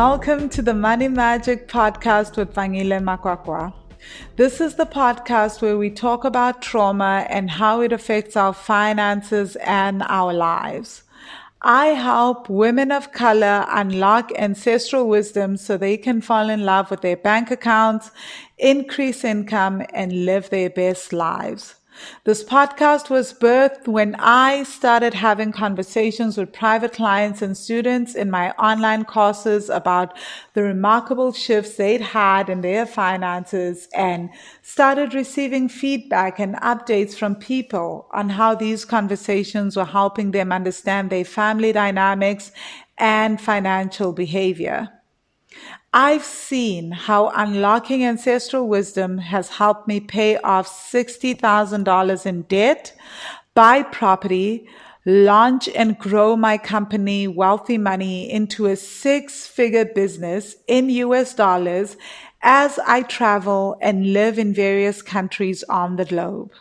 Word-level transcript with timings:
welcome 0.00 0.48
to 0.48 0.62
the 0.62 0.72
Money 0.72 1.08
Magic 1.08 1.68
Podcast 1.68 2.38
with 2.38 2.54
Vangile 2.54 3.02
Makwakwa. 3.02 3.70
This 4.36 4.58
is 4.58 4.76
the 4.76 4.86
podcast 4.86 5.60
where 5.60 5.76
we 5.76 5.90
talk 5.90 6.24
about 6.24 6.62
trauma 6.62 7.26
and 7.28 7.50
how 7.50 7.82
it 7.82 7.92
affects 7.92 8.34
our 8.34 8.54
finances 8.54 9.56
and 9.56 10.02
our 10.08 10.32
lives. 10.32 11.02
I 11.60 11.88
help 11.88 12.48
women 12.48 12.90
of 12.90 13.12
color 13.12 13.66
unlock 13.68 14.32
ancestral 14.38 15.06
wisdom 15.06 15.58
so 15.58 15.76
they 15.76 15.98
can 15.98 16.22
fall 16.22 16.48
in 16.48 16.64
love 16.64 16.90
with 16.90 17.02
their 17.02 17.18
bank 17.18 17.50
accounts, 17.50 18.10
increase 18.56 19.22
income, 19.22 19.82
and 19.92 20.24
live 20.24 20.48
their 20.48 20.70
best 20.70 21.12
lives. 21.12 21.74
This 22.24 22.44
podcast 22.44 23.10
was 23.10 23.32
birthed 23.32 23.88
when 23.88 24.14
I 24.18 24.62
started 24.62 25.14
having 25.14 25.52
conversations 25.52 26.36
with 26.36 26.52
private 26.52 26.92
clients 26.92 27.42
and 27.42 27.56
students 27.56 28.14
in 28.14 28.30
my 28.30 28.52
online 28.52 29.04
courses 29.04 29.68
about 29.68 30.16
the 30.54 30.62
remarkable 30.62 31.32
shifts 31.32 31.76
they'd 31.76 32.00
had 32.00 32.48
in 32.48 32.60
their 32.60 32.86
finances 32.86 33.88
and 33.94 34.30
started 34.62 35.14
receiving 35.14 35.68
feedback 35.68 36.38
and 36.38 36.54
updates 36.56 37.14
from 37.14 37.34
people 37.34 38.08
on 38.12 38.28
how 38.28 38.54
these 38.54 38.84
conversations 38.84 39.76
were 39.76 39.84
helping 39.84 40.30
them 40.30 40.52
understand 40.52 41.10
their 41.10 41.24
family 41.24 41.72
dynamics 41.72 42.52
and 42.98 43.40
financial 43.40 44.12
behavior. 44.12 44.99
I've 45.92 46.24
seen 46.24 46.92
how 46.92 47.30
unlocking 47.30 48.04
ancestral 48.04 48.68
wisdom 48.68 49.18
has 49.18 49.48
helped 49.48 49.88
me 49.88 49.98
pay 49.98 50.36
off 50.36 50.68
$60,000 50.68 52.26
in 52.26 52.42
debt, 52.42 52.96
buy 53.54 53.82
property, 53.82 54.68
launch 55.04 55.68
and 55.70 55.98
grow 55.98 56.36
my 56.36 56.58
company 56.58 57.26
Wealthy 57.26 57.76
Money 57.76 58.30
into 58.30 58.66
a 58.66 58.76
six 58.76 59.48
figure 59.48 59.84
business 59.84 60.54
in 60.68 60.90
US 60.90 61.34
dollars 61.34 61.96
as 62.40 62.78
I 62.86 63.02
travel 63.02 63.76
and 63.80 64.12
live 64.12 64.38
in 64.38 64.54
various 64.54 65.02
countries 65.02 65.64
on 65.64 65.96
the 65.96 66.04
globe. 66.04 66.52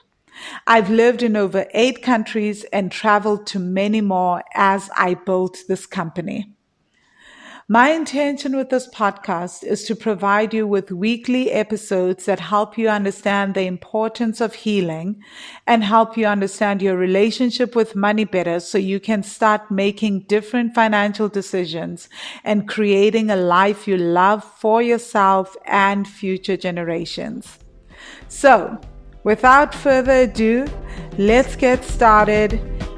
I've 0.66 0.90
lived 0.90 1.22
in 1.22 1.36
over 1.36 1.68
eight 1.76 2.02
countries 2.02 2.64
and 2.74 2.92
traveled 2.92 3.46
to 3.48 3.60
many 3.60 4.02
more 4.02 4.42
as 4.56 4.90
I 4.96 5.14
built 5.14 5.60
this 5.68 5.86
company. 5.86 6.56
My 7.72 7.92
intention 7.92 8.58
with 8.58 8.72
this 8.72 8.88
podcast 8.88 9.64
is 9.64 9.84
to 9.84 9.96
provide 9.96 10.56
you 10.56 10.66
with 10.66 10.92
weekly 10.92 11.52
episodes 11.52 12.26
that 12.26 12.40
help 12.40 12.80
you 12.80 12.90
understand 12.90 13.54
the 13.54 13.68
importance 13.68 14.42
of 14.42 14.56
healing 14.56 15.22
and 15.68 15.84
help 15.84 16.18
you 16.18 16.26
understand 16.26 16.82
your 16.82 16.98
relationship 16.98 17.76
with 17.76 17.96
money 17.96 18.26
better 18.26 18.60
so 18.60 18.80
you 18.80 19.00
can 19.00 19.22
start 19.22 19.70
making 19.70 20.22
different 20.22 20.74
financial 20.74 21.30
decisions 21.30 22.10
and 22.44 22.68
creating 22.68 23.30
a 23.30 23.36
life 23.36 23.88
you 23.88 23.98
love 23.98 24.44
for 24.44 24.82
yourself 24.82 25.56
and 25.66 26.08
future 26.08 26.58
generations. 26.58 27.60
So, 28.30 28.82
without 29.24 29.76
further 29.76 30.24
ado, 30.24 30.66
let's 31.20 31.56
get 31.56 31.84
started 31.84 32.54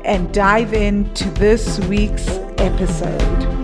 and 0.05 0.33
dive 0.33 0.73
into 0.73 1.29
this 1.31 1.77
week's 1.89 2.29
episode. 2.57 3.60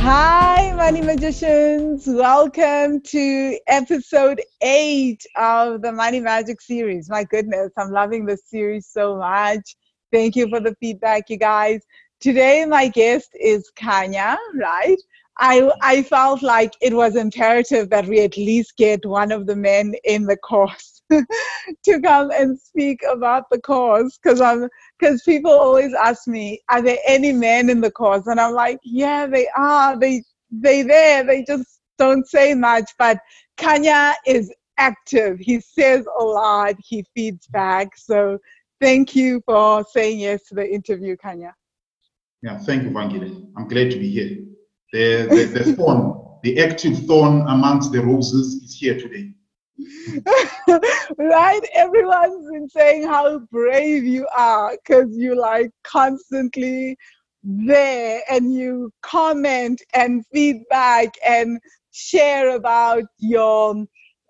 Hi, 0.00 0.74
Money 0.76 1.00
Magicians. 1.00 2.06
Welcome 2.06 3.00
to 3.00 3.58
episode 3.68 4.42
eight 4.60 5.24
of 5.36 5.80
the 5.80 5.92
Money 5.92 6.20
Magic 6.20 6.60
series. 6.60 7.08
My 7.08 7.24
goodness, 7.24 7.72
I'm 7.78 7.90
loving 7.90 8.26
this 8.26 8.42
series 8.50 8.86
so 8.86 9.16
much. 9.16 9.76
Thank 10.12 10.36
you 10.36 10.46
for 10.50 10.60
the 10.60 10.76
feedback, 10.78 11.30
you 11.30 11.38
guys. 11.38 11.80
Today, 12.20 12.66
my 12.66 12.88
guest 12.88 13.30
is 13.40 13.72
Kanya, 13.76 14.36
right? 14.54 15.00
I, 15.38 15.72
I 15.80 16.02
felt 16.02 16.42
like 16.42 16.74
it 16.82 16.92
was 16.92 17.16
imperative 17.16 17.88
that 17.88 18.06
we 18.06 18.20
at 18.20 18.36
least 18.36 18.76
get 18.76 19.06
one 19.06 19.32
of 19.32 19.46
the 19.46 19.56
men 19.56 19.94
in 20.04 20.26
the 20.26 20.36
course 20.36 20.91
to 21.84 22.00
come 22.00 22.30
and 22.30 22.58
speak 22.58 23.00
about 23.10 23.44
the 23.50 23.60
course 23.60 24.18
because 24.22 24.40
I'm 24.40 24.68
because 24.98 25.22
people 25.22 25.50
always 25.50 25.94
ask 25.94 26.26
me, 26.26 26.60
are 26.70 26.82
there 26.82 26.98
any 27.06 27.32
men 27.32 27.70
in 27.70 27.80
the 27.80 27.90
cause? 27.90 28.26
And 28.26 28.40
I'm 28.40 28.54
like, 28.54 28.78
yeah, 28.82 29.26
they 29.26 29.48
are. 29.56 29.98
They 29.98 30.22
they 30.50 30.82
there. 30.82 31.24
They 31.24 31.44
just 31.44 31.80
don't 31.98 32.26
say 32.26 32.54
much. 32.54 32.90
But 32.98 33.18
Kanya 33.56 34.14
is 34.26 34.52
active. 34.78 35.38
He 35.38 35.60
says 35.60 36.06
a 36.18 36.24
lot. 36.24 36.74
He 36.78 37.04
feeds 37.14 37.46
back. 37.48 37.96
So 37.96 38.38
thank 38.80 39.14
you 39.14 39.42
for 39.46 39.84
saying 39.92 40.20
yes 40.20 40.44
to 40.48 40.54
the 40.54 40.68
interview, 40.68 41.16
Kanya. 41.16 41.54
Yeah, 42.42 42.58
thank 42.58 42.82
you, 42.82 42.90
Vangile. 42.90 43.46
I'm 43.56 43.68
glad 43.68 43.90
to 43.92 43.98
be 43.98 44.10
here. 44.10 44.38
The 44.92 45.28
the, 45.28 45.58
the 45.58 45.72
thorn, 45.74 46.20
the 46.42 46.58
active 46.60 47.06
thorn 47.06 47.42
amongst 47.48 47.92
the 47.92 48.00
roses 48.00 48.54
is 48.64 48.74
here 48.74 48.98
today. 48.98 49.32
right? 51.18 51.60
Everyone's 51.74 52.50
been 52.50 52.68
saying 52.68 53.04
how 53.04 53.38
brave 53.50 54.04
you 54.04 54.26
are 54.36 54.76
because 54.76 55.08
you 55.16 55.34
like 55.34 55.70
constantly 55.84 56.96
there 57.42 58.22
and 58.30 58.54
you 58.54 58.92
comment 59.02 59.82
and 59.94 60.24
feedback 60.32 61.08
and 61.26 61.58
share 61.90 62.54
about 62.54 63.04
your 63.18 63.84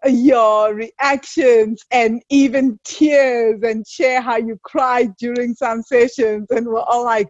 your 0.06 0.75
reactions 0.75 1.80
and 1.92 2.22
even 2.28 2.78
tears 2.84 3.60
and 3.62 3.86
share 3.86 4.20
how 4.20 4.36
you 4.36 4.59
cried 4.64 5.14
during 5.16 5.54
some 5.54 5.80
sessions 5.82 6.50
and 6.50 6.66
we're 6.66 6.80
all 6.80 7.04
like 7.04 7.28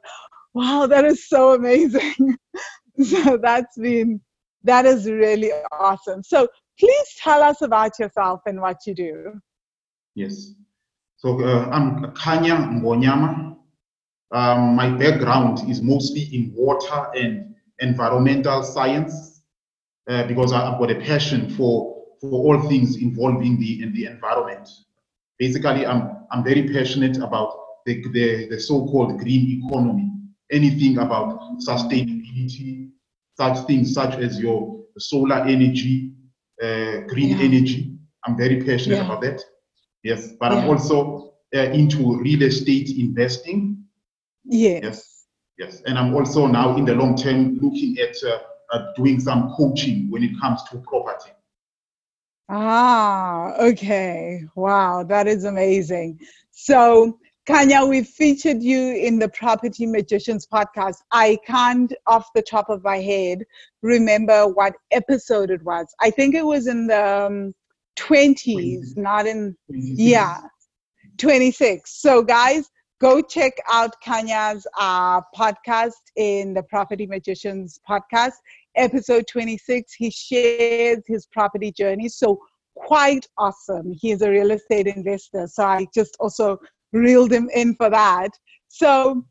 wow 0.54 0.86
that 0.86 1.04
is 1.04 1.28
so 1.28 1.54
amazing 1.54 2.36
so 3.02 3.36
that's 3.36 3.76
been 3.76 4.18
that 4.64 4.86
is 4.86 5.10
really 5.10 5.50
awesome 5.72 6.22
so 6.22 6.48
Please 6.82 7.14
tell 7.16 7.44
us 7.44 7.62
about 7.62 7.96
yourself 8.00 8.40
and 8.44 8.60
what 8.60 8.78
you 8.88 8.94
do. 8.96 9.40
Yes. 10.16 10.54
So 11.16 11.40
uh, 11.40 11.68
I'm 11.70 12.10
Kanya 12.10 12.56
Ngonyama. 12.56 13.56
Um, 14.32 14.74
my 14.74 14.90
background 14.90 15.70
is 15.70 15.80
mostly 15.80 16.22
in 16.22 16.52
water 16.56 17.06
and 17.14 17.54
environmental 17.78 18.64
science 18.64 19.42
uh, 20.10 20.24
because 20.26 20.52
I've 20.52 20.80
got 20.80 20.90
a 20.90 20.96
passion 20.96 21.50
for, 21.50 22.02
for 22.20 22.30
all 22.32 22.68
things 22.68 22.96
involving 22.96 23.60
the, 23.60 23.80
in 23.84 23.92
the 23.92 24.06
environment. 24.06 24.68
Basically, 25.38 25.86
I'm, 25.86 26.26
I'm 26.32 26.42
very 26.42 26.68
passionate 26.68 27.18
about 27.18 27.54
the, 27.86 28.02
the, 28.10 28.48
the 28.48 28.58
so-called 28.58 29.20
green 29.20 29.62
economy, 29.62 30.10
anything 30.50 30.98
about 30.98 31.38
sustainability, 31.60 32.90
such 33.36 33.64
things 33.68 33.94
such 33.94 34.16
as 34.16 34.40
your 34.40 34.82
solar 34.98 35.44
energy, 35.44 36.16
green 36.60 37.38
yeah. 37.38 37.44
energy. 37.44 37.98
I'm 38.24 38.36
very 38.36 38.62
passionate 38.62 38.96
yeah. 38.96 39.04
about 39.06 39.22
that. 39.22 39.42
Yes, 40.02 40.32
but 40.38 40.52
yeah. 40.52 40.58
I'm 40.58 40.68
also 40.68 41.34
uh, 41.54 41.58
into 41.58 42.18
real 42.18 42.42
estate 42.42 42.90
investing. 42.98 43.84
Yes. 44.44 44.82
Yes. 44.82 45.26
Yes. 45.58 45.82
And 45.86 45.98
I'm 45.98 46.14
also 46.14 46.46
now 46.46 46.76
in 46.76 46.84
the 46.84 46.94
long 46.94 47.16
term 47.16 47.58
looking 47.60 47.96
at 47.98 48.16
uh, 48.72 48.92
doing 48.96 49.20
some 49.20 49.52
coaching 49.56 50.10
when 50.10 50.22
it 50.22 50.32
comes 50.40 50.62
to 50.64 50.78
property. 50.78 51.30
Ah, 52.48 53.54
okay. 53.60 54.44
Wow, 54.54 55.04
that 55.04 55.26
is 55.26 55.44
amazing. 55.44 56.20
So, 56.50 57.18
Kanya, 57.44 57.84
we 57.84 58.04
featured 58.04 58.62
you 58.62 58.94
in 58.94 59.18
the 59.18 59.28
Property 59.28 59.84
Magicians 59.84 60.46
podcast. 60.46 60.98
I 61.10 61.38
can't, 61.44 61.92
off 62.06 62.32
the 62.36 62.42
top 62.42 62.68
of 62.68 62.84
my 62.84 62.98
head, 62.98 63.42
remember 63.82 64.46
what 64.46 64.74
episode 64.92 65.50
it 65.50 65.60
was. 65.64 65.92
I 66.00 66.10
think 66.10 66.36
it 66.36 66.46
was 66.46 66.68
in 66.68 66.86
the 66.86 67.26
um, 67.26 67.52
20s, 67.98 68.96
not 68.96 69.26
in, 69.26 69.56
26. 69.66 69.98
yeah, 69.98 70.40
26. 71.18 71.90
So, 72.00 72.22
guys, 72.22 72.70
go 73.00 73.20
check 73.20 73.54
out 73.68 74.00
Kanya's 74.00 74.64
uh, 74.78 75.20
podcast 75.36 76.12
in 76.14 76.54
the 76.54 76.62
Property 76.62 77.08
Magicians 77.08 77.80
podcast, 77.90 78.34
episode 78.76 79.26
26. 79.26 79.94
He 79.94 80.10
shares 80.10 81.02
his 81.08 81.26
property 81.26 81.72
journey. 81.72 82.08
So, 82.08 82.38
quite 82.76 83.26
awesome. 83.36 83.92
He's 84.00 84.22
a 84.22 84.30
real 84.30 84.52
estate 84.52 84.86
investor. 84.86 85.48
So, 85.48 85.64
I 85.64 85.88
just 85.92 86.16
also 86.20 86.60
reeled 86.92 87.32
him 87.32 87.48
in 87.54 87.74
for 87.74 87.90
that. 87.90 88.30
So, 88.68 89.24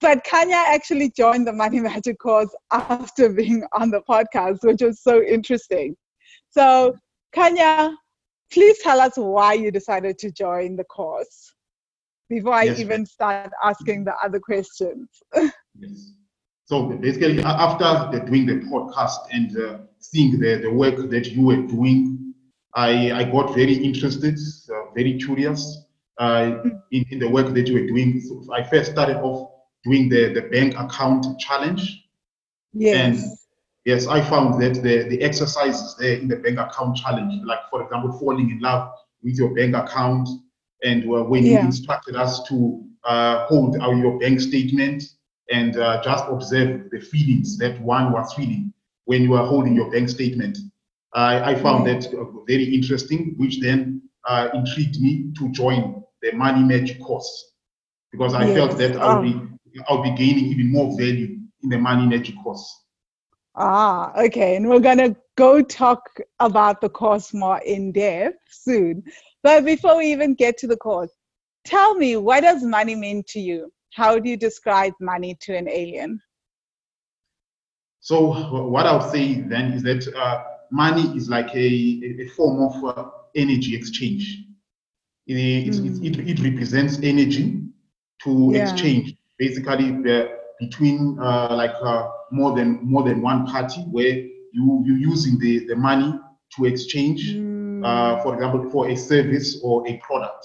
but 0.00 0.24
Kanya 0.24 0.62
actually 0.66 1.10
joined 1.10 1.46
the 1.46 1.52
Money 1.52 1.80
Magic 1.80 2.18
course 2.18 2.54
after 2.70 3.28
being 3.28 3.64
on 3.72 3.90
the 3.90 4.02
podcast, 4.08 4.58
which 4.62 4.82
was 4.82 5.00
so 5.02 5.22
interesting. 5.22 5.96
So, 6.50 6.96
Kanya, 7.34 7.96
please 8.52 8.78
tell 8.82 9.00
us 9.00 9.12
why 9.16 9.54
you 9.54 9.70
decided 9.70 10.18
to 10.18 10.30
join 10.30 10.76
the 10.76 10.84
course 10.84 11.54
before 12.28 12.54
I 12.54 12.64
yes, 12.64 12.80
even 12.80 13.06
start 13.06 13.50
asking 13.62 14.04
the 14.04 14.14
other 14.22 14.40
questions. 14.40 15.08
yes. 15.78 16.12
So 16.64 16.88
basically, 16.88 17.42
after 17.42 18.18
doing 18.20 18.46
the 18.46 18.60
podcast 18.72 19.18
and 19.30 19.56
uh, 19.58 19.78
seeing 19.98 20.38
the, 20.40 20.56
the 20.56 20.70
work 20.70 20.96
that 21.10 21.26
you 21.26 21.42
were 21.42 21.62
doing, 21.62 22.34
I, 22.74 23.12
I 23.12 23.24
got 23.24 23.54
very 23.54 23.74
interested, 23.74 24.38
uh, 24.70 24.90
very 24.94 25.18
curious 25.18 25.81
uh, 26.18 26.62
in, 26.90 27.04
in 27.10 27.18
the 27.18 27.28
work 27.28 27.54
that 27.54 27.66
you 27.68 27.74
were 27.74 27.86
doing. 27.86 28.20
So 28.20 28.44
I 28.52 28.62
first 28.62 28.92
started 28.92 29.18
off 29.18 29.50
doing 29.84 30.08
the, 30.08 30.32
the 30.32 30.42
bank 30.42 30.74
account 30.78 31.26
challenge. 31.38 32.04
Yes. 32.72 32.96
And 32.96 33.30
yes, 33.84 34.06
I 34.06 34.20
found 34.20 34.62
that 34.62 34.74
the, 34.74 35.08
the 35.08 35.22
exercises 35.22 35.96
there 35.98 36.16
in 36.16 36.28
the 36.28 36.36
bank 36.36 36.58
account 36.58 36.96
challenge, 36.96 37.42
like 37.44 37.60
for 37.70 37.82
example, 37.82 38.12
falling 38.18 38.50
in 38.50 38.60
love 38.60 38.92
with 39.22 39.36
your 39.36 39.54
bank 39.54 39.74
account, 39.74 40.28
and 40.84 41.04
uh, 41.04 41.22
when 41.24 41.44
you 41.44 41.58
instructed 41.58 42.16
us 42.16 42.42
to 42.48 42.84
uh, 43.04 43.46
hold 43.46 43.76
our, 43.80 43.94
your 43.94 44.18
bank 44.18 44.40
statement 44.40 45.02
and 45.50 45.76
uh, 45.76 46.02
just 46.02 46.24
observe 46.28 46.90
the 46.90 47.00
feelings 47.00 47.58
that 47.58 47.80
one 47.80 48.12
was 48.12 48.32
feeling 48.34 48.72
when 49.04 49.22
you 49.22 49.30
were 49.30 49.44
holding 49.44 49.74
your 49.74 49.90
bank 49.90 50.08
statement. 50.08 50.58
I 51.14 51.52
I 51.52 51.54
found 51.56 51.86
Yeah. 51.86 51.98
that 51.98 52.14
uh, 52.14 52.24
very 52.46 52.64
interesting, 52.74 53.34
which 53.36 53.60
then 53.60 54.02
uh, 54.28 54.48
intrigued 54.54 55.00
me 55.00 55.32
to 55.38 55.50
join 55.50 56.01
the 56.22 56.32
Money 56.32 56.62
Magic 56.62 57.00
course 57.00 57.52
because 58.12 58.34
I 58.34 58.52
felt 58.54 58.78
that 58.78 58.96
I'll 58.96 59.18
Oh. 59.18 59.22
be 59.22 59.34
I'll 59.88 60.02
be 60.02 60.14
gaining 60.14 60.46
even 60.46 60.70
more 60.70 60.96
value 60.98 61.38
in 61.62 61.68
the 61.70 61.78
Money 61.78 62.06
Magic 62.06 62.34
course. 62.42 62.64
Ah, 63.54 64.12
okay. 64.24 64.56
And 64.56 64.68
we're 64.68 64.80
going 64.80 64.98
to 64.98 65.16
go 65.36 65.62
talk 65.62 66.00
about 66.40 66.80
the 66.80 66.88
course 66.88 67.32
more 67.34 67.58
in 67.64 67.92
depth 67.92 68.38
soon. 68.50 69.02
But 69.42 69.64
before 69.64 69.98
we 69.98 70.12
even 70.12 70.34
get 70.34 70.56
to 70.58 70.66
the 70.66 70.76
course, 70.76 71.10
tell 71.64 71.94
me, 71.94 72.16
what 72.16 72.42
does 72.42 72.62
money 72.62 72.94
mean 72.94 73.22
to 73.28 73.40
you? 73.40 73.72
How 73.94 74.18
do 74.18 74.28
you 74.28 74.36
describe 74.36 74.92
money 75.00 75.36
to 75.42 75.56
an 75.56 75.68
alien? 75.68 76.20
So 78.00 78.32
what 78.68 78.86
I'll 78.86 79.10
say 79.10 79.40
then 79.40 79.72
is 79.72 79.82
that 79.84 80.06
uh, 80.14 80.44
money 80.70 81.16
is 81.16 81.28
like 81.28 81.54
a, 81.54 81.58
a- 81.58 82.22
a 82.24 82.26
form 82.28 82.62
of 82.62 82.84
uh, 82.98 83.10
energy 83.36 83.76
exchange. 83.76 84.44
It, 85.26 85.36
it, 85.36 85.74
Mm. 85.74 86.04
it, 86.04 86.28
it 86.30 86.40
represents 86.42 86.98
energy 87.02 87.62
to 88.24 88.50
Yeah. 88.52 88.62
exchange, 88.62 89.14
basically 89.38 89.92
between 90.60 91.18
uh, 91.20 91.54
like 91.56 91.74
uh, 91.82 92.08
more 92.30 92.54
than 92.56 92.80
more 92.82 93.02
than 93.04 93.22
one 93.22 93.46
party, 93.46 93.80
where 93.90 94.14
you 94.52 94.82
you 94.86 94.94
using 94.94 95.38
the, 95.38 95.66
the 95.66 95.76
money 95.76 96.12
to 96.56 96.64
exchange, 96.66 97.34
Mm. 97.34 97.84
uh, 97.84 98.22
for 98.22 98.34
example, 98.34 98.68
for 98.70 98.88
a 98.88 98.96
service 98.96 99.60
or 99.62 99.86
a 99.88 99.96
product. 99.98 100.44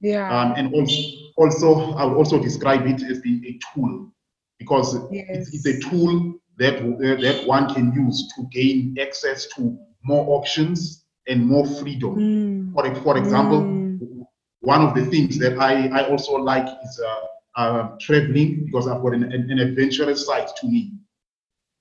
yeah. 0.00 0.28
Um, 0.34 0.54
and 0.56 0.72
also, 0.74 1.00
also, 1.36 1.92
I 1.96 2.04
would 2.04 2.16
also 2.16 2.38
describe 2.40 2.86
it 2.86 3.02
as 3.02 3.20
being 3.20 3.44
a 3.44 3.58
tool 3.74 4.12
because 4.58 4.94
it's, 5.10 5.52
it's 5.54 5.66
a 5.66 5.80
tool 5.80 6.34
that 6.58 6.76
that 6.98 7.46
one 7.46 7.72
can 7.74 7.92
use 7.92 8.30
to 8.36 8.46
gain 8.52 8.96
access 9.00 9.46
to 9.56 9.78
more 10.04 10.24
options 10.38 10.99
and 11.30 11.46
more 11.46 11.66
freedom. 11.80 12.14
Mm. 12.16 12.72
For, 12.74 12.94
for 13.02 13.16
example, 13.18 13.60
Mm. 13.62 14.26
one 14.60 14.82
of 14.82 14.94
the 14.94 15.04
things 15.06 15.38
that 15.38 15.58
I, 15.58 15.88
I 15.98 16.08
also 16.10 16.32
like 16.36 16.66
is 16.66 17.00
uh, 17.00 17.60
uh, 17.62 17.88
traveling 18.00 18.64
because 18.66 18.86
I've 18.88 19.02
got 19.02 19.14
an, 19.14 19.24
an, 19.24 19.50
an 19.50 19.58
adventurous 19.58 20.26
side 20.26 20.48
to 20.60 20.66
me. 20.68 20.92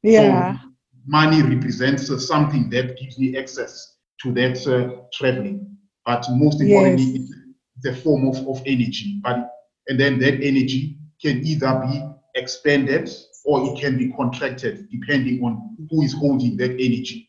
Yeah. 0.03 0.53
So 0.53 0.59
money 1.05 1.41
represents 1.41 2.09
uh, 2.09 2.17
something 2.19 2.69
that 2.69 2.97
gives 2.97 3.17
me 3.19 3.37
access 3.37 3.97
to 4.21 4.31
that 4.33 4.57
uh, 4.67 5.01
traveling. 5.13 5.77
But 6.05 6.25
most 6.31 6.61
importantly, 6.61 7.03
Yes. 7.05 7.15
it's, 7.21 7.33
it's 7.77 7.97
a 7.97 8.01
form 8.01 8.27
of, 8.27 8.37
of 8.47 8.61
energy. 8.65 9.19
But 9.23 9.49
and 9.87 9.99
then 9.99 10.19
that 10.19 10.35
energy 10.35 10.97
can 11.21 11.45
either 11.45 11.73
be 11.85 12.01
expanded 12.35 13.09
or 13.45 13.65
it 13.67 13.81
can 13.81 13.97
be 13.97 14.11
contracted 14.13 14.87
depending 14.91 15.43
on 15.43 15.75
who 15.89 16.01
is 16.03 16.13
holding 16.13 16.57
that 16.57 16.71
energy. 16.71 17.28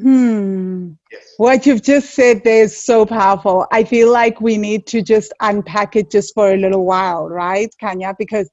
Hmm. 0.00 0.92
Yes. 1.10 1.34
What 1.36 1.66
you've 1.66 1.82
just 1.82 2.14
said 2.14 2.42
there 2.44 2.64
is 2.64 2.84
so 2.84 3.04
powerful. 3.04 3.66
I 3.70 3.84
feel 3.84 4.10
like 4.10 4.40
we 4.40 4.56
need 4.56 4.86
to 4.86 5.02
just 5.02 5.32
unpack 5.40 5.96
it 5.96 6.10
just 6.10 6.32
for 6.34 6.52
a 6.52 6.56
little 6.56 6.86
while, 6.86 7.28
right, 7.28 7.68
Kanya? 7.78 8.14
Because 8.18 8.50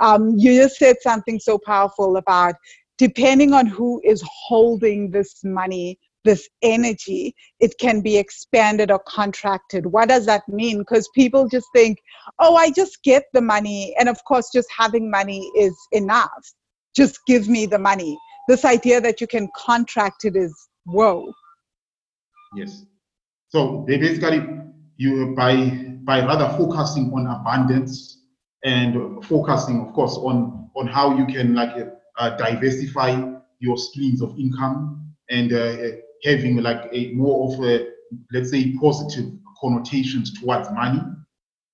um, 0.00 0.34
you 0.36 0.54
just 0.54 0.76
said 0.76 0.96
something 1.00 1.40
so 1.40 1.58
powerful 1.58 2.18
about 2.18 2.56
depending 2.98 3.54
on 3.54 3.66
who 3.66 4.00
is 4.04 4.22
holding 4.26 5.10
this 5.10 5.42
money, 5.42 5.98
this 6.24 6.48
energy, 6.60 7.34
it 7.58 7.74
can 7.80 8.02
be 8.02 8.18
expanded 8.18 8.90
or 8.90 9.00
contracted. 9.08 9.86
What 9.86 10.10
does 10.10 10.26
that 10.26 10.46
mean? 10.46 10.78
Because 10.78 11.08
people 11.14 11.48
just 11.48 11.66
think, 11.74 11.98
oh, 12.38 12.54
I 12.54 12.70
just 12.70 13.02
get 13.02 13.24
the 13.32 13.40
money. 13.40 13.94
And 13.98 14.08
of 14.08 14.22
course, 14.24 14.50
just 14.54 14.68
having 14.76 15.10
money 15.10 15.50
is 15.56 15.74
enough. 15.92 16.52
Just 16.94 17.18
give 17.26 17.48
me 17.48 17.64
the 17.64 17.78
money. 17.78 18.16
This 18.46 18.64
idea 18.64 19.00
that 19.00 19.20
you 19.20 19.26
can 19.26 19.48
contract 19.56 20.24
it 20.24 20.36
is 20.36 20.54
whoa. 20.86 21.32
Yes. 22.54 22.84
So 23.48 23.84
they 23.88 23.98
basically 23.98 24.46
you 24.96 25.34
by 25.36 25.56
by 26.04 26.20
rather 26.24 26.48
focusing 26.56 27.12
on 27.12 27.26
abundance 27.26 28.18
and 28.64 29.24
focusing, 29.24 29.80
of 29.86 29.92
course, 29.94 30.16
on 30.16 30.70
on 30.76 30.86
how 30.86 31.16
you 31.16 31.26
can 31.26 31.54
like 31.54 31.74
uh, 32.18 32.36
diversify 32.36 33.32
your 33.60 33.76
streams 33.76 34.22
of 34.22 34.38
income 34.38 35.14
and 35.30 35.52
uh, 35.52 35.76
having 36.24 36.56
like 36.58 36.88
a 36.92 37.12
more 37.12 37.52
of 37.52 37.64
a 37.64 37.88
let's 38.32 38.50
say 38.50 38.74
positive 38.80 39.30
connotations 39.60 40.38
towards 40.40 40.70
money. 40.70 41.00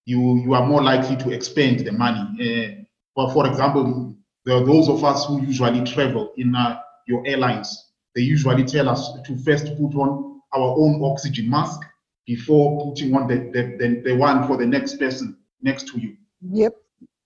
You 0.06 0.42
you 0.44 0.54
are 0.54 0.66
more 0.66 0.82
likely 0.82 1.16
to 1.16 1.30
expend 1.30 1.80
the 1.80 1.92
money. 1.92 2.22
Uh, 2.40 2.84
but 3.16 3.32
for 3.32 3.46
example, 3.46 4.14
there 4.44 4.56
are 4.56 4.64
those 4.64 4.88
of 4.88 5.04
us 5.04 5.26
who 5.26 5.42
usually 5.42 5.84
travel 5.84 6.32
in 6.36 6.54
uh, 6.54 6.80
your 7.06 7.26
airlines 7.26 7.87
they 8.18 8.24
usually 8.24 8.64
tell 8.64 8.88
us 8.88 9.12
to 9.24 9.36
first 9.38 9.66
put 9.78 9.94
on 9.94 10.40
our 10.52 10.74
own 10.76 11.00
oxygen 11.04 11.48
mask 11.48 11.80
before 12.26 12.84
putting 12.84 13.14
on 13.14 13.28
the, 13.28 13.36
the, 13.54 14.02
the, 14.04 14.16
one 14.16 14.44
for 14.48 14.56
the 14.56 14.66
next 14.66 14.96
person 14.98 15.36
next 15.62 15.86
to 15.86 16.00
you. 16.00 16.16
Yep. 16.42 16.74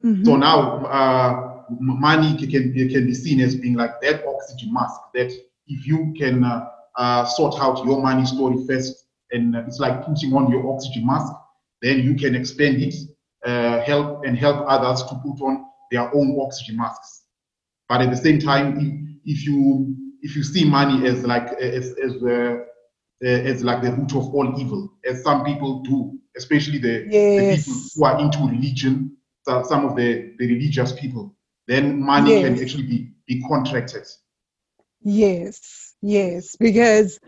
Mhm. 0.04 0.26
So 0.26 0.36
now 0.36 0.84
uh, 0.84 1.62
money 1.80 2.36
can, 2.36 2.74
be- 2.74 2.92
can 2.92 3.06
be 3.06 3.14
seen 3.14 3.40
as 3.40 3.54
being 3.56 3.74
like 3.74 4.02
that 4.02 4.22
oxygen 4.26 4.70
mask 4.74 5.00
that 5.14 5.32
if 5.66 5.86
you 5.86 6.12
can 6.18 6.44
uh, 6.44 6.68
uh, 6.98 7.24
sort 7.24 7.54
out 7.58 7.82
your 7.86 8.02
money 8.02 8.26
story 8.26 8.58
first, 8.68 9.06
and 9.30 9.56
uh, 9.56 9.62
it's 9.66 9.78
like 9.78 10.04
putting 10.04 10.34
on 10.34 10.50
your 10.50 10.70
oxygen 10.74 11.06
mask, 11.06 11.32
then 11.80 12.00
you 12.00 12.14
can 12.16 12.34
expand 12.34 12.82
it, 12.82 12.94
uh, 13.46 13.80
help 13.80 14.24
and 14.26 14.36
help 14.36 14.66
others 14.68 15.02
to 15.04 15.14
put 15.24 15.40
on 15.40 15.64
their 15.90 16.14
own 16.14 16.38
oxygen 16.38 16.76
masks. 16.76 17.22
But 17.88 18.02
at 18.02 18.11
the 18.11 18.16
same 18.16 18.40
time, 18.40 18.78
if, 19.25 19.38
if 19.38 19.46
you 19.46 20.12
if 20.23 20.37
you 20.37 20.43
see 20.43 20.64
money 20.64 21.07
as 21.07 21.25
like 21.25 21.52
as 21.55 21.95
as 21.99 22.23
uh, 22.23 22.57
uh, 23.25 23.29
as 23.29 23.62
like 23.62 23.83
the 23.83 23.93
root 23.93 24.12
of 24.14 24.35
all 24.35 24.59
evil, 24.61 24.93
as 25.09 25.23
some 25.23 25.45
people 25.45 25.81
do, 25.83 26.19
especially 26.37 26.79
the, 26.79 27.05
the 27.37 27.57
people 27.57 27.75
who 27.95 28.05
are 28.05 28.19
into 28.21 28.38
religion, 28.49 29.17
so- 29.43 29.62
some 29.62 29.85
of 29.85 29.95
the, 29.95 30.35
the 30.38 30.47
religious 30.49 30.93
people, 30.93 31.37
then 31.69 32.02
money 32.02 32.41
can 32.41 32.61
actually 32.61 32.83
be, 32.83 33.12
be 33.29 33.41
contracted. 33.43 34.05
Yes, 35.02 35.95
yes, 36.02 36.57
because 36.57 37.21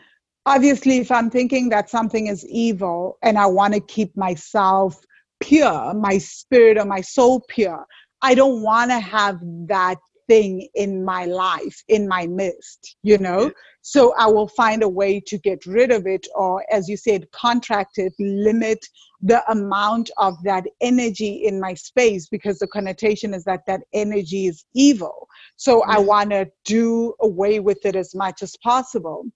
obviously, 0.47 0.99
if 0.99 1.13
I'm 1.13 1.31
thinking 1.31 1.69
that 1.69 1.91
something 1.91 2.27
is 2.27 2.45
evil 2.47 3.19
and 3.23 3.39
I 3.39 3.47
want 3.47 3.75
to 3.75 3.81
keep 3.81 4.17
myself 4.17 5.01
pure, 5.41 5.95
my 5.95 6.19
spirit 6.19 6.79
or 6.79 6.85
my 6.87 7.03
soul 7.03 7.43
pure, 7.49 7.87
I 8.23 8.35
don't 8.35 8.63
want 8.63 8.91
to 8.91 8.99
have 8.99 9.39
that 9.69 9.99
thing 10.29 10.69
in 10.75 11.05
my 11.05 11.25
life, 11.27 11.83
in 11.89 12.09
my 12.09 12.27
midst, 12.27 12.97
you 13.03 13.19
know? 13.19 13.53
So 13.83 14.15
I 14.19 14.27
will 14.27 14.49
find 14.49 14.83
a 14.83 14.89
way 14.89 15.21
to 15.27 15.39
get 15.39 15.67
rid 15.67 15.91
of 15.91 16.07
it, 16.07 16.27
or 16.35 16.65
as 16.71 16.89
you 16.89 16.97
said, 16.97 17.31
contract 17.33 17.99
it, 17.99 18.15
limit 18.19 18.79
the 19.21 19.43
amount 19.51 20.11
of 20.19 20.35
that 20.45 20.65
energy 20.81 21.45
in 21.47 21.61
my 21.61 21.75
space 21.75 22.29
because 22.29 22.59
the 22.59 22.67
connotation 22.67 23.35
is 23.35 23.45
that 23.45 23.67
that 23.67 23.83
energy 23.93 24.47
is 24.47 24.65
evil. 24.75 25.29
So 25.57 25.83
I 25.83 25.99
want 25.99 26.31
to 26.31 26.51
do 26.65 27.15
away 27.21 27.61
with 27.61 27.85
it 27.85 27.97
as 27.97 28.15
much 28.15 28.43
as 28.43 28.55
possible. 28.63 29.27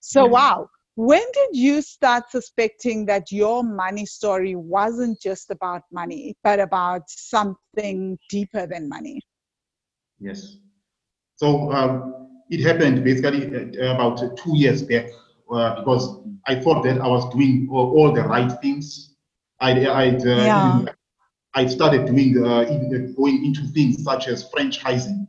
So, 0.00 0.26
wow. 0.26 0.68
When 0.96 1.24
did 1.32 1.56
you 1.56 1.82
start 1.82 2.30
suspecting 2.30 3.06
that 3.06 3.32
your 3.32 3.64
money 3.64 4.06
story 4.06 4.54
wasn't 4.54 5.20
just 5.20 5.50
about 5.50 5.82
money, 5.90 6.36
but 6.44 6.60
about 6.60 7.02
something 7.08 8.16
deeper 8.30 8.68
than 8.68 8.88
money? 8.88 9.20
Yes. 10.20 10.56
So 11.36 11.72
um, 11.72 12.28
it 12.50 12.60
happened 12.64 13.04
basically 13.04 13.46
uh, 13.80 13.94
about 13.94 14.18
two 14.38 14.56
years 14.56 14.82
back 14.82 15.06
uh, 15.52 15.76
because 15.80 16.20
I 16.46 16.54
thought 16.56 16.82
that 16.84 17.00
I 17.00 17.06
was 17.08 17.28
doing 17.34 17.68
all, 17.70 17.92
all 17.96 18.12
the 18.12 18.22
right 18.22 18.50
things. 18.60 19.14
I 19.60 19.86
I'd, 19.86 20.26
uh, 20.26 20.46
Yeah. 20.46 20.84
I 21.54 21.66
started 21.66 22.06
doing 22.06 22.44
uh, 22.44 22.64
going 23.16 23.44
into 23.44 23.62
things 23.68 24.02
such 24.02 24.28
as 24.28 24.48
franchising, 24.50 25.26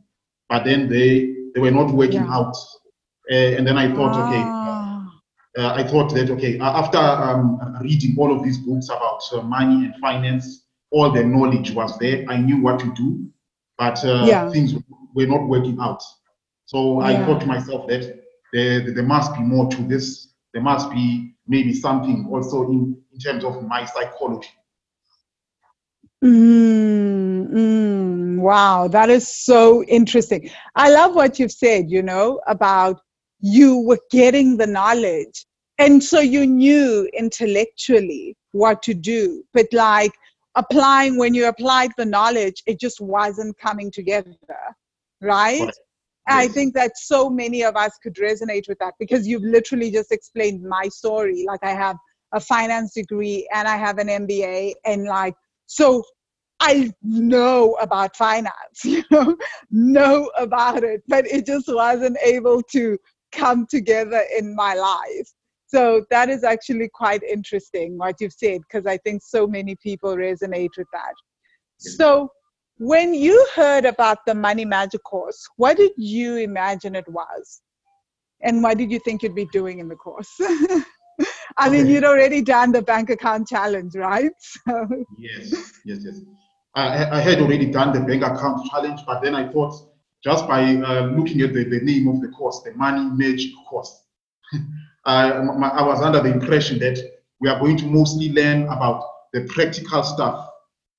but 0.48 0.64
then 0.64 0.88
they 0.88 1.34
they 1.54 1.60
were 1.60 1.70
not 1.70 1.90
working 1.92 2.26
Yeah. 2.26 2.34
out. 2.36 2.54
Uh, 3.30 3.34
and 3.56 3.66
then 3.66 3.78
I 3.78 3.92
thought, 3.94 4.16
okay, 4.18 4.44
Ah, 4.62 5.20
uh, 5.58 5.72
I 5.74 5.82
thought 5.84 6.12
that 6.14 6.30
okay, 6.30 6.58
after 6.60 6.98
um, 6.98 7.58
reading 7.80 8.14
all 8.18 8.34
of 8.36 8.42
these 8.44 8.58
books 8.58 8.88
about 8.88 9.22
uh, 9.32 9.42
money 9.42 9.86
and 9.86 9.94
finance, 10.00 10.66
all 10.90 11.10
the 11.10 11.24
knowledge 11.24 11.72
was 11.72 11.98
there. 11.98 12.24
I 12.28 12.36
knew 12.36 12.60
what 12.60 12.78
to 12.80 12.92
do, 12.94 13.26
but 13.78 14.04
uh, 14.04 14.26
Yeah. 14.26 14.50
things 14.50 14.74
were 15.14 15.26
not 15.26 15.48
working 15.48 15.78
out. 15.80 16.02
So 16.66 17.00
I 17.00 17.12
Yeah. 17.12 17.26
thought 17.26 17.40
to 17.40 17.46
myself 17.46 17.88
that 17.88 18.22
there, 18.52 18.92
there 18.92 19.04
must 19.04 19.34
be 19.34 19.40
more 19.40 19.68
to 19.70 19.82
this 19.82 20.26
there 20.56 20.62
must 20.62 20.90
be 20.90 21.34
maybe 21.46 21.74
something 21.74 22.26
also 22.32 22.62
in, 22.70 22.96
in 23.12 23.18
terms 23.18 23.44
of 23.44 23.62
my 23.64 23.84
psychology. 23.84 24.48
Mm, 26.24 27.48
mm, 27.50 28.38
wow, 28.38 28.88
that 28.88 29.10
is 29.10 29.28
so 29.28 29.84
interesting. 29.84 30.48
I 30.74 30.88
love 30.88 31.14
what 31.14 31.38
you've 31.38 31.52
said, 31.52 31.90
you 31.90 32.02
know, 32.02 32.40
about 32.46 33.00
you 33.40 33.80
were 33.80 34.00
getting 34.10 34.56
the 34.56 34.66
knowledge. 34.66 35.44
And 35.78 36.02
so 36.02 36.20
you 36.20 36.46
knew 36.46 37.06
intellectually 37.12 38.34
what 38.52 38.82
to 38.84 38.94
do. 38.94 39.44
But 39.52 39.66
like 39.74 40.12
applying, 40.56 41.16
when 41.16 41.34
you 41.34 41.48
applied 41.48 41.92
the 41.96 42.04
knowledge, 42.04 42.62
it 42.66 42.80
just 42.80 43.00
wasn't 43.00 43.56
coming 43.58 43.90
together, 43.90 44.34
right? 45.20 45.60
right. 45.60 45.74
I 46.28 46.48
think 46.48 46.74
that 46.74 46.96
so 46.96 47.30
many 47.30 47.62
of 47.62 47.76
us 47.76 47.92
could 48.02 48.14
resonate 48.14 48.68
with 48.68 48.78
that 48.80 48.94
because 48.98 49.28
you've 49.28 49.42
literally 49.42 49.90
just 49.90 50.10
explained 50.10 50.62
my 50.62 50.88
story. 50.88 51.44
Like 51.46 51.62
I 51.62 51.72
have 51.72 51.96
a 52.32 52.40
finance 52.40 52.94
degree 52.94 53.48
and 53.54 53.68
I 53.68 53.76
have 53.76 53.98
an 53.98 54.08
MBA 54.08 54.74
and 54.84 55.04
like 55.04 55.34
so 55.66 56.02
I 56.60 56.92
know 57.02 57.74
about 57.80 58.16
finance, 58.16 58.52
you 58.84 59.04
know, 59.10 59.36
know 59.70 60.30
about 60.36 60.84
it, 60.84 61.02
but 61.06 61.26
it 61.26 61.46
just 61.46 61.68
wasn't 61.68 62.16
able 62.24 62.62
to 62.72 62.98
come 63.32 63.66
together 63.66 64.22
in 64.36 64.54
my 64.54 64.74
life. 64.74 65.30
So 65.68 66.04
that 66.10 66.28
is 66.28 66.44
actually 66.44 66.88
quite 66.92 67.22
interesting 67.22 67.98
what 67.98 68.16
you've 68.20 68.32
said 68.32 68.60
because 68.62 68.86
I 68.86 68.98
think 68.98 69.22
so 69.24 69.46
many 69.46 69.76
people 69.76 70.14
resonate 70.14 70.70
with 70.76 70.86
that. 70.92 71.14
So 71.78 72.30
when 72.78 73.14
you 73.14 73.46
heard 73.54 73.84
about 73.84 74.18
the 74.26 74.34
Money 74.34 74.64
Magic 74.64 75.02
course, 75.02 75.46
what 75.56 75.76
did 75.76 75.92
you 75.96 76.36
imagine 76.36 76.94
it 76.94 77.08
was? 77.08 77.62
And 78.42 78.62
what 78.62 78.78
did 78.78 78.90
you 78.90 78.98
think 79.00 79.22
you'd 79.22 79.34
be 79.34 79.46
doing 79.46 79.78
in 79.78 79.88
the 79.88 79.96
course? 79.96 80.30
I 81.58 81.68
okay. 81.68 81.70
mean, 81.70 81.86
you'd 81.86 82.04
already 82.04 82.42
done 82.42 82.72
the 82.72 82.82
bank 82.82 83.08
account 83.10 83.48
challenge, 83.48 83.94
right? 83.94 84.32
So. 84.68 84.86
Yes, 85.18 85.50
yes, 85.84 85.98
yes. 86.04 86.20
I, 86.74 87.18
I, 87.18 87.20
had 87.20 87.40
already 87.40 87.66
done 87.66 87.94
the 87.94 88.00
bank 88.00 88.22
account 88.22 88.66
challenge, 88.70 89.00
but 89.06 89.22
then 89.22 89.34
I 89.34 89.50
thought 89.50 89.74
just 90.22 90.46
by 90.46 90.76
uh, 90.76 91.06
looking 91.06 91.40
at 91.40 91.54
the, 91.54 91.64
the 91.64 91.80
name 91.80 92.08
of 92.08 92.20
the 92.20 92.28
course, 92.28 92.60
the 92.62 92.74
Money 92.74 93.08
Magic 93.12 93.52
course, 93.66 94.04
I, 95.06 95.30
I 95.30 95.82
was 95.86 96.02
under 96.02 96.20
the 96.20 96.32
impression 96.32 96.78
that 96.80 96.98
we 97.40 97.48
are 97.48 97.58
going 97.58 97.76
to 97.78 97.86
mostly 97.86 98.32
learn 98.32 98.64
about 98.64 99.04
the 99.32 99.44
practical 99.44 100.02
stuff, 100.02 100.48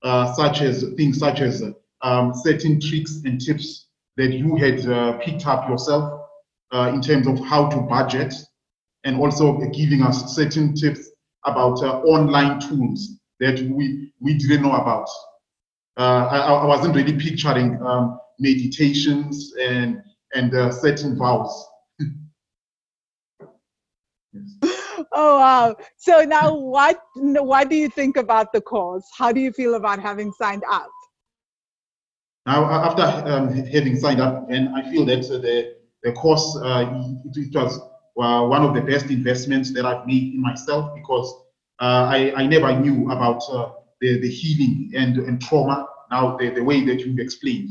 uh, 0.02 0.32
such 0.34 0.62
as 0.62 0.84
things 0.96 1.18
such 1.18 1.40
as 1.40 1.62
um, 2.02 2.32
certain 2.34 2.80
tricks 2.80 3.20
and 3.24 3.40
tips 3.40 3.86
that 4.16 4.32
you 4.32 4.56
had 4.56 4.86
uh, 4.86 5.18
picked 5.18 5.46
up 5.46 5.68
yourself 5.68 6.22
uh, 6.72 6.90
in 6.92 7.00
terms 7.00 7.26
of 7.26 7.38
how 7.46 7.68
to 7.68 7.76
budget, 7.82 8.34
and 9.04 9.18
also 9.18 9.56
giving 9.72 10.02
us 10.02 10.34
certain 10.34 10.74
tips 10.74 11.10
about 11.44 11.82
uh, 11.82 12.00
online 12.00 12.60
tools 12.60 13.10
that 13.40 13.60
we, 13.70 14.12
we 14.20 14.34
didn't 14.34 14.62
know 14.62 14.74
about 14.74 15.08
uh, 15.98 16.28
I, 16.30 16.38
I, 16.38 16.64
wasn't 16.64 16.94
really 16.94 17.18
picturing 17.18 17.80
um, 17.82 18.20
meditations 18.38 19.52
and 19.60 20.00
and 20.34 20.54
uh, 20.54 20.70
certain 20.70 21.18
vows. 21.18 21.66
Oh 25.12 25.38
wow! 25.38 25.76
So 25.96 26.24
now, 26.24 26.54
what 26.54 27.00
what 27.14 27.68
do 27.68 27.76
you 27.76 27.88
think 27.88 28.16
about 28.16 28.52
the 28.52 28.60
course? 28.60 29.06
How 29.16 29.30
do 29.30 29.40
you 29.40 29.52
feel 29.52 29.74
about 29.74 30.00
having 30.00 30.32
signed 30.32 30.64
up? 30.68 30.90
Now, 32.46 32.64
after 32.64 33.02
um, 33.30 33.48
having 33.66 33.96
signed 33.96 34.20
up, 34.20 34.50
and 34.50 34.74
I 34.74 34.90
feel 34.90 35.04
that 35.06 35.24
uh, 35.30 35.38
the 35.38 35.76
the 36.02 36.12
course 36.12 36.58
uh, 36.62 37.04
it, 37.36 37.54
was 37.54 37.78
uh, 38.20 38.46
one 38.46 38.64
of 38.64 38.74
the 38.74 38.80
best 38.80 39.06
investments 39.10 39.72
that 39.74 39.86
I've 39.86 40.06
made 40.06 40.34
in 40.34 40.42
myself 40.42 40.94
because 40.94 41.32
uh, 41.80 42.08
I 42.10 42.32
I 42.36 42.46
never 42.46 42.72
knew 42.72 43.10
about 43.12 43.40
the, 44.00 44.20
the 44.20 44.28
healing 44.30 44.92
and, 44.94 45.16
and 45.18 45.40
trauma, 45.40 45.86
now 46.10 46.36
the, 46.36 46.50
the 46.50 46.62
way 46.62 46.84
that 46.84 47.00
you've 47.00 47.18
explained, 47.18 47.70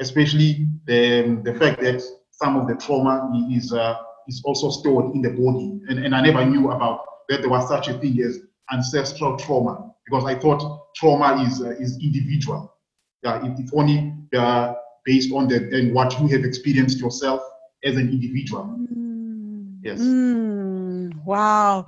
especially 0.00 0.66
the, 0.86 1.40
the 1.44 1.54
fact 1.54 1.80
that 1.82 2.02
some 2.30 2.56
of 2.56 2.68
the 2.68 2.74
trauma 2.74 3.30
is, 3.50 3.72
uh, 3.72 3.96
is 4.28 4.42
also 4.44 4.70
stored 4.70 5.14
in 5.14 5.22
the 5.22 5.30
body. 5.30 5.80
And, 5.88 6.04
and 6.04 6.14
I 6.14 6.20
never 6.20 6.44
knew 6.44 6.70
about 6.70 7.04
that 7.28 7.40
there 7.40 7.50
was 7.50 7.68
such 7.68 7.88
a 7.88 7.98
thing 7.98 8.20
as 8.20 8.38
ancestral 8.72 9.36
trauma 9.36 9.92
because 10.04 10.24
I 10.24 10.34
thought 10.34 10.92
trauma 10.96 11.42
is, 11.44 11.60
uh, 11.60 11.70
is 11.70 11.98
individual. 12.02 12.72
Yeah, 13.22 13.44
it, 13.44 13.58
it's 13.58 13.72
only 13.74 14.14
uh, 14.36 14.74
based 15.04 15.32
on 15.32 15.48
the, 15.48 15.56
and 15.76 15.94
what 15.94 16.18
you 16.20 16.28
have 16.28 16.44
experienced 16.44 17.00
yourself 17.00 17.42
as 17.84 17.96
an 17.96 18.08
individual. 18.10 18.64
Mm. 18.94 19.78
Yes. 19.82 20.00
Mm. 20.00 21.24
Wow. 21.24 21.86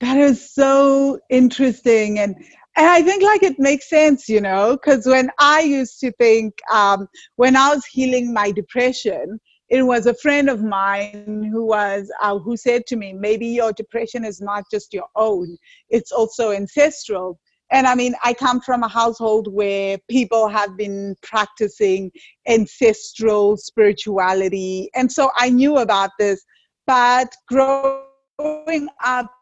That 0.00 0.18
is 0.18 0.52
so 0.52 1.18
interesting. 1.30 2.18
And 2.18 2.36
and 2.78 2.86
I 2.86 3.00
think 3.00 3.22
like 3.22 3.42
it 3.42 3.58
makes 3.58 3.88
sense, 3.88 4.28
you 4.28 4.40
know, 4.40 4.76
because 4.76 5.06
when 5.06 5.30
I 5.38 5.60
used 5.60 5.98
to 6.00 6.12
think, 6.12 6.52
um, 6.70 7.08
when 7.36 7.56
I 7.56 7.74
was 7.74 7.86
healing 7.86 8.34
my 8.34 8.50
depression, 8.50 9.40
it 9.68 9.82
was 9.82 10.06
a 10.06 10.14
friend 10.14 10.48
of 10.48 10.62
mine 10.62 11.48
who 11.52 11.66
was 11.66 12.10
uh, 12.22 12.38
who 12.38 12.56
said 12.56 12.86
to 12.86 12.96
me, 12.96 13.12
maybe 13.12 13.46
your 13.46 13.72
depression 13.72 14.24
is 14.24 14.40
not 14.40 14.64
just 14.70 14.92
your 14.92 15.08
own; 15.16 15.56
it's 15.90 16.12
also 16.12 16.52
ancestral. 16.52 17.38
And 17.72 17.86
I 17.88 17.96
mean, 17.96 18.14
I 18.22 18.32
come 18.32 18.60
from 18.60 18.84
a 18.84 18.88
household 18.88 19.52
where 19.52 19.98
people 20.08 20.48
have 20.48 20.76
been 20.76 21.16
practicing 21.22 22.12
ancestral 22.46 23.56
spirituality, 23.56 24.88
and 24.94 25.10
so 25.10 25.30
I 25.36 25.50
knew 25.50 25.78
about 25.78 26.10
this. 26.18 26.44
But 26.86 27.34
growing 27.48 28.88
up 29.04 29.32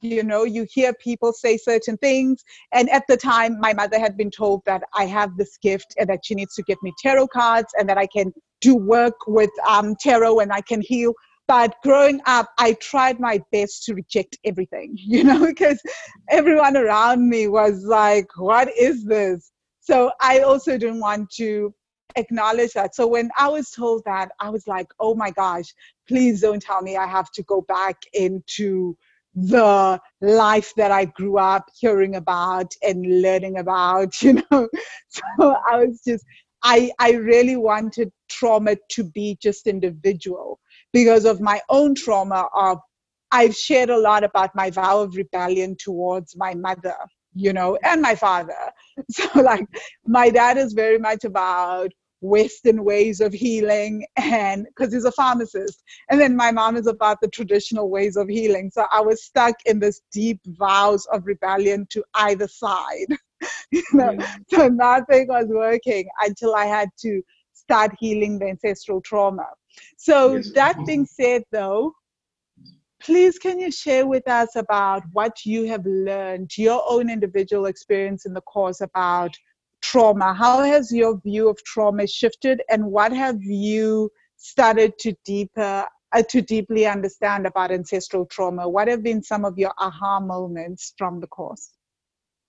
you 0.00 0.22
know 0.22 0.44
you 0.44 0.66
hear 0.70 0.92
people 0.94 1.32
say 1.32 1.56
certain 1.56 1.96
things 1.98 2.42
and 2.72 2.88
at 2.90 3.04
the 3.08 3.16
time 3.16 3.58
my 3.60 3.72
mother 3.72 3.98
had 3.98 4.16
been 4.16 4.30
told 4.30 4.62
that 4.64 4.82
i 4.94 5.04
have 5.04 5.36
this 5.36 5.58
gift 5.58 5.94
and 5.98 6.08
that 6.08 6.24
she 6.24 6.34
needs 6.34 6.54
to 6.54 6.62
get 6.62 6.78
me 6.82 6.92
tarot 7.02 7.28
cards 7.28 7.72
and 7.78 7.88
that 7.88 7.98
i 7.98 8.06
can 8.06 8.32
do 8.60 8.76
work 8.76 9.14
with 9.26 9.50
um, 9.66 9.94
tarot 9.96 10.40
and 10.40 10.52
i 10.52 10.60
can 10.60 10.82
heal. 10.82 11.14
But 11.48 11.74
growing 11.82 12.20
up 12.26 12.48
i 12.58 12.74
tried 12.74 13.20
my 13.20 13.40
best 13.52 13.84
to 13.84 13.94
reject 13.94 14.38
everything 14.44 14.92
you 14.96 15.24
know 15.24 15.46
because 15.46 15.80
everyone 16.28 16.76
around 16.76 17.28
me 17.28 17.48
was 17.48 17.84
like 17.84 18.28
what 18.36 18.70
is 18.76 19.04
this? 19.04 19.50
So 19.80 20.12
i 20.20 20.40
also 20.40 20.78
didn't 20.78 21.00
want 21.00 21.30
to 21.32 21.74
acknowledge 22.16 22.72
that. 22.72 22.94
So 22.94 23.06
when 23.06 23.30
i 23.38 23.48
was 23.48 23.70
told 23.70 24.02
that 24.04 24.30
i 24.40 24.48
was 24.50 24.66
like 24.66 24.88
oh 24.98 25.14
my 25.14 25.30
gosh 25.30 25.72
please 26.08 26.40
don't 26.40 26.62
tell 26.62 26.82
me 26.82 26.96
i 26.96 27.06
have 27.06 27.30
to 27.32 27.42
go 27.44 27.60
back 27.62 27.96
into 28.12 28.96
the 29.34 30.00
life 30.20 30.72
that 30.76 30.90
I 30.90 31.04
grew 31.06 31.38
up 31.38 31.68
hearing 31.78 32.16
about 32.16 32.72
and 32.82 33.22
learning 33.22 33.58
about, 33.58 34.20
you 34.22 34.34
know. 34.34 34.68
So 35.08 35.56
I 35.68 35.84
was 35.84 36.00
just, 36.06 36.24
I, 36.62 36.90
I 36.98 37.12
really 37.12 37.56
wanted 37.56 38.10
trauma 38.28 38.76
to 38.90 39.04
be 39.04 39.38
just 39.40 39.66
individual 39.66 40.58
because 40.92 41.24
of 41.24 41.40
my 41.40 41.60
own 41.68 41.94
trauma 41.94 42.48
of 42.54 42.78
I've 43.32 43.54
shared 43.54 43.90
a 43.90 43.98
lot 43.98 44.24
about 44.24 44.54
my 44.54 44.70
vow 44.70 45.02
of 45.02 45.16
rebellion 45.16 45.76
towards 45.78 46.36
my 46.36 46.54
mother, 46.54 46.96
you 47.34 47.52
know, 47.52 47.78
and 47.84 48.02
my 48.02 48.14
father. 48.14 48.54
So 49.10 49.40
like 49.40 49.66
my 50.04 50.30
dad 50.30 50.58
is 50.58 50.72
very 50.72 50.98
much 50.98 51.24
about 51.24 51.90
Western 52.20 52.84
ways 52.84 53.20
of 53.20 53.32
healing, 53.32 54.04
and 54.16 54.66
because 54.66 54.92
he's 54.92 55.04
a 55.04 55.12
pharmacist. 55.12 55.82
And 56.10 56.20
then 56.20 56.36
my 56.36 56.50
mom 56.50 56.76
is 56.76 56.86
about 56.86 57.18
the 57.20 57.28
traditional 57.28 57.90
ways 57.90 58.16
of 58.16 58.28
healing. 58.28 58.70
So 58.72 58.86
I 58.92 59.00
was 59.00 59.24
stuck 59.24 59.56
in 59.66 59.78
this 59.78 60.02
deep 60.12 60.40
vows 60.46 61.06
of 61.12 61.26
rebellion 61.26 61.86
to 61.90 62.04
either 62.14 62.48
side. 62.48 63.06
you 63.70 63.82
know, 63.92 64.16
so 64.48 64.68
nothing 64.68 65.28
was 65.28 65.46
working 65.48 66.06
until 66.20 66.54
I 66.54 66.66
had 66.66 66.88
to 67.00 67.22
start 67.54 67.92
healing 67.98 68.38
the 68.38 68.48
ancestral 68.48 69.00
trauma. 69.00 69.46
So 69.96 70.36
yes. 70.36 70.50
that 70.52 70.76
being 70.86 71.06
said, 71.06 71.44
though, 71.52 71.94
please 73.00 73.38
can 73.38 73.58
you 73.58 73.70
share 73.70 74.06
with 74.06 74.28
us 74.28 74.56
about 74.56 75.02
what 75.12 75.44
you 75.44 75.66
have 75.66 75.86
learned, 75.86 76.50
your 76.56 76.82
own 76.86 77.08
individual 77.08 77.66
experience 77.66 78.26
in 78.26 78.34
the 78.34 78.42
course 78.42 78.80
about 78.80 79.34
trauma. 79.80 80.34
How 80.34 80.62
has 80.62 80.92
your 80.92 81.20
view 81.20 81.48
of 81.48 81.62
trauma 81.64 82.06
shifted, 82.06 82.62
and 82.70 82.84
what 82.84 83.12
have 83.12 83.42
you 83.42 84.10
started 84.36 84.98
to 85.00 85.14
deeper 85.24 85.86
uh, 86.12 86.22
to 86.28 86.42
deeply 86.42 86.86
understand 86.86 87.46
about 87.46 87.70
ancestral 87.70 88.26
trauma? 88.26 88.68
What 88.68 88.88
have 88.88 89.02
been 89.02 89.22
some 89.22 89.44
of 89.44 89.58
your 89.58 89.72
aha 89.78 90.20
moments 90.20 90.94
from 90.96 91.20
the 91.20 91.26
course? 91.26 91.70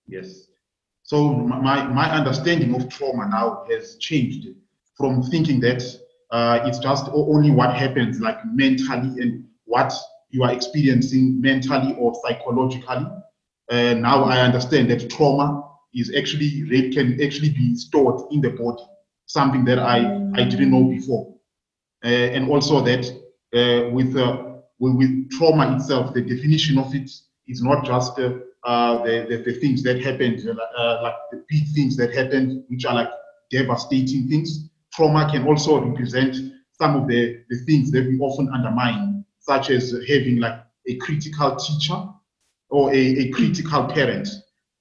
Yes. 0.06 0.48
So 1.02 1.32
my 1.32 1.86
my 1.86 2.10
understanding 2.10 2.74
of 2.74 2.88
trauma 2.88 3.28
now 3.28 3.64
has 3.70 3.96
changed 3.96 4.48
from 4.96 5.22
thinking 5.22 5.60
that 5.60 5.82
uh, 6.30 6.60
it's 6.64 6.78
just 6.78 7.08
only 7.12 7.50
what 7.50 7.74
happens 7.74 8.20
like 8.20 8.38
mentally 8.46 9.20
and 9.20 9.44
what 9.64 9.92
you 10.30 10.42
are 10.44 10.52
experiencing 10.52 11.40
mentally 11.40 11.94
or 11.98 12.14
psychologically. 12.24 13.06
Uh, 13.70 13.94
now 13.94 14.24
I 14.24 14.40
understand 14.40 14.90
that 14.90 15.10
trauma 15.10 15.71
is 15.94 16.12
actually 16.16 16.90
can 16.92 17.20
actually 17.22 17.50
be 17.50 17.74
stored 17.76 18.32
in 18.32 18.40
the 18.40 18.50
body, 18.50 18.82
something 19.26 19.64
that 19.64 19.78
I, 19.78 19.98
I 20.34 20.44
didn't 20.44 20.70
know 20.70 20.84
before. 20.84 21.34
Uh, 22.04 22.08
and 22.08 22.50
also 22.50 22.80
that 22.80 23.04
uh, 23.54 23.90
with 23.90 24.16
uh, 24.16 24.52
with, 24.78 25.30
trauma 25.30 25.76
itself, 25.76 26.12
the 26.12 26.22
definition 26.22 26.78
of 26.78 26.94
it 26.94 27.08
is 27.46 27.62
not 27.62 27.84
just 27.84 28.18
uh, 28.18 28.32
uh, 28.64 29.02
the, 29.04 29.26
the, 29.28 29.52
the 29.52 29.60
things 29.60 29.82
that 29.82 30.02
happened, 30.02 30.40
uh, 30.48 31.02
like 31.02 31.14
the 31.30 31.44
big 31.48 31.64
things 31.74 31.96
that 31.96 32.14
happened, 32.14 32.64
which 32.68 32.84
are 32.84 32.94
like 32.94 33.10
devastating 33.50 34.28
things. 34.28 34.70
Trauma 34.92 35.30
can 35.30 35.46
also 35.46 35.80
represent 35.80 36.36
some 36.72 36.96
of 36.96 37.06
the, 37.06 37.38
the 37.48 37.58
things 37.64 37.90
that 37.92 38.06
we 38.06 38.18
often 38.18 38.48
undermine, 38.52 39.24
such 39.38 39.70
as 39.70 39.92
having 40.08 40.38
like 40.38 40.60
a 40.88 40.96
critical 40.96 41.54
teacher 41.56 42.02
or 42.70 42.90
a, 42.92 42.96
a 42.96 43.30
critical 43.30 43.84
parent. 43.84 44.28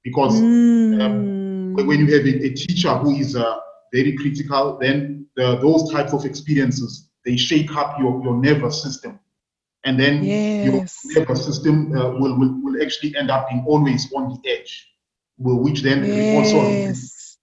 Because 0.03 0.41
Mm. 0.41 1.01
um, 1.01 1.31
when 1.73 1.99
you 1.99 2.13
have 2.15 2.25
a, 2.25 2.45
a 2.45 2.49
teacher 2.53 2.93
who 2.95 3.11
is 3.15 3.35
uh, 3.35 3.57
very 3.93 4.15
critical, 4.15 4.77
then 4.81 5.25
the, 5.35 5.57
those 5.57 5.91
types 5.91 6.13
of 6.13 6.25
experiences, 6.25 7.09
they 7.25 7.35
shake 7.37 7.75
up 7.75 7.97
your, 7.99 8.21
your 8.23 8.37
nervous 8.37 8.81
system. 8.83 9.19
And 9.85 9.99
then 9.99 10.43
your 10.61 10.81
nervous 11.15 11.45
system 11.45 11.93
uh, 11.95 12.11
will, 12.11 12.37
will, 12.37 12.59
will 12.63 12.81
actually 12.81 13.15
end 13.17 13.29
up 13.31 13.49
being 13.49 13.63
always 13.67 14.11
on 14.13 14.29
the 14.29 14.49
edge, 14.51 14.89
which 15.37 15.81
then 15.81 16.27
also 16.31 16.85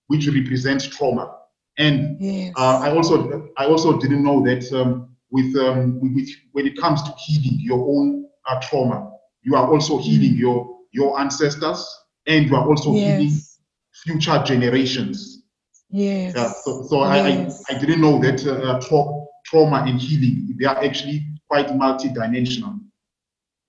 which 0.08 0.26
represents 0.28 0.86
trauma. 0.86 1.30
And 1.78 2.20
Yes. 2.20 2.56
uh, 2.56 2.78
I 2.82 2.94
also 2.94 3.48
I 3.56 3.66
also 3.66 3.98
didn't 3.98 4.22
know 4.24 4.42
that 4.44 4.70
um, 4.72 5.08
with, 5.30 5.54
um, 5.56 6.00
with 6.00 6.12
with- 6.14 6.36
when 6.52 6.66
it 6.66 6.76
comes 6.78 7.02
to 7.02 7.12
healing 7.18 7.58
your 7.60 7.80
own 7.88 8.26
uh, 8.48 8.60
trauma, 8.60 9.10
you 9.42 9.54
are 9.56 9.70
also 9.70 9.98
healing 9.98 10.36
Mm. 10.36 10.38
your 10.38 10.78
your 10.92 11.18
ancestors, 11.20 11.86
and 12.28 12.46
you 12.46 12.54
are 12.54 12.68
also 12.68 12.92
healing 12.92 13.30
yes. 13.30 13.58
future 14.04 14.40
generations. 14.44 15.42
Yes. 15.90 16.34
Yeah, 16.36 16.52
so 16.64 16.82
so 16.82 17.00
I, 17.00 17.28
Yes. 17.28 17.64
I 17.68 17.74
I 17.74 17.78
didn't 17.78 18.00
know 18.00 18.20
that 18.20 18.46
uh, 18.46 18.78
tra- 18.80 19.24
trauma 19.46 19.84
and 19.88 20.00
healing 20.00 20.54
they 20.58 20.66
are 20.66 20.84
actually 20.84 21.26
quite 21.48 21.68
multidimensional. 21.68 22.78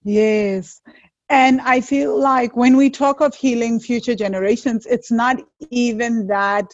Yes. 0.04 0.82
And 1.30 1.62
I 1.62 1.82
feel 1.82 2.20
like 2.20 2.58
when 2.58 2.75
we 2.75 2.89
talk 2.89 3.22
of 3.22 3.36
healing 3.36 3.80
future 3.80 4.16
generations, 4.16 4.86
it's 4.86 5.12
not 5.12 5.38
even 5.70 6.28
that 6.28 6.68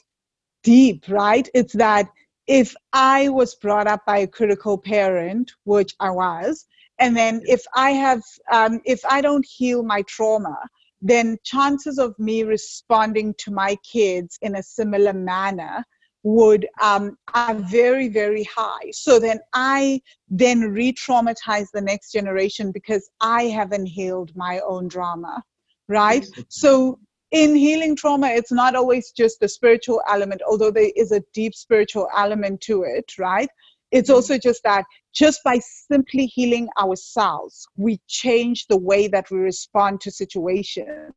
deep, 0.64 1.06
right? 1.10 1.48
It's 1.54 1.74
that 1.74 2.08
if 2.48 2.76
I 2.94 3.30
was 3.30 3.56
brought 3.56 3.88
up 3.88 4.06
by 4.06 4.20
a 4.20 4.28
critical 4.28 4.78
parent, 4.78 5.52
which 5.66 5.94
I 6.00 6.12
was, 6.12 6.66
and 7.00 7.16
then 7.16 7.42
if 7.46 7.66
I 7.76 7.92
have, 7.92 8.22
um, 8.52 8.80
if 8.86 9.02
I 9.06 9.22
don't 9.22 9.46
heal 9.46 9.84
my 9.84 10.04
trauma, 10.04 10.58
then 11.02 11.38
chances 11.44 11.98
of 11.98 12.18
me 12.20 12.44
responding 12.44 13.34
to 13.38 13.52
my 13.52 13.76
kids 13.84 14.38
in 14.42 14.56
a 14.56 14.64
similar 14.64 15.14
manner 15.14 15.84
would 16.24 16.68
um, 16.82 17.16
are 17.36 17.54
very 17.54 18.08
very 18.08 18.44
high. 18.44 18.90
So 18.92 19.20
then 19.20 19.40
i 19.54 20.02
then 20.30 20.62
re-traumatize 20.62 21.68
the 21.74 21.82
next 21.82 22.12
generation 22.12 22.72
because 22.72 23.10
i 23.22 23.44
haven't 23.44 23.86
healed 23.86 24.32
my 24.36 24.60
own 24.68 24.88
drama 24.88 25.44
right? 25.88 26.26
So 26.50 27.00
in 27.32 27.56
healing 27.56 27.96
trauma 27.96 28.28
it's 28.28 28.52
not 28.52 28.76
always 28.76 29.12
just 29.12 29.40
the 29.40 29.50
spiritual 29.50 30.02
element 30.10 30.42
although 30.48 30.72
there 30.72 30.92
is 30.96 31.12
a 31.12 31.24
deep 31.34 31.56
spiritual 31.56 32.08
element 32.16 32.62
to 32.62 32.84
it 32.84 33.12
right 33.18 33.50
it's 33.92 34.10
also 34.10 34.38
just 34.38 34.62
that 34.64 34.84
just 35.14 35.42
by 35.44 35.60
simply 35.60 36.26
healing 36.26 36.68
ourselves 36.80 37.68
we 37.78 38.00
change 38.08 38.66
the 38.68 38.78
way 38.78 39.08
that 39.08 39.30
we 39.32 39.38
respond 39.38 40.02
to 40.02 40.12
situations 40.12 41.14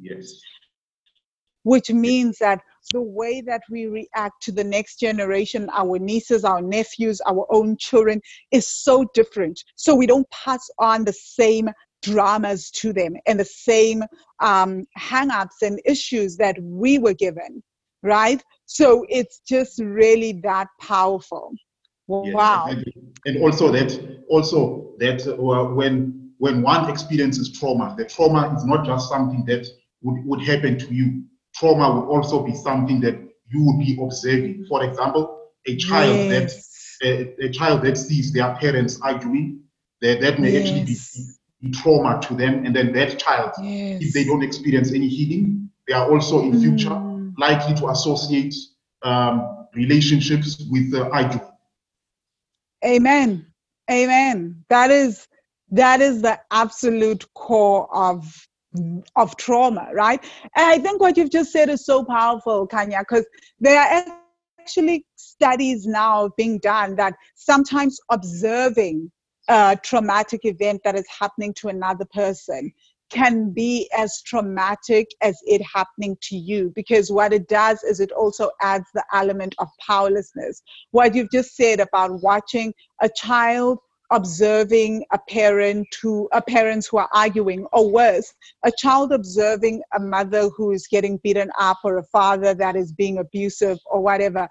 Yes. 0.00 0.40
which 1.62 1.90
means 1.90 2.38
that 2.38 2.60
the 2.92 3.00
way 3.00 3.40
that 3.40 3.62
we 3.70 3.86
react 3.86 4.40
to 4.42 4.52
the 4.52 4.62
next 4.62 5.00
generation, 5.00 5.68
our 5.72 5.98
nieces, 5.98 6.44
our 6.44 6.62
nephews, 6.62 7.20
our 7.26 7.44
own 7.50 7.76
children, 7.78 8.20
is 8.52 8.68
so 8.68 9.04
different. 9.14 9.60
So 9.74 9.92
we 9.94 10.06
don't 10.06 10.30
pass 10.30 10.60
on 10.78 11.04
the 11.04 11.12
same 11.12 11.68
dramas 12.02 12.70
to 12.70 12.92
them 12.92 13.14
and 13.26 13.40
the 13.40 13.44
same 13.44 14.04
um, 14.40 14.84
hang 14.94 15.30
ups 15.30 15.62
and 15.62 15.80
issues 15.84 16.36
that 16.36 16.56
we 16.62 16.98
were 16.98 17.14
given, 17.14 17.62
right? 18.02 18.40
So 18.66 19.04
it's 19.08 19.40
just 19.40 19.80
really 19.80 20.40
that 20.44 20.68
powerful. 20.80 21.52
Yes, 22.08 22.36
Wow. 22.36 22.54
exactly. 22.54 22.94
And 23.24 23.42
also 23.42 23.70
that 23.72 23.92
also 24.28 24.92
that 24.98 25.26
uh, 25.26 25.74
when 25.74 26.30
when 26.38 26.62
one 26.62 26.90
experiences 26.90 27.52
trauma, 27.58 27.94
the 27.96 28.04
trauma 28.04 28.54
is 28.56 28.64
not 28.64 28.84
just 28.84 29.08
something 29.08 29.44
that 29.46 29.66
would, 30.02 30.24
would 30.26 30.42
happen 30.42 30.78
to 30.78 30.94
you. 30.94 31.22
Trauma 31.54 31.94
would 31.94 32.06
also 32.08 32.44
be 32.44 32.54
something 32.54 33.00
that 33.00 33.14
you 33.50 33.64
would 33.64 33.78
be 33.78 33.98
observing. 34.02 34.64
For 34.68 34.84
example, 34.84 35.38
a 35.66 35.76
child 35.76 36.28
that 36.30 36.50
Yes. 36.50 37.02
a, 37.02 37.34
a 37.44 37.50
child 37.50 37.82
that 37.84 37.96
sees 37.96 38.32
their 38.32 38.54
parents 38.56 39.00
arguing, 39.02 39.60
that, 40.02 40.20
that 40.20 40.40
may 40.40 40.56
actually 40.56 40.84
be, 40.84 40.96
be 41.60 41.70
trauma 41.70 42.20
to 42.22 42.34
them. 42.34 42.64
And 42.64 42.74
then 42.74 42.92
that 42.92 43.18
child, 43.18 43.52
if 44.00 44.12
they 44.12 44.24
don't 44.24 44.42
experience 44.42 44.92
any 44.92 45.08
healing, 45.08 45.70
they 45.88 45.94
are 45.94 46.10
also 46.10 46.42
in 46.42 46.54
future 46.54 46.96
Mm. 46.96 47.34
likely 47.38 47.74
to 47.76 47.88
associate 47.88 48.54
um, 49.02 49.66
relationships 49.74 50.64
with 50.70 50.92
uh, 50.94 51.08
arguing. 51.12 51.46
Amen. 52.86 53.46
Amen. 53.90 54.64
That 54.68 54.90
is 54.90 55.26
that 55.70 56.00
is 56.00 56.22
the 56.22 56.38
absolute 56.50 57.24
core 57.34 57.88
of 57.94 58.46
of 59.16 59.36
trauma, 59.36 59.88
right? 59.92 60.22
And 60.54 60.66
I 60.66 60.78
think 60.78 61.00
what 61.00 61.16
you've 61.16 61.30
just 61.30 61.52
said 61.52 61.68
is 61.68 61.84
so 61.84 62.04
powerful, 62.04 62.66
Kanya, 62.66 63.00
because 63.00 63.26
there 63.58 63.80
are 63.80 64.04
actually 64.60 65.06
studies 65.16 65.86
now 65.86 66.30
being 66.36 66.58
done 66.58 66.94
that 66.96 67.14
sometimes 67.34 67.98
observing 68.10 69.10
a 69.48 69.78
traumatic 69.82 70.40
event 70.44 70.80
that 70.84 70.96
is 70.96 71.06
happening 71.08 71.54
to 71.54 71.68
another 71.68 72.04
person 72.12 72.72
can 73.10 73.50
be 73.52 73.88
as 73.96 74.22
traumatic 74.22 75.08
as 75.22 75.38
it 75.46 75.62
happening 75.62 76.16
to 76.22 76.36
you 76.36 76.72
because 76.74 77.10
what 77.10 77.32
it 77.32 77.48
does 77.48 77.82
is 77.84 78.00
it 78.00 78.12
also 78.12 78.50
adds 78.60 78.86
the 78.94 79.04
element 79.12 79.54
of 79.58 79.68
powerlessness. 79.86 80.62
What 80.90 81.14
you've 81.14 81.30
just 81.30 81.56
said 81.56 81.80
about 81.80 82.22
watching 82.22 82.74
a 83.00 83.08
child 83.08 83.78
observing 84.12 85.04
a 85.12 85.18
parent 85.28 85.86
who 86.00 86.28
a 86.32 86.40
parents 86.40 86.86
who 86.86 86.96
are 86.96 87.08
arguing 87.12 87.66
or 87.72 87.90
worse 87.90 88.32
a 88.64 88.70
child 88.78 89.10
observing 89.10 89.82
a 89.96 90.00
mother 90.00 90.48
who 90.50 90.70
is 90.70 90.86
getting 90.86 91.18
beaten 91.24 91.50
up 91.58 91.78
or 91.82 91.98
a 91.98 92.04
father 92.04 92.54
that 92.54 92.76
is 92.76 92.92
being 92.92 93.18
abusive 93.18 93.78
or 93.90 94.00
whatever 94.00 94.48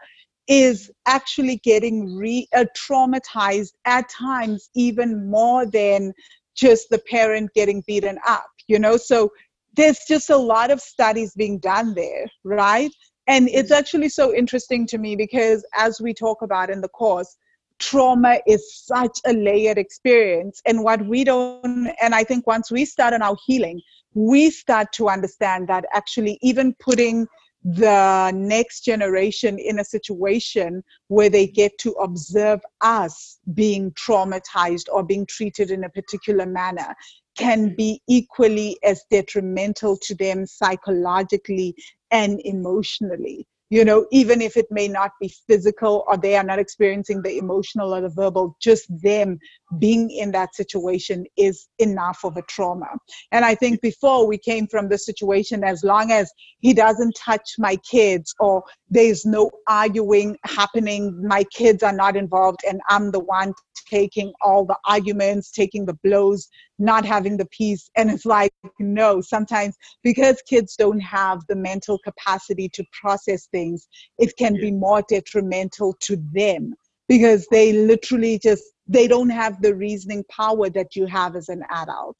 is 0.47 0.91
actually 1.07 1.57
getting 1.63 2.15
re 2.15 2.47
uh, 2.53 2.65
traumatized 2.77 3.71
at 3.85 4.09
times 4.09 4.69
even 4.75 5.29
more 5.29 5.65
than 5.65 6.13
just 6.55 6.89
the 6.89 6.99
parent 6.99 7.53
getting 7.53 7.83
beaten 7.87 8.17
up 8.27 8.47
you 8.67 8.79
know? 8.79 8.97
So 8.97 9.31
there's 9.75 9.99
just 10.07 10.29
a 10.29 10.37
lot 10.37 10.71
of 10.71 10.81
studies 10.81 11.33
being 11.35 11.59
done 11.59 11.93
there 11.93 12.27
right? 12.43 12.91
And 13.27 13.49
it's 13.49 13.71
mm. 13.71 13.77
actually 13.77 14.09
so 14.09 14.33
interesting 14.35 14.85
to 14.87 14.97
me 14.97 15.15
because 15.15 15.65
as 15.75 15.99
we 15.99 16.13
talk 16.13 16.41
about 16.41 16.69
in 16.69 16.81
the 16.81 16.89
course 16.89 17.37
trauma 17.79 18.39
is 18.47 18.85
such 18.85 19.19
a 19.25 19.33
layered 19.33 19.77
experience. 19.77 20.61
And 20.65 20.83
what 20.83 21.05
we 21.05 21.23
don't 21.23 21.93
and 22.01 22.15
i 22.15 22.23
think 22.23 22.47
once 22.47 22.71
we 22.71 22.85
start 22.85 23.13
on 23.13 23.21
our 23.21 23.35
healing 23.45 23.81
we 24.13 24.49
start 24.49 24.91
to 24.93 25.09
understand 25.09 25.67
that 25.67 25.85
actually 25.93 26.39
even 26.41 26.73
putting 26.79 27.27
the 27.65 28.31
next 28.35 28.81
generation 28.81 29.57
in 29.57 29.79
a 29.79 29.83
situation 29.83 30.83
where 31.07 31.29
they 31.29 31.47
get 31.47 31.75
to 31.79 31.91
observe 31.93 32.61
us 32.81 33.39
being 33.55 33.91
traumatized 33.93 34.85
or 34.91 35.03
being 35.03 35.25
treated 35.25 35.71
in 35.71 35.83
a 35.83 35.89
particular 35.89 36.45
manner 36.45 36.95
can 37.35 37.75
be 37.75 38.01
equally 38.07 38.77
as 38.83 39.03
detrimental 39.09 39.97
to 39.97 40.13
them 40.13 40.45
psychologically 40.45 41.75
and 42.11 42.39
emotionally. 42.45 43.47
You 43.71 43.83
know 43.83 44.05
even 44.11 44.41
if 44.43 44.57
it 44.57 44.67
may 44.69 44.87
not 44.87 45.13
be 45.19 45.33
physical 45.47 46.05
or 46.07 46.17
they 46.17 46.35
are 46.35 46.43
not 46.43 46.59
experiencing 46.59 47.23
the 47.23 47.39
emotional 47.39 47.95
or 47.95 48.01
the 48.01 48.09
verbal 48.09 48.55
just 48.61 48.85
them 49.01 49.39
being 49.79 50.09
in 50.09 50.31
that 50.31 50.55
situation 50.55 51.25
is 51.37 51.67
enough 51.79 52.19
of 52.23 52.37
a 52.37 52.41
trauma. 52.43 52.87
And 53.31 53.43
i 53.45 53.55
think 53.55 53.81
before 53.81 54.27
we 54.27 54.37
came 54.37 54.67
from 54.67 54.89
the 54.89 54.97
situation 54.97 55.63
as 55.63 55.83
long 55.83 56.11
as 56.11 56.31
he 56.59 56.73
doesn't 56.73 57.15
touch 57.15 57.55
my 57.57 57.75
kids 57.77 58.33
or 58.39 58.63
there's 58.89 59.25
no 59.25 59.51
arguing 59.67 60.37
happening 60.43 61.21
my 61.27 61.43
kids 61.45 61.83
are 61.83 61.93
not 61.93 62.15
involved 62.15 62.59
and 62.67 62.79
i'm 62.89 63.11
the 63.11 63.19
one 63.19 63.53
taking 63.89 64.33
all 64.41 64.65
the 64.65 64.77
arguments 64.85 65.51
taking 65.51 65.85
the 65.85 65.97
blows 66.03 66.47
not 66.79 67.05
having 67.05 67.37
the 67.37 67.45
peace. 67.47 67.89
And 67.95 68.09
it's 68.11 68.25
like 68.25 68.51
no 68.79 69.21
sometimes 69.21 69.75
because 70.03 70.41
kids 70.47 70.75
don't 70.75 70.99
have 70.99 71.39
the 71.47 71.55
mental 71.55 71.99
capacity 71.99 72.69
to 72.69 72.83
process 72.91 73.47
things 73.47 73.87
it 74.17 74.35
can 74.37 74.55
be 74.55 74.71
more 74.71 75.03
detrimental 75.07 75.95
to 76.01 76.17
them 76.33 76.73
because 77.07 77.47
they 77.51 77.73
literally 77.73 78.39
just 78.39 78.63
they 78.87 79.07
don't 79.07 79.29
have 79.29 79.61
the 79.61 79.75
reasoning 79.75 80.23
power 80.29 80.69
that 80.69 80.95
you 80.95 81.05
have 81.05 81.35
as 81.35 81.49
an 81.49 81.63
adult. 81.71 82.17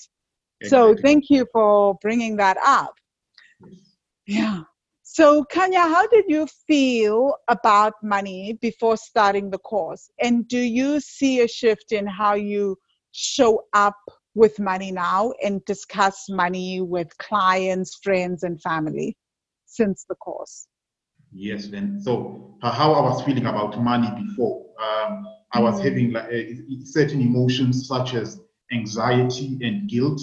So 0.64 0.96
thank 0.96 1.30
you 1.30 1.46
for 1.52 1.96
bringing 2.02 2.38
that 2.38 2.58
up. 2.66 2.94
Yeah. 4.26 4.62
So 5.04 5.46
kanya 5.46 5.82
how 5.82 6.08
did 6.08 6.26
you 6.28 6.48
feel 6.68 7.36
about 7.48 7.94
money 8.02 8.58
before 8.62 8.98
starting 8.98 9.50
the 9.50 9.60
course? 9.60 10.10
And 10.20 10.48
do 10.48 10.60
you 10.60 11.00
see 11.00 11.42
a 11.42 11.48
shift 11.48 11.92
in 11.92 12.08
how 12.08 12.34
you 12.34 12.78
show 13.12 13.64
up 13.74 13.98
with 14.34 14.60
money 14.60 14.92
now 14.92 15.32
and 15.44 15.64
discuss 15.66 16.26
money 16.30 16.82
with 16.82 17.18
clients, 17.18 18.00
friends, 18.04 18.44
and 18.44 18.62
family 18.62 19.16
since 19.66 20.06
the 20.10 20.16
course? 20.16 20.68
Yes, 21.32 21.68
then. 21.68 22.00
So 22.02 22.58
how 22.62 22.94
I 22.94 23.02
was 23.02 23.22
feeling 23.22 23.46
about 23.46 23.82
money 23.82 24.10
before, 24.24 24.65
um, 24.82 25.28
I 25.54 25.60
was 25.60 25.76
mm. 25.76 25.86
having 25.86 26.12
like 26.12 26.26
uh, 26.26 26.84
certain 26.84 27.22
emotions 27.22 27.88
such 27.88 28.14
as 28.14 28.42
anxiety 28.72 29.58
and 29.62 29.90
guilt, 29.90 30.22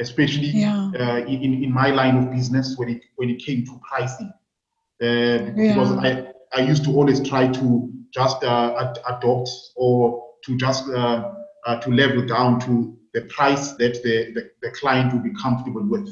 especially 0.00 0.48
yeah. 0.48 0.90
uh, 0.98 1.16
in, 1.18 1.64
in 1.64 1.72
my 1.72 1.90
line 1.90 2.16
of 2.16 2.30
business 2.30 2.76
when 2.76 2.88
it 2.88 3.02
when 3.16 3.30
it 3.30 3.38
came 3.38 3.64
to 3.66 3.80
pricing. 3.88 4.32
Uh, 5.02 5.06
yeah. 5.06 5.74
Because 5.74 5.92
I, 5.98 6.32
I 6.52 6.60
used 6.62 6.84
to 6.84 6.90
always 6.90 7.26
try 7.26 7.48
to 7.48 7.92
just 8.12 8.42
uh, 8.42 8.74
ad- 8.80 8.98
adopt 9.16 9.50
or 9.76 10.24
to 10.44 10.56
just 10.56 10.88
uh, 10.88 11.32
uh, 11.66 11.80
to 11.80 11.90
level 11.90 12.26
down 12.26 12.60
to 12.60 12.96
the 13.14 13.22
price 13.22 13.72
that 13.72 14.02
the, 14.02 14.32
the, 14.34 14.50
the 14.62 14.70
client 14.72 15.12
will 15.12 15.20
be 15.20 15.32
comfortable 15.40 15.86
with 15.86 16.08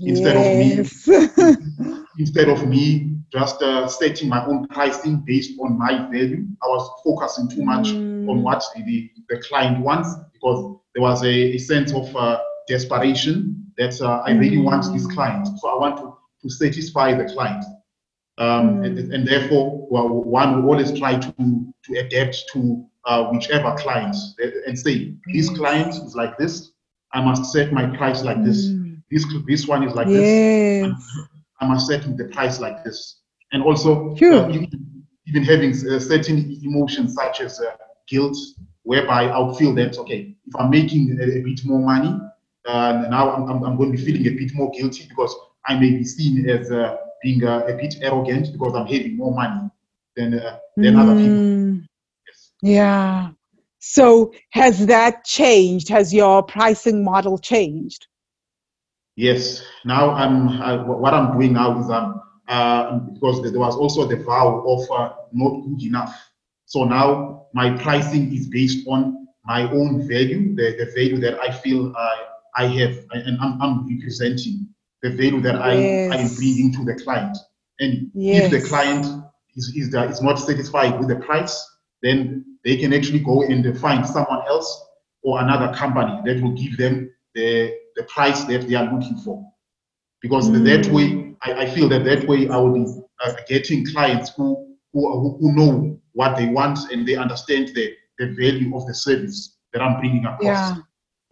instead 0.00 0.36
yes. 0.36 1.08
of 1.08 1.14
me 1.14 1.96
instead 2.18 2.48
of 2.48 2.66
me 2.68 3.15
just 3.32 3.62
uh, 3.62 3.88
setting 3.88 4.28
my 4.28 4.44
own 4.46 4.66
pricing 4.68 5.22
based 5.26 5.58
on 5.60 5.78
my 5.78 5.98
value 6.10 6.44
i 6.62 6.66
was 6.66 6.88
focusing 7.04 7.48
too 7.48 7.64
much 7.64 7.88
mm. 7.88 8.28
on 8.28 8.42
what 8.42 8.62
the, 8.76 9.10
the 9.28 9.38
client 9.38 9.82
wants 9.84 10.14
because 10.32 10.76
there 10.94 11.02
was 11.02 11.22
a, 11.22 11.54
a 11.54 11.58
sense 11.58 11.92
of 11.92 12.14
uh, 12.16 12.40
desperation 12.68 13.64
that 13.76 14.00
uh, 14.00 14.22
i 14.26 14.32
really 14.32 14.58
mm. 14.58 14.64
want 14.64 14.84
this 14.92 15.06
client 15.06 15.46
so 15.58 15.68
i 15.68 15.76
want 15.76 15.96
to, 15.96 16.16
to 16.42 16.48
satisfy 16.48 17.14
the 17.14 17.24
client 17.32 17.64
um, 18.38 18.78
mm. 18.78 18.86
and, 18.86 19.12
and, 19.14 19.26
therefore 19.26 19.86
well, 19.90 20.08
one 20.08 20.62
will 20.62 20.70
always 20.70 20.96
try 20.98 21.18
to 21.18 21.32
to 21.84 21.98
adapt 21.98 22.44
to 22.52 22.86
uh, 23.06 23.24
whichever 23.24 23.74
client 23.76 24.14
and 24.66 24.78
say 24.78 25.14
this 25.32 25.50
mm. 25.50 25.56
client 25.56 25.94
is 25.94 26.14
like 26.14 26.36
this 26.38 26.72
i 27.12 27.20
must 27.20 27.52
set 27.52 27.72
my 27.72 27.86
price 27.96 28.22
like 28.22 28.42
this 28.44 28.66
mm. 28.66 29.00
this 29.10 29.24
this 29.46 29.66
one 29.66 29.82
is 29.82 29.94
like 29.94 30.06
yes. 30.08 30.86
this 30.86 31.28
i 31.60 31.66
must 31.66 31.86
set 31.86 32.02
the 32.16 32.24
price 32.26 32.60
like 32.60 32.84
this 32.84 33.20
and 33.52 33.62
also 33.62 34.10
uh, 34.10 34.48
even, 34.50 34.68
even, 35.26 35.42
having 35.42 35.70
uh, 35.70 35.98
certain 35.98 36.58
emotions 36.62 37.14
such 37.14 37.40
as 37.40 37.60
uh, 37.60 37.76
guilt 38.08 38.36
whereby 38.82 39.24
i'll 39.28 39.54
feel 39.54 39.74
that 39.74 39.98
okay 39.98 40.34
if 40.46 40.56
i'm 40.56 40.70
making 40.70 41.18
a, 41.20 41.38
a 41.38 41.42
bit 41.42 41.60
more 41.64 41.80
money 41.80 42.18
uh, 42.66 43.06
now 43.10 43.30
I'm, 43.30 43.48
I'm, 43.48 43.62
I'm, 43.62 43.76
going 43.76 43.92
to 43.92 43.98
be 43.98 44.04
feeling 44.04 44.26
a 44.26 44.36
bit 44.36 44.52
more 44.54 44.70
guilty 44.72 45.06
because 45.08 45.34
i 45.66 45.78
may 45.78 45.90
be 45.90 46.04
seen 46.04 46.48
as 46.48 46.70
uh, 46.70 46.96
being 47.22 47.44
uh, 47.44 47.66
a 47.66 47.74
bit 47.74 47.96
arrogant 48.02 48.52
because 48.52 48.74
I'm 48.74 48.86
having 48.86 49.16
more 49.16 49.34
money 49.34 49.70
than 50.16 50.34
uh, 50.34 50.58
than 50.76 50.94
mm. 50.94 51.02
other 51.02 51.14
people. 51.14 51.88
Yes. 52.26 52.52
Yeah. 52.62 53.30
So 53.78 54.32
has 54.50 54.86
that 54.86 55.24
changed? 55.24 55.88
Has 55.88 56.12
your 56.12 56.42
pricing 56.42 57.04
model 57.04 57.38
changed? 57.38 58.06
Yes. 59.16 59.64
Now 59.84 60.10
I'm 60.10 60.48
I, 60.48 60.76
what 60.76 61.14
I'm 61.14 61.32
doing 61.32 61.54
now 61.54 61.78
is 61.80 61.90
I'm 61.90 62.20
uh, 62.48 62.98
because 62.98 63.42
there 63.42 63.58
was 63.58 63.74
also 63.76 64.06
the 64.06 64.16
vow 64.16 64.62
of 64.66 64.90
uh, 64.90 65.14
not 65.32 65.62
good 65.62 65.82
enough. 65.82 66.14
So 66.66 66.84
now 66.84 67.46
my 67.54 67.70
pricing 67.70 68.32
is 68.34 68.48
based 68.48 68.86
on 68.86 69.26
my 69.44 69.70
own 69.70 70.06
value, 70.06 70.54
the, 70.54 70.76
the 70.78 70.92
value 70.94 71.18
that 71.18 71.38
I 71.40 71.50
feel 71.50 71.92
uh, 71.96 72.16
I 72.56 72.66
have 72.66 72.96
and 73.12 73.38
I'm, 73.40 73.60
I'm 73.62 73.86
representing 73.88 74.68
the 75.02 75.10
value 75.10 75.40
that 75.42 75.54
yes. 75.54 76.12
I, 76.12 76.16
I 76.16 76.20
am 76.20 76.34
bringing 76.34 76.72
to 76.74 76.84
the 76.84 76.94
client. 77.02 77.36
And 77.78 78.10
yes. 78.14 78.52
if 78.52 78.62
the 78.62 78.68
client 78.68 79.06
is, 79.54 79.72
is, 79.76 79.90
that 79.90 80.10
is 80.10 80.22
not 80.22 80.36
satisfied 80.36 80.98
with 80.98 81.08
the 81.08 81.16
price, 81.16 81.64
then 82.02 82.44
they 82.64 82.76
can 82.76 82.92
actually 82.92 83.20
go 83.20 83.42
and 83.42 83.78
find 83.78 84.06
someone 84.06 84.42
else 84.48 84.84
or 85.22 85.40
another 85.40 85.76
company 85.76 86.20
that 86.24 86.42
will 86.42 86.54
give 86.54 86.76
them 86.76 87.10
the, 87.34 87.74
the 87.96 88.04
price 88.04 88.44
that 88.44 88.68
they 88.68 88.74
are 88.74 88.92
looking 88.92 89.16
for. 89.18 89.44
Because 90.22 90.48
mm. 90.48 90.64
that 90.64 90.92
way, 90.92 91.34
I, 91.42 91.64
I, 91.64 91.70
feel 91.70 91.88
that 91.90 92.04
that 92.04 92.26
way 92.26 92.48
I 92.48 92.56
will 92.56 92.72
be 92.72 92.86
uh, 93.24 93.32
getting 93.48 93.86
clients 93.86 94.30
who, 94.30 94.76
who, 94.92 95.36
who 95.38 95.54
know 95.54 96.00
what 96.12 96.36
they 96.36 96.46
want 96.46 96.78
and 96.90 97.06
they 97.06 97.16
understand 97.16 97.68
the, 97.74 97.92
the 98.18 98.34
value 98.34 98.76
of 98.76 98.86
the 98.86 98.94
service 98.94 99.56
that 99.72 99.82
I'm 99.82 100.00
bringing 100.00 100.24
across. 100.24 100.42
Yeah. 100.42 100.76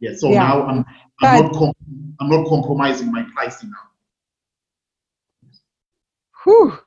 Yeah. 0.01 0.11
So 0.17 0.31
yeah. 0.31 0.41
now 0.41 0.67
I'm, 0.67 0.85
I'm 1.23 1.53
not 1.53 1.75
I'm 2.21 2.29
not 2.29 2.47
compromising 2.49 3.11
my 3.11 3.27
pricing 3.35 3.71
now. 3.71 5.51
Whew. 6.45 6.79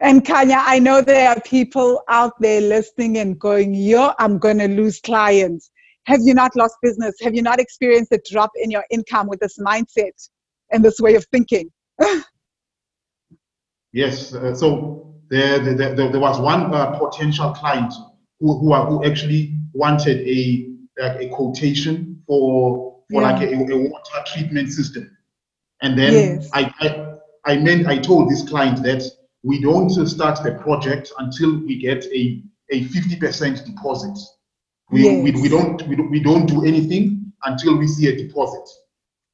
And 0.00 0.24
Kanya, 0.26 0.58
I 0.60 0.78
know 0.78 1.00
there 1.00 1.30
are 1.30 1.40
people 1.40 2.02
out 2.08 2.32
there 2.40 2.60
listening 2.60 3.18
and 3.18 3.38
going, 3.38 3.74
yo, 3.74 4.12
I'm 4.18 4.38
going 4.38 4.58
to 4.58 4.68
lose 4.68 5.00
clients. 5.00 5.70
Have 6.06 6.20
you 6.22 6.34
not 6.34 6.54
lost 6.54 6.76
business? 6.82 7.14
Have 7.22 7.34
you 7.34 7.42
not 7.42 7.58
experienced 7.58 8.12
a 8.12 8.20
drop 8.30 8.50
in 8.56 8.70
your 8.70 8.84
income 8.90 9.26
with 9.26 9.40
this 9.40 9.58
mindset 9.58 10.28
and 10.70 10.84
this 10.84 11.00
way 11.00 11.14
of 11.14 11.24
thinking? 11.32 11.70
yes. 13.92 14.34
Uh, 14.34 14.54
so 14.54 15.14
there, 15.30 15.58
there, 15.58 15.94
there, 15.94 16.10
there, 16.10 16.20
was 16.20 16.38
one 16.38 16.74
uh, 16.74 16.98
potential 16.98 17.52
client 17.52 17.92
who, 18.40 18.58
who, 18.58 18.74
who 18.74 19.04
actually 19.04 19.58
wanted 19.72 20.18
a, 20.28 20.68
a 20.98 21.28
quotation 21.28 22.22
for 22.26 22.94
for 23.10 23.22
yeah. 23.22 23.32
like 23.32 23.42
a, 23.42 23.54
a, 23.54 23.76
water 23.76 24.24
treatment 24.26 24.70
system. 24.72 25.16
And 25.82 25.98
then 25.98 26.12
yes. 26.12 26.50
I, 26.52 26.72
I, 26.80 27.52
I 27.52 27.56
meant 27.58 27.86
I 27.86 27.98
told 27.98 28.30
this 28.30 28.48
client 28.48 28.82
that 28.82 29.04
we 29.42 29.60
don't 29.60 29.90
start 29.90 30.42
the 30.42 30.52
project 30.52 31.12
until 31.18 31.58
we 31.58 31.78
get 31.78 32.04
a, 32.06 32.42
a 32.70 32.84
50% 32.84 33.66
deposit. 33.66 34.18
We, 34.90 35.04
yes. 35.04 35.24
we, 35.24 35.42
we, 35.42 35.48
don't, 35.48 35.82
we, 35.88 35.96
we 35.96 36.20
don't 36.20 36.46
do 36.46 36.64
anything 36.64 37.32
until 37.44 37.76
we 37.76 37.86
see 37.86 38.08
a 38.08 38.16
deposit. 38.16 38.68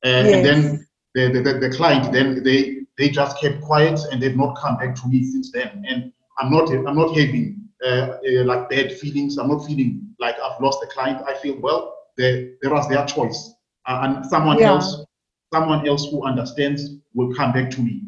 Uh, 0.05 0.09
yes. 0.09 0.35
And 0.35 0.45
then 0.45 0.87
the, 1.15 1.41
the, 1.41 1.59
the 1.59 1.71
client, 1.71 2.13
then 2.13 2.43
they, 2.43 2.81
they 2.97 3.11
just 3.11 3.39
kept 3.41 3.61
quiet 3.63 4.01
and 4.11 4.23
they've 4.23 4.37
not 4.37 4.57
come 4.57 4.77
back 4.77 4.95
to 4.97 5.09
me 5.09 5.25
since 5.25 5.53
then. 5.53 5.85
And 5.89 6.13
I'm 6.39 6.51
not, 6.51 6.71
I'm 6.71 6.97
not 6.97 7.17
having 7.17 7.69
uh, 7.85 8.19
uh, 8.27 8.45
like 8.45 8.71
bad 8.71 8.93
feelings. 8.93 9.39
I'm 9.39 9.49
not 9.49 9.67
feeling 9.67 10.15
like 10.19 10.37
I've 10.41 10.61
lost 10.61 10.81
the 10.81 10.87
client. 10.87 11.23
I 11.27 11.35
feel, 11.35 11.59
well, 11.61 11.97
there, 12.17 12.53
there 12.63 12.71
was 12.71 12.89
their 12.89 13.05
choice 13.07 13.55
uh, 13.87 14.01
and 14.03 14.27
someone 14.27 14.59
yeah. 14.59 14.71
else 14.71 15.05
someone 15.53 15.87
else 15.89 16.09
who 16.11 16.23
understands 16.25 16.97
will 17.15 17.35
come 17.35 17.53
back 17.53 17.71
to 17.71 17.81
me 17.81 18.03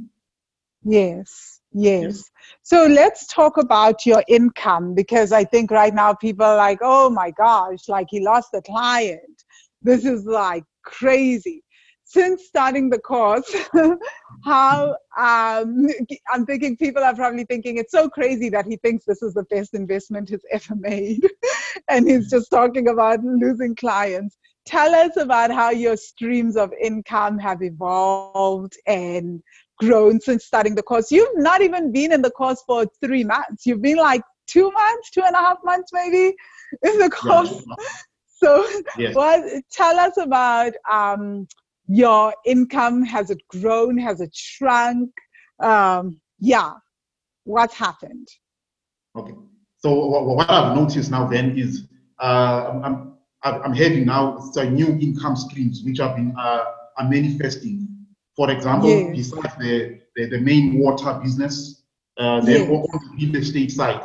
yes, 0.85 1.61
yes. 1.75 2.31
So 2.63 2.87
let's 2.87 3.27
talk 3.27 3.57
about 3.57 4.07
your 4.07 4.23
income 4.29 4.95
because 4.95 5.33
i 5.33 5.45
think 5.45 5.71
right 5.71 5.95
now 5.95 6.15
people 6.15 6.45
are 6.47 6.57
like 6.57 6.79
oh 6.83 7.11
my 7.11 7.31
gosh 7.33 7.89
like 7.89 8.07
he 8.11 8.21
lost 8.21 8.49
a 8.55 8.63
client. 8.63 9.43
This 9.83 10.05
is 10.05 10.25
like 10.25 10.65
crazy. 10.85 11.63
Since 12.05 12.45
starting 12.47 12.91
the 12.91 12.99
course, 12.99 13.51
how 14.45 14.97
um, 15.17 15.87
I'm 16.33 16.45
thinking 16.45 16.77
people 16.77 17.03
are 17.03 17.15
probably 17.15 17.45
thinking 17.45 17.79
it's 17.79 17.93
so 17.93 18.09
crazy 18.09 18.51
that 18.51 18.67
he 18.67 18.77
thinks 18.77 19.05
this 19.05 19.23
is 19.23 19.35
the 19.35 19.45
best 19.45 19.75
investment 19.75 20.29
he's 20.29 20.45
ever 20.53 20.75
made. 20.77 21.27
and 21.89 22.09
he's 22.09 22.29
just 22.31 22.51
talking 22.51 22.89
about 22.89 23.25
losing 23.25 23.75
clients. 23.75 24.37
Tell 24.67 24.95
us 24.95 25.17
about 25.17 25.51
how 25.51 25.71
your 25.71 25.97
streams 25.97 26.57
of 26.57 26.73
income 26.81 27.39
have 27.39 27.63
evolved 27.63 28.75
and 28.87 29.43
grown 29.79 30.21
since 30.21 30.45
starting 30.45 30.75
the 30.75 30.83
course. 30.83 31.11
You've 31.11 31.37
not 31.37 31.63
even 31.63 31.93
been 31.93 32.13
in 32.13 32.23
the 32.23 32.31
course 32.31 32.63
for 32.67 32.87
three 33.05 33.25
months. 33.25 33.67
You've 33.67 33.83
been 33.83 33.97
like 33.97 34.23
two 34.47 34.71
months, 34.71 35.11
two 35.11 35.23
and 35.23 35.35
a 35.35 35.39
half 35.39 35.59
months 35.65 35.91
maybe 35.93 36.35
in 36.83 36.99
the 36.99 37.11
course. 37.11 37.53
Yeah. 37.53 37.87
So 38.45 38.67
yes. 38.99 39.15
what 39.15 39.63
tell 39.71 40.01
us 40.01 40.17
about 40.17 40.73
um, 40.91 41.47
your 41.87 42.35
income. 42.45 43.05
Has 43.05 43.31
it 43.31 43.41
grown? 43.49 43.99
Has 43.99 44.21
it 44.21 44.35
shrunk? 44.35 45.11
Um, 45.61 46.21
yeah. 46.39 46.73
What's 47.45 47.75
happened? 47.75 48.29
Okay. 49.17 49.35
So 49.79 49.95
what 50.07 50.49
I've 50.49 50.77
noticed 50.77 51.11
now 51.11 51.27
then 51.27 51.59
is 51.59 51.89
uh, 52.21 52.81
I'm, 52.83 53.15
I'm 53.43 53.75
having 53.75 54.07
now 54.07 54.39
some 54.39 54.75
new 54.75 54.87
income 55.01 55.37
streams 55.37 55.83
which 55.85 55.99
have 55.99 56.17
been 56.17 56.35
uh, 56.39 56.65
are 56.99 57.09
manifesting. 57.09 57.89
For 58.37 58.51
example, 58.51 58.89
yes. 58.89 59.11
besides 59.17 59.57
the, 59.59 60.01
the, 60.17 60.27
the, 60.27 60.39
main 60.39 60.79
water 60.79 61.21
business, 61.23 61.83
uh, 62.19 62.41
yes. 62.45 62.69
on 62.69 62.83
the 62.83 63.27
real 63.27 63.37
estate 63.37 63.71
side, 63.71 64.01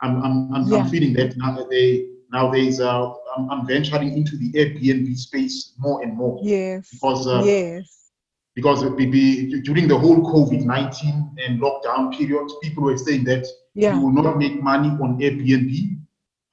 I'm, 0.00 0.22
I'm, 0.22 0.54
I'm, 0.54 0.66
yeah. 0.66 0.78
I'm 0.78 0.88
feeling 0.88 1.12
that 1.14 1.36
now 1.36 1.64
they 1.70 2.08
nowadays 2.30 2.80
uh, 2.80 3.12
I'm, 3.36 3.50
I'm 3.50 3.66
venturing 3.66 4.16
into 4.16 4.36
the 4.36 4.52
Airbnb 4.52 5.16
space 5.16 5.74
more 5.78 6.02
and 6.02 6.16
more. 6.16 6.40
Yes. 6.42 6.88
Because 6.92 7.26
uh, 7.26 7.42
yes. 7.44 8.10
Because 8.54 8.82
be, 8.96 9.60
during 9.62 9.86
the 9.86 9.96
whole 9.96 10.16
COVID 10.16 10.64
19 10.64 11.36
and 11.46 11.60
lockdown 11.60 12.16
period, 12.16 12.50
people 12.60 12.82
were 12.82 12.96
saying 12.96 13.22
that 13.24 13.46
yeah. 13.74 13.94
you 13.94 14.00
will 14.00 14.12
not 14.12 14.36
make 14.36 14.60
money 14.60 14.88
on 14.88 15.16
Airbnb. 15.20 16.00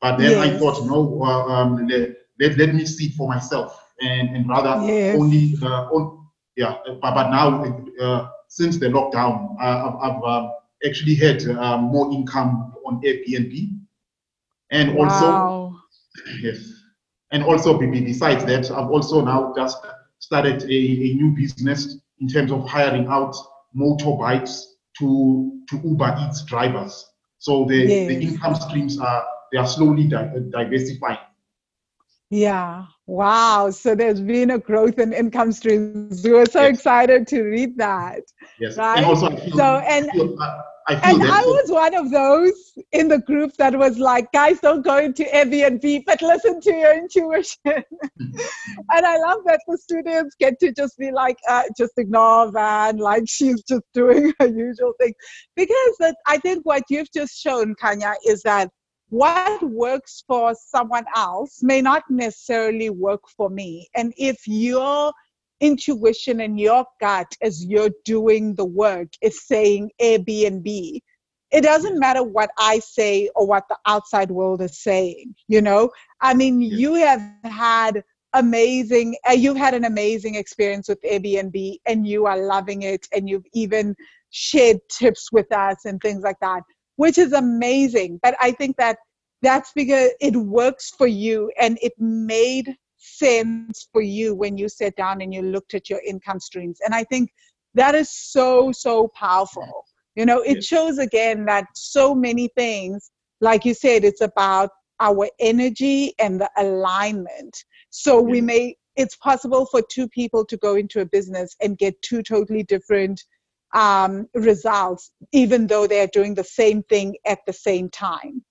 But 0.01 0.17
then 0.17 0.31
yes. 0.31 0.47
I 0.47 0.59
thought, 0.59 0.85
no, 0.85 1.23
uh, 1.23 1.45
um, 1.47 1.87
let, 1.87 2.57
let 2.59 2.75
me 2.75 2.85
see 2.85 3.09
for 3.09 3.27
myself 3.27 3.83
and, 4.01 4.35
and 4.35 4.47
rather 4.47 4.85
yes. 4.85 5.17
only 5.19 5.55
uh, 5.63 5.87
on, 5.89 6.24
yeah 6.55 6.77
but, 7.01 7.13
but 7.13 7.29
now 7.29 7.63
uh, 8.01 8.27
since 8.47 8.77
the 8.77 8.87
lockdown 8.87 9.55
uh, 9.61 9.89
I've, 9.89 10.11
I've 10.11 10.23
uh, 10.23 10.49
actually 10.85 11.15
had 11.15 11.45
uh, 11.47 11.77
more 11.77 12.11
income 12.11 12.73
on 12.85 13.01
Airbnb 13.01 13.71
and 14.71 14.95
wow. 14.95 15.03
also 15.03 15.79
yes 16.41 16.75
And 17.31 17.43
also, 17.43 17.77
besides 17.77 18.45
that, 18.45 18.71
I've 18.71 18.89
also 18.89 19.21
now 19.21 19.53
just 19.57 19.77
started 20.19 20.63
a, 20.63 20.73
a 20.73 21.13
new 21.15 21.31
business 21.35 21.97
in 22.19 22.27
terms 22.27 22.51
of 22.51 22.65
hiring 22.67 23.07
out 23.07 23.35
motorbikes 23.75 24.61
to, 24.99 25.59
to 25.69 25.81
Uber 25.83 26.15
Eats 26.21 26.45
drivers. 26.45 27.05
So 27.39 27.65
the, 27.65 27.75
yes. 27.75 28.07
the 28.07 28.21
income 28.21 28.55
streams 28.55 28.99
are 28.99 29.25
they 29.51 29.57
are 29.57 29.67
slowly 29.67 30.07
di- 30.07 30.31
diversifying. 30.49 31.17
Yeah. 32.29 32.85
Wow. 33.05 33.69
So 33.69 33.95
there's 33.95 34.21
been 34.21 34.51
a 34.51 34.59
growth 34.59 34.97
in 34.99 35.13
income 35.13 35.51
streams. 35.51 36.23
We 36.23 36.31
were 36.31 36.45
so 36.45 36.61
yes. 36.61 36.75
excited 36.75 37.27
to 37.27 37.43
read 37.43 37.77
that. 37.77 38.21
Yes. 38.59 38.77
Right? 38.77 38.97
And 38.97 39.05
also, 39.05 39.27
I 39.27 39.35
feel, 39.35 39.57
so 39.57 39.63
and. 39.63 40.09
I 40.09 40.13
feel, 40.13 40.37
I 40.87 40.93
and 40.93 41.23
I 41.23 41.41
was 41.41 41.71
one 41.71 41.95
of 41.95 42.11
those 42.11 42.53
in 42.91 43.07
the 43.07 43.17
group 43.17 43.53
that 43.57 43.75
was 43.75 43.97
like, 43.97 44.31
guys, 44.31 44.59
don't 44.59 44.83
go 44.83 44.99
into 44.99 45.23
Airbnb, 45.23 46.03
but 46.05 46.21
listen 46.21 46.61
to 46.61 46.71
your 46.71 46.95
intuition. 46.95 47.57
and 47.65 48.35
I 48.91 49.17
love 49.17 49.39
that 49.47 49.61
the 49.67 49.79
students 49.79 50.35
get 50.39 50.59
to 50.59 50.71
just 50.73 50.95
be 50.99 51.11
like, 51.11 51.37
uh, 51.49 51.63
just 51.75 51.93
ignore 51.97 52.51
Van, 52.51 52.97
like 52.97 53.23
she's 53.25 53.63
just 53.63 53.83
doing 53.95 54.31
her 54.39 54.47
usual 54.47 54.93
thing. 54.99 55.13
Because 55.55 55.95
that, 56.01 56.17
I 56.27 56.37
think 56.37 56.63
what 56.65 56.83
you've 56.89 57.11
just 57.11 57.41
shown, 57.41 57.73
Kanya, 57.81 58.13
is 58.27 58.43
that 58.43 58.69
what 59.09 59.61
works 59.63 60.23
for 60.27 60.55
someone 60.55 61.05
else 61.15 61.61
may 61.61 61.81
not 61.81 62.03
necessarily 62.09 62.89
work 62.89 63.21
for 63.35 63.49
me. 63.49 63.87
And 63.95 64.13
if 64.17 64.47
your 64.47 65.13
intuition 65.61 66.41
and 66.41 66.59
your 66.59 66.85
gut 66.99 67.31
as 67.41 67.65
you're 67.65 67.91
doing 68.03 68.55
the 68.55 68.65
work 68.65 69.09
is 69.21 69.45
saying 69.45 69.91
Airbnb, 70.01 70.99
it 71.51 71.61
doesn't 71.61 71.99
matter 71.99 72.23
what 72.23 72.49
I 72.57 72.79
say 72.79 73.29
or 73.35 73.47
what 73.47 73.63
the 73.69 73.77
outside 73.85 74.31
world 74.31 74.61
is 74.61 74.81
saying, 74.81 75.35
you 75.47 75.61
know? 75.61 75.91
I 76.19 76.33
mean, 76.33 76.59
you 76.59 76.95
have 76.95 77.21
had 77.43 78.03
amazing, 78.33 79.15
uh, 79.29 79.33
you've 79.33 79.55
had 79.55 79.73
an 79.73 79.85
amazing 79.85 80.35
experience 80.35 80.89
with 80.89 81.01
Airbnb 81.03 81.77
and 81.85 82.05
you 82.05 82.25
are 82.25 82.45
loving 82.45 82.81
it 82.81 83.07
and 83.13 83.29
you've 83.29 83.45
even 83.53 83.95
shared 84.31 84.79
tips 84.89 85.31
with 85.31 85.49
us 85.53 85.85
and 85.85 86.01
things 86.01 86.23
like 86.23 86.39
that, 86.41 86.63
which 86.95 87.17
is 87.17 87.33
amazing. 87.33 88.19
But 88.21 88.35
I 88.39 88.51
think 88.51 88.77
that 88.77 88.97
that's 89.41 89.71
because 89.75 90.11
it 90.19 90.35
works 90.35 90.91
for 90.97 91.07
you 91.07 91.51
and 91.59 91.77
it 91.81 91.93
made 91.99 92.75
sense 92.97 93.87
for 93.91 94.01
you 94.01 94.33
when 94.33 94.57
you 94.57 94.67
sat 94.67 94.95
down 94.95 95.21
and 95.21 95.33
you 95.33 95.41
looked 95.41 95.73
at 95.73 95.89
your 95.89 96.01
income 96.05 96.39
streams. 96.39 96.79
And 96.83 96.95
I 96.95 97.03
think 97.03 97.29
that 97.75 97.93
is 97.93 98.09
so, 98.09 98.71
so 98.71 99.09
powerful. 99.09 99.85
You 100.15 100.25
know, 100.25 100.41
it 100.41 100.63
shows 100.63 100.97
again 100.97 101.45
that 101.45 101.65
so 101.75 102.15
many 102.15 102.49
things, 102.55 103.11
like 103.41 103.65
you 103.65 103.73
said, 103.73 104.05
it's 104.05 104.21
about 104.21 104.69
our 105.01 105.27
energy 105.39 106.13
and 106.19 106.39
the 106.39 106.49
alignment. 106.57 107.65
So 107.89 108.21
we 108.21 108.39
may, 108.39 108.77
it's 108.95 109.17
possible 109.17 109.65
for 109.65 109.81
two 109.91 110.07
people 110.07 110.45
to 110.45 110.57
go 110.57 110.75
into 110.75 111.01
a 111.01 111.05
business 111.05 111.53
and 111.61 111.77
get 111.77 112.01
two 112.01 112.23
totally 112.23 112.63
different 112.63 113.21
um, 113.75 114.27
results, 114.33 115.11
even 115.33 115.67
though 115.67 115.85
they're 115.85 116.07
doing 116.07 116.33
the 116.33 116.43
same 116.43 116.81
thing 116.83 117.17
at 117.25 117.39
the 117.45 117.53
same 117.53 117.89
time. 117.89 118.43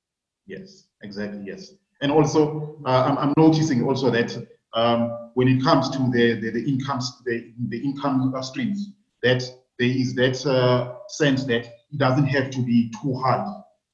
Yes, 0.46 0.86
exactly. 1.02 1.42
Yes. 1.44 1.72
And 2.02 2.12
also, 2.12 2.78
uh, 2.84 3.04
I'm, 3.08 3.18
I'm, 3.18 3.34
noticing 3.38 3.82
also 3.84 4.10
that 4.10 4.36
um, 4.74 5.30
when 5.34 5.48
it 5.48 5.62
comes 5.62 5.88
to 5.90 5.98
the, 6.10 6.38
the, 6.40 6.50
the 6.50 6.68
incomes, 6.68 7.10
the, 7.24 7.52
the 7.68 7.82
income 7.82 8.34
streams, 8.42 8.90
that 9.22 9.42
there 9.78 9.88
is 9.88 10.14
that 10.14 10.44
uh, 10.46 10.96
sense 11.08 11.44
that 11.44 11.64
it 11.64 11.98
doesn't 11.98 12.26
have 12.26 12.50
to 12.50 12.60
be 12.60 12.92
too 13.02 13.14
hard 13.14 13.48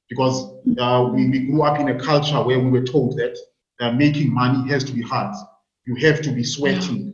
because 0.09 0.53
uh, 0.77 1.09
we, 1.13 1.29
we 1.29 1.45
grew 1.45 1.63
up 1.63 1.79
in 1.79 1.87
a 1.87 1.97
culture 1.97 2.43
where 2.43 2.59
we 2.59 2.69
were 2.69 2.83
told 2.83 3.17
that 3.17 3.37
uh, 3.79 3.91
making 3.93 4.33
money 4.33 4.69
has 4.69 4.83
to 4.83 4.91
be 4.91 5.01
hard. 5.01 5.33
You 5.85 5.95
have 6.07 6.21
to 6.23 6.31
be 6.31 6.43
sweating. 6.43 7.13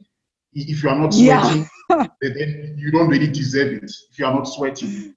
If 0.54 0.82
you 0.82 0.90
are 0.90 0.96
not 0.96 1.14
sweating, 1.14 1.62
yeah. 1.62 1.68
Then 1.90 2.76
you 2.78 2.92
don't 2.92 3.10
really 3.10 3.28
deserve 3.28 3.74
it. 3.74 3.92
If 4.12 4.20
you 4.20 4.26
are 4.26 4.34
not 4.34 4.44
sweating, 4.44 5.16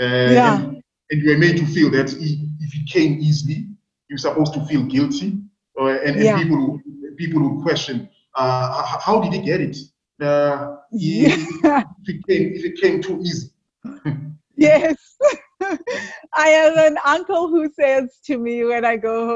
uh, 0.00 0.04
yeah. 0.04 0.60
and, 0.60 0.82
and 1.10 1.22
you 1.22 1.32
are 1.32 1.38
made 1.38 1.56
to 1.58 1.66
feel 1.66 1.90
that 1.90 2.12
if 2.12 2.74
it 2.74 2.88
came 2.88 3.18
easily, 3.20 3.66
you're 4.08 4.18
supposed 4.18 4.54
to 4.54 4.64
feel 4.66 4.82
guilty, 4.84 5.38
uh, 5.80 5.86
and, 5.86 6.16
and 6.16 6.24
yeah. 6.24 6.42
people 6.42 6.80
people 7.16 7.42
would 7.42 7.62
question, 7.62 8.08
uh, 8.34 8.98
how 8.98 9.20
did 9.20 9.32
he 9.32 9.40
get 9.40 9.60
it? 9.60 9.76
Uh, 10.20 10.76
yeah. 10.92 11.36
if, 12.02 12.08
it 12.08 12.26
came, 12.26 12.52
if 12.54 12.64
it 12.64 12.80
came 12.80 13.02
too 13.02 13.20
easy. 13.20 13.50
yes. 14.56 15.16
I 16.34 16.48
have 16.48 16.76
an 16.76 16.98
uncle 17.04 17.48
who 17.48 17.70
says 17.72 18.18
to 18.26 18.38
me 18.38 18.64
when 18.64 18.84
I 18.84 18.96
go 18.96 19.26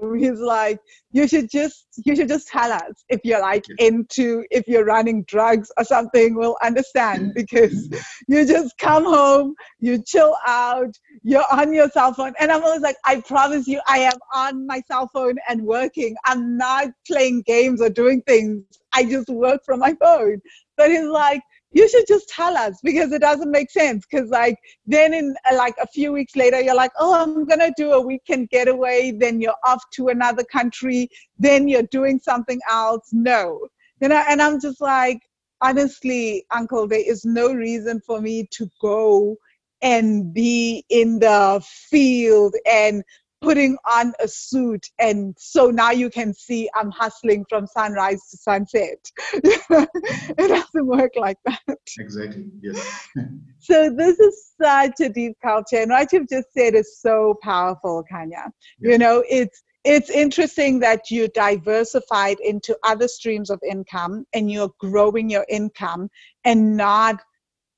home, 0.00 0.18
he's 0.18 0.40
like, 0.40 0.80
you 1.12 1.28
should 1.28 1.48
just 1.50 1.86
you 2.04 2.16
should 2.16 2.28
just 2.28 2.48
tell 2.48 2.72
us 2.72 3.04
if 3.08 3.20
you're 3.24 3.40
like 3.40 3.64
into 3.78 4.44
if 4.50 4.66
you're 4.66 4.84
running 4.84 5.24
drugs 5.24 5.70
or 5.76 5.84
something, 5.84 6.34
we'll 6.34 6.56
understand 6.62 7.22
mm-hmm. 7.22 7.32
because 7.34 7.88
mm-hmm. 7.88 8.32
you 8.32 8.46
just 8.46 8.76
come 8.78 9.04
home, 9.04 9.54
you 9.78 10.02
chill 10.02 10.36
out, 10.46 10.92
you're 11.22 11.44
on 11.52 11.72
your 11.72 11.88
cell 11.90 12.12
phone. 12.12 12.34
And 12.40 12.50
I'm 12.50 12.64
always 12.64 12.82
like, 12.82 12.96
I 13.04 13.20
promise 13.20 13.66
you, 13.66 13.80
I 13.86 13.98
am 13.98 14.18
on 14.34 14.66
my 14.66 14.82
cell 14.88 15.08
phone 15.12 15.36
and 15.48 15.62
working. 15.62 16.16
I'm 16.24 16.56
not 16.56 16.88
playing 17.06 17.42
games 17.42 17.80
or 17.80 17.90
doing 17.90 18.22
things. 18.22 18.64
I 18.92 19.04
just 19.04 19.28
work 19.28 19.64
from 19.64 19.80
my 19.80 19.94
phone. 20.00 20.40
But 20.76 20.90
he's 20.90 21.04
like, 21.04 21.42
you 21.74 21.88
should 21.88 22.06
just 22.06 22.28
tell 22.28 22.56
us 22.56 22.78
because 22.82 23.12
it 23.12 23.20
doesn't 23.20 23.50
make 23.50 23.70
sense. 23.70 24.06
Because 24.10 24.30
like 24.30 24.58
then 24.86 25.12
in 25.12 25.34
like 25.54 25.74
a 25.82 25.86
few 25.88 26.12
weeks 26.12 26.36
later 26.36 26.60
you're 26.60 26.74
like 26.74 26.92
oh 26.98 27.14
i'm 27.14 27.44
gonna 27.44 27.72
do 27.76 27.92
a 27.92 28.00
weekend 28.00 28.48
getaway 28.48 29.12
then 29.16 29.40
you're 29.40 29.60
off 29.64 29.82
to 29.92 30.08
another 30.08 30.44
country 30.44 31.08
then 31.38 31.68
you're 31.68 31.82
doing 31.90 32.18
something 32.18 32.60
else. 32.70 33.08
No. 33.12 33.68
You 34.00 34.08
know 34.08 34.22
and 34.28 34.40
i'm 34.40 34.60
just 34.60 34.80
like 34.80 35.20
honestly 35.60 36.44
uncle 36.50 36.86
there 36.86 37.02
is 37.04 37.24
no 37.24 37.52
reason 37.52 38.00
for 38.06 38.20
me 38.20 38.46
to 38.52 38.68
go 38.80 39.36
and 39.82 40.32
be 40.32 40.84
in 40.88 41.18
the 41.18 41.62
field 41.90 42.54
and 42.70 43.02
putting 43.44 43.76
on 43.90 44.12
a 44.20 44.28
suit 44.28 44.86
and 44.98 45.34
so 45.38 45.70
now 45.70 45.90
you 45.90 46.10
can 46.10 46.32
see 46.34 46.68
i'm 46.74 46.90
hustling 46.90 47.44
from 47.48 47.66
sunrise 47.66 48.20
to 48.30 48.36
sunset. 48.36 48.98
It 50.36 50.48
doesn't 50.48 50.86
work 50.86 51.12
like 51.16 51.36
that. 51.46 51.78
Exactly 51.98 52.46
yes. 52.60 53.08
So 53.58 53.90
this 53.90 54.18
is 54.18 54.52
such 54.60 55.00
a 55.00 55.08
deep 55.08 55.36
culture 55.42 55.78
and 55.78 55.90
what 55.90 56.12
you've 56.12 56.28
just 56.28 56.52
said 56.52 56.74
is 56.74 57.00
so 57.00 57.38
powerful 57.42 58.04
kanya. 58.10 58.50
Yes. 58.80 58.92
you 58.92 58.98
know 58.98 59.22
it's 59.28 59.62
it's 59.84 60.08
interesting 60.08 60.80
that 60.80 61.10
you 61.10 61.28
diversified 61.28 62.38
into 62.40 62.76
other 62.84 63.06
streams 63.06 63.50
of 63.50 63.60
income 63.68 64.24
and 64.32 64.50
you're 64.50 64.72
growing 64.80 65.28
your 65.28 65.44
income 65.48 66.08
and 66.44 66.76
not 66.76 67.20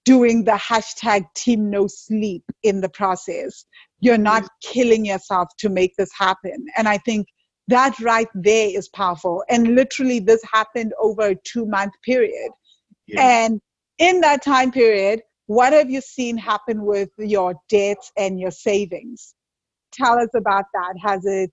doing 0.04 0.44
the 0.44 0.52
hashtag 0.52 1.24
team 1.34 1.68
no 1.68 1.88
sleep 1.88 2.44
in 2.62 2.80
the 2.80 2.88
process 2.88 3.66
you're 4.00 4.18
not 4.18 4.48
killing 4.62 5.04
yourself 5.06 5.48
to 5.58 5.68
make 5.68 5.94
this 5.96 6.10
happen. 6.16 6.66
And 6.76 6.88
I 6.88 6.98
think 6.98 7.26
that 7.68 7.98
right 8.00 8.28
there 8.34 8.68
is 8.68 8.88
powerful. 8.88 9.42
And 9.48 9.74
literally, 9.74 10.20
this 10.20 10.42
happened 10.52 10.92
over 11.00 11.30
a 11.30 11.36
two 11.44 11.66
month 11.66 11.92
period. 12.04 12.50
And 13.16 13.60
in 13.98 14.20
that 14.20 14.42
time 14.42 14.72
period, 14.72 15.22
what 15.46 15.72
have 15.72 15.90
you 15.90 16.00
seen 16.00 16.36
happen 16.36 16.84
with 16.84 17.08
your 17.18 17.54
debts 17.68 18.10
and 18.16 18.40
your 18.40 18.50
savings? 18.50 19.34
Tell 19.92 20.18
us 20.18 20.28
about 20.34 20.64
that. 20.74 20.94
Has 21.00 21.24
it, 21.24 21.52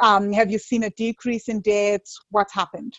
um, 0.00 0.32
have 0.32 0.50
you 0.50 0.58
seen 0.58 0.84
a 0.84 0.90
decrease 0.90 1.48
in 1.48 1.60
debts? 1.60 2.18
What's 2.30 2.52
happened? 2.52 2.92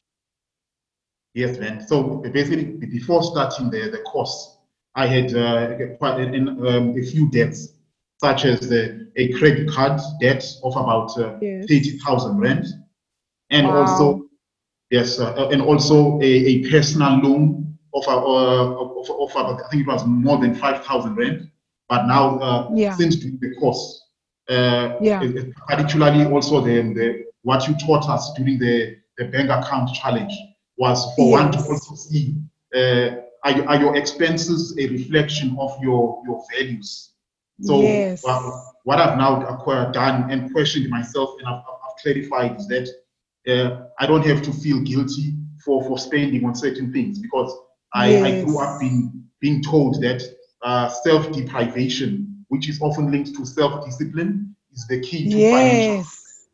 Yes, 1.35 1.57
man. 1.57 1.85
So 1.87 2.23
basically, 2.33 2.65
before 2.65 3.23
starting 3.23 3.69
the, 3.69 3.89
the 3.89 3.99
course, 3.99 4.57
I 4.95 5.07
had 5.07 5.35
uh, 5.35 5.75
quite 5.97 6.19
um, 6.21 6.95
a 6.97 7.03
few 7.03 7.29
debts 7.29 7.72
such 8.23 8.45
as 8.45 8.61
the, 8.69 9.11
a 9.17 9.33
credit 9.33 9.69
card 9.69 9.99
debt 10.21 10.43
of 10.63 10.73
about 10.77 11.09
uh, 11.19 11.35
yes. 11.41 11.65
30,000 11.67 12.37
rand, 12.39 12.65
and 13.49 13.67
wow. 13.67 13.81
also 13.81 14.29
yes, 14.91 15.19
uh, 15.19 15.49
and 15.51 15.61
also 15.61 16.21
a, 16.21 16.31
a 16.53 16.69
personal 16.69 17.19
loan 17.19 17.77
of, 17.93 18.07
uh, 18.07 18.15
of, 18.81 19.09
of, 19.09 19.31
about, 19.31 19.61
I 19.65 19.69
think 19.69 19.81
it 19.85 19.91
was 19.91 20.05
more 20.05 20.37
than 20.37 20.55
5,000 20.55 21.15
rand. 21.15 21.51
But 21.89 22.05
now, 22.05 22.39
uh, 22.39 22.69
yeah. 22.73 22.95
since 22.95 23.17
the 23.17 23.55
course, 23.59 24.01
uh, 24.49 24.95
yeah. 25.01 25.21
particularly 25.67 26.25
also 26.25 26.61
the, 26.61 26.81
the 26.93 27.25
what 27.41 27.67
you 27.67 27.75
taught 27.85 28.07
us 28.07 28.31
during 28.37 28.57
the, 28.57 28.95
the 29.17 29.25
bank 29.25 29.49
account 29.49 29.89
challenge 29.93 30.33
was 30.77 31.13
for 31.15 31.27
yes. 31.29 31.41
one 31.41 31.51
to 31.51 31.57
also 31.57 31.95
see 31.95 32.35
uh, 32.73 33.17
are, 33.43 33.67
are 33.67 33.79
your 33.83 33.97
expenses 33.97 34.73
a 34.79 34.87
reflection 34.87 35.57
of 35.59 35.71
your, 35.81 36.23
your 36.25 36.41
values 36.53 37.12
so 37.61 37.81
yes. 37.81 38.23
what, 38.23 38.63
what 38.83 38.99
I've 38.99 39.17
now 39.17 39.45
acquired, 39.45 39.93
done 39.93 40.31
and 40.31 40.51
questioned 40.51 40.89
myself 40.89 41.35
and 41.39 41.47
I've, 41.47 41.61
I've 41.61 42.01
clarified 42.01 42.59
is 42.59 42.67
that 42.67 42.89
uh, 43.47 43.87
I 43.99 44.07
don't 44.07 44.25
have 44.25 44.41
to 44.43 44.51
feel 44.51 44.81
guilty 44.81 45.35
for, 45.63 45.83
for 45.83 45.97
spending 45.97 46.43
on 46.45 46.55
certain 46.55 46.91
things 46.91 47.19
because 47.19 47.55
I, 47.93 48.09
yes. 48.09 48.25
I 48.25 48.45
grew 48.45 48.59
up 48.59 48.79
being, 48.79 49.23
being 49.39 49.61
told 49.61 50.01
that 50.01 50.23
uh, 50.63 50.89
self-deprivation, 50.89 52.45
which 52.47 52.69
is 52.69 52.81
often 52.81 53.11
linked 53.11 53.35
to 53.35 53.45
self-discipline, 53.45 54.55
is 54.73 54.87
the 54.87 54.99
key 55.01 55.29
to 55.29 55.37
yes. 55.37 56.47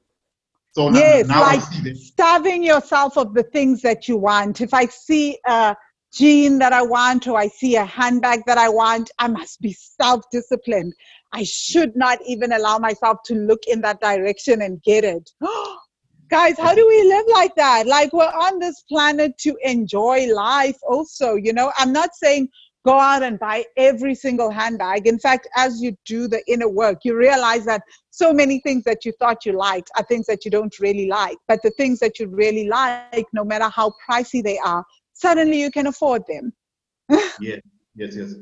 So 0.72 0.90
now, 0.90 1.00
yes, 1.00 1.28
now 1.28 1.42
I 1.42 1.56
like 1.56 1.62
see 1.62 1.96
starving 1.96 2.64
yourself 2.64 3.18
of 3.18 3.34
the 3.34 3.44
things 3.44 3.82
that 3.82 4.08
you 4.08 4.18
want. 4.18 4.62
If 4.62 4.74
I 4.74 4.86
see 4.86 5.40
a 5.46 5.76
jean 6.13 6.60
that 6.60 6.74
I 6.74 6.82
want 6.82 7.28
or 7.28 7.38
I 7.38 7.48
see 7.48 7.76
a 7.76 7.86
handbag 7.86 8.41
that 8.48 8.58
I 8.58 8.69
want, 8.69 9.12
I 9.19 9.28
must 9.28 9.62
be 9.62 9.74
self 9.74 10.24
disciplined. 10.32 10.93
I 11.34 11.43
should 11.43 11.95
not 11.95 12.19
even 12.26 12.54
allow 12.54 12.80
myself 12.80 13.19
to 13.26 13.36
look 13.36 13.65
in 13.67 13.82
that 13.82 14.02
direction 14.02 14.62
and 14.62 14.82
get 14.84 15.04
it. 15.04 15.30
Guys, 16.30 16.60
how 16.60 16.76
do 16.76 16.88
we 16.88 17.04
live 17.04 17.26
like 17.30 17.56
that? 17.56 17.88
Like 17.88 18.13
we're 18.13 18.26
on 18.26 18.60
this 18.60 18.84
planet 18.88 19.38
to 19.39 19.58
enjoy 19.63 20.32
life 20.32 20.78
also, 20.88 21.36
you 21.36 21.54
know? 21.54 21.72
I'm 21.78 21.91
not 21.91 22.13
saying 22.13 22.50
go 22.86 23.00
out 23.00 23.24
and 23.24 23.39
buy 23.39 23.65
every 23.78 24.15
single 24.15 24.50
handbag. 24.50 25.08
In 25.08 25.19
fact, 25.19 25.48
as 25.56 25.82
you 25.82 25.98
do 26.06 26.28
the 26.28 26.41
inner 26.48 26.69
work, 26.69 27.00
you 27.04 27.15
realize 27.15 27.65
that 27.65 27.82
so 28.10 28.32
many 28.34 28.60
things 28.60 28.84
that 28.86 29.06
you 29.06 29.12
thought 29.19 29.45
you 29.45 29.54
liked 29.54 29.89
are 29.98 30.04
things 30.04 30.26
that 30.28 30.45
you 30.45 30.52
don't 30.52 30.80
really 30.80 31.08
like. 31.08 31.38
But 31.48 31.62
the 31.62 31.72
things 31.72 32.00
that 32.00 32.19
you 32.19 32.28
really 32.28 32.67
like, 32.67 33.26
no 33.34 33.43
matter 33.43 33.69
how 33.69 33.93
pricey 34.10 34.43
they 34.43 34.58
are, 34.60 34.86
suddenly 35.19 35.60
you 35.60 35.69
can 35.69 35.88
afford 35.88 36.23
them. 36.27 36.53
yeah, 37.39 37.58
yes, 37.95 38.15
yes. 38.15 38.34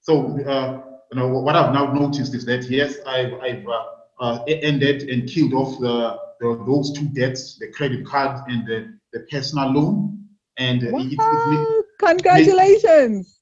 So, 0.00 0.38
uh, 0.46 0.82
you 1.12 1.18
know, 1.18 1.28
what 1.28 1.56
I've 1.56 1.72
now 1.72 1.92
noticed 1.92 2.34
is 2.34 2.44
that 2.46 2.64
yes, 2.70 2.96
I've, 3.06 3.34
I've 3.34 3.66
uh, 3.66 3.84
uh, 4.20 4.44
ended 4.46 5.08
and 5.08 5.28
killed 5.28 5.54
off 5.54 5.80
the, 5.80 6.18
the, 6.40 6.64
those 6.66 6.92
two 6.92 7.08
debts, 7.08 7.58
the 7.58 7.68
credit 7.72 8.04
card 8.06 8.42
and 8.48 8.66
the, 8.66 8.98
the 9.12 9.20
personal 9.30 9.70
loan. 9.70 10.24
And 10.58 10.90
wow. 10.92 11.00
it, 11.00 11.12
it, 11.12 11.18
it, 11.18 11.86
Congratulations! 11.98 13.38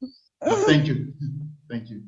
thank 0.67 0.87
you, 0.87 1.13
thank 1.71 1.91
you. 1.91 2.03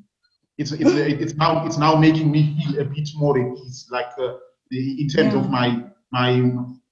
It's, 0.58 0.72
it's 0.72 0.90
it's 0.90 1.34
now 1.34 1.66
it's 1.66 1.76
now 1.76 1.96
making 1.96 2.30
me 2.30 2.56
feel 2.58 2.80
a 2.80 2.84
bit 2.84 3.10
more 3.14 3.38
at 3.38 3.58
ease, 3.58 3.86
like 3.90 4.06
uh, 4.18 4.36
the, 4.70 5.02
in 5.02 5.08
terms 5.08 5.34
yeah. 5.34 5.40
of 5.40 5.50
my 5.50 5.84
my 6.12 6.40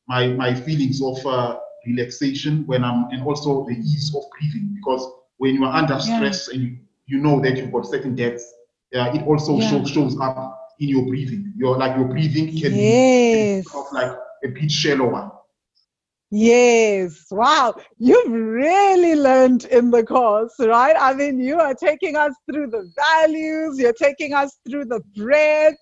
my 0.06 0.28
my 0.28 0.54
feelings 0.54 1.00
of 1.02 1.24
uh, 1.24 1.58
relaxation 1.86 2.64
when 2.66 2.84
I'm 2.84 3.10
and 3.10 3.22
also 3.22 3.64
the 3.66 3.74
ease 3.74 4.14
of 4.14 4.22
breathing 4.38 4.74
because 4.74 5.10
when 5.38 5.54
you 5.54 5.64
are 5.64 5.74
under 5.74 5.98
stress 5.98 6.48
yeah. 6.48 6.54
and 6.54 6.64
you, 6.64 6.78
you 7.06 7.18
know 7.18 7.40
that 7.40 7.56
you've 7.56 7.72
got 7.72 7.86
certain 7.86 8.14
debts, 8.14 8.52
uh, 8.94 9.10
it 9.12 9.26
also 9.26 9.58
yeah. 9.58 9.70
show, 9.70 9.84
shows 9.84 10.18
up 10.20 10.58
in 10.80 10.88
your 10.88 11.06
breathing. 11.06 11.52
Your 11.56 11.76
like 11.76 11.96
your 11.96 12.06
breathing 12.06 12.48
can 12.48 12.74
yes. 12.74 13.64
be 13.64 13.78
of 13.78 13.86
like 13.92 14.16
a 14.44 14.48
bit 14.48 14.70
shallower. 14.70 15.30
Yes, 16.36 17.26
wow, 17.30 17.76
you've 17.98 18.32
really 18.32 19.14
learned 19.14 19.66
in 19.66 19.92
the 19.92 20.02
course, 20.02 20.54
right? 20.58 20.96
I 20.98 21.14
mean, 21.14 21.38
you 21.38 21.60
are 21.60 21.74
taking 21.74 22.16
us 22.16 22.32
through 22.50 22.70
the 22.70 22.90
values, 22.96 23.78
you're 23.78 23.92
taking 23.92 24.34
us 24.34 24.58
through 24.68 24.86
the 24.86 25.00
breath, 25.14 25.76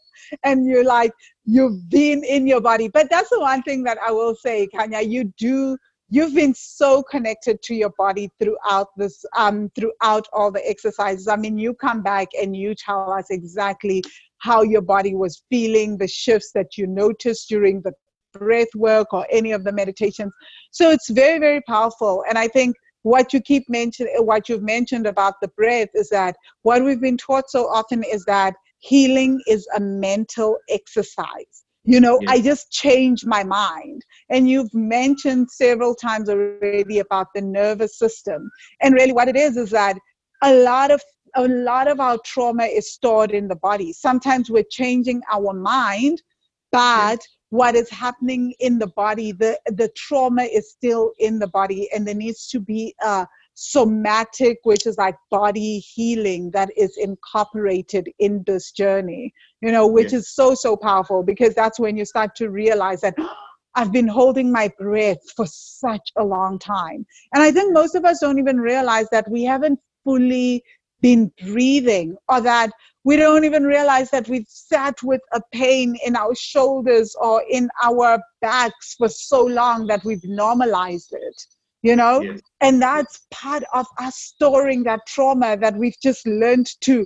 and 0.45 0.67
you're 0.67 0.85
like, 0.85 1.13
you've 1.47 1.89
been 1.89 2.23
in 2.25 2.47
your 2.47 2.61
body. 2.61 2.89
But 2.89 3.09
that's 3.09 3.31
the 3.31 3.41
one 3.41 3.63
thing 3.63 3.83
that 3.85 3.97
I 4.05 4.11
will 4.11 4.35
say, 4.35 4.67
Kanya, 4.67 5.01
you 5.01 5.33
do 5.39 5.79
you've 6.13 6.35
been 6.35 6.53
so 6.55 7.03
connected 7.03 7.63
to 7.63 7.75
your 7.75 7.93
body 7.97 8.31
throughout 8.39 8.89
this 8.99 9.25
um, 9.35 9.71
throughout 9.75 10.27
all 10.35 10.53
the 10.53 10.69
exercises. 10.69 11.27
I 11.27 11.37
mean 11.37 11.57
you 11.57 11.73
come 11.73 12.03
back 12.03 12.29
and 12.41 12.55
you 12.55 12.75
tell 12.75 13.11
us 13.11 13.31
exactly 13.31 14.05
how 14.39 14.61
your 14.63 14.83
body 14.83 15.15
was 15.15 15.43
feeling 15.49 15.97
the 15.97 16.07
shifts 16.07 16.51
that 16.55 16.77
you 16.77 16.87
noticed 16.87 17.49
during 17.49 17.81
the 17.81 17.93
breath 18.35 18.75
work 18.75 19.15
or 19.15 19.27
any 19.31 19.53
of 19.53 19.65
the 19.65 19.73
meditations. 19.73 20.35
So 20.71 20.91
it's 20.91 21.09
very 21.09 21.39
very 21.39 21.63
powerful. 21.63 22.25
And 22.29 22.37
i 22.39 22.47
think 22.47 22.77
what 23.05 23.33
you 23.33 23.41
keep 23.41 23.65
mentioning 23.69 24.15
what 24.19 24.49
you've 24.49 24.63
mentioned 24.63 25.07
about 25.07 25.35
the 25.41 25.49
breath 25.49 25.89
is 25.95 26.09
that 26.11 26.37
what 26.63 26.85
we've 26.85 27.01
been 27.01 27.17
taught 27.17 27.51
so 27.51 27.67
often 27.69 28.05
is 28.05 28.25
that 28.27 28.55
healing 28.79 29.41
is 29.49 29.67
a 29.77 29.81
mental 29.81 30.59
exercise 30.69 31.65
you 31.85 32.01
know 32.01 32.19
yes. 32.21 32.31
i 32.31 32.41
just 32.41 32.71
change 32.71 33.25
my 33.25 33.43
mind 33.43 34.05
and 34.31 34.49
you've 34.49 34.73
mentioned 34.75 35.51
several 35.51 35.95
times 35.95 36.29
already 36.29 37.01
about 37.01 37.27
the 37.35 37.41
nervous 37.41 37.99
system 37.99 38.51
and 38.81 38.95
really 38.95 39.13
what 39.13 39.29
it 39.29 39.37
is 39.37 39.57
is 39.57 39.71
that 39.71 39.97
a 40.43 40.55
lot 40.63 40.91
of 40.91 41.03
a 41.37 41.49
lot 41.49 41.89
of 41.89 41.99
our 41.99 42.19
trauma 42.25 42.65
is 42.65 42.93
stored 42.93 43.33
in 43.33 43.49
the 43.49 43.57
body 43.57 43.93
sometimes 43.93 44.51
we're 44.51 44.65
changing 44.71 45.21
our 45.33 45.53
mind 45.53 46.23
but 46.71 47.19
yes. 47.19 47.29
what 47.51 47.75
is 47.75 47.91
happening 47.91 48.55
in 48.61 48.79
the 48.79 48.89
body 48.89 49.33
the 49.33 49.59
the 49.67 49.91
trauma 49.97 50.43
is 50.43 50.71
still 50.71 51.13
in 51.19 51.39
the 51.39 51.49
body 51.49 51.89
and 51.95 52.07
there 52.07 52.15
needs 52.15 52.49
to 52.49 52.61
be 52.61 52.95
a 53.03 53.27
somatic, 53.55 54.59
which 54.65 54.87
is 54.87 54.97
like 54.99 55.17
body 55.31 55.79
healing 55.79 56.51
that 56.53 56.71
is 56.77 56.97
incorporated 56.97 58.09
in 58.19 58.43
this 58.47 58.73
journey, 58.73 59.33
you 59.61 59.71
know, 59.71 59.87
which 59.87 60.13
is 60.13 60.35
so, 60.35 60.55
so 60.55 60.77
powerful 60.77 61.23
because 61.23 61.55
that's 61.55 61.79
when 61.79 61.97
you 61.97 62.05
start 62.05 62.35
to 62.37 62.51
realize 62.51 63.01
that 63.01 63.15
oh, 63.19 63.35
I've 63.75 63.93
been 63.93 64.09
holding 64.09 64.51
my 64.51 64.71
breath 64.79 65.19
for 65.37 65.47
such 65.47 66.13
a 66.17 66.25
long 66.25 66.59
time. 66.59 67.07
And 67.35 67.43
I 67.43 67.51
think 67.51 67.73
most 67.73 67.95
of 67.95 68.05
us 68.05 68.21
don't 68.21 68.39
even 68.39 68.61
realize 68.61 69.07
that 69.13 69.31
we 69.31 69.45
haven't 69.45 69.79
fully 70.05 70.63
been 71.01 71.33
breathing 71.45 72.17
or 72.29 72.41
that 72.41 72.71
we 73.05 73.17
don't 73.17 73.45
even 73.45 73.65
realize 73.65 74.11
that 74.11 74.29
we've 74.29 74.47
sat 74.49 75.03
with 75.03 75.21
a 75.33 75.41
pain 75.53 75.97
in 76.07 76.15
our 76.15 76.35
shoulders 76.35 77.17
or 77.21 77.43
in 77.51 77.69
our 77.83 78.21
backs 78.41 78.95
for 78.95 79.09
so 79.09 79.45
long 79.45 79.87
that 79.89 80.05
we've 80.05 80.23
normalized 80.25 81.13
it 81.13 81.47
you 81.83 81.97
know 81.97 82.21
yes. 82.21 82.41
and 82.61 82.81
that's 82.81 83.27
part 83.31 83.63
of 83.75 83.87
us 83.99 84.17
storing 84.17 84.83
that 84.85 85.01
trauma 85.07 85.57
that 85.57 85.77
we've 85.77 85.97
just 86.03 86.27
learned 86.27 86.69
to 86.81 87.05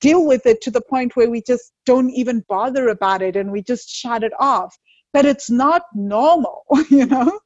deal 0.00 0.26
with 0.26 0.46
it 0.46 0.60
to 0.60 0.70
the 0.70 0.80
point 0.80 1.14
where 1.14 1.30
we 1.30 1.42
just 1.42 1.72
don't 1.86 2.10
even 2.10 2.44
bother 2.48 2.88
about 2.88 3.22
it 3.22 3.36
and 3.36 3.50
we 3.50 3.62
just 3.62 3.88
shut 3.88 4.22
it 4.22 4.32
off 4.38 4.76
but 5.12 5.24
it's 5.24 5.50
not 5.50 5.82
normal 5.94 6.64
you 6.90 7.06
know 7.06 7.38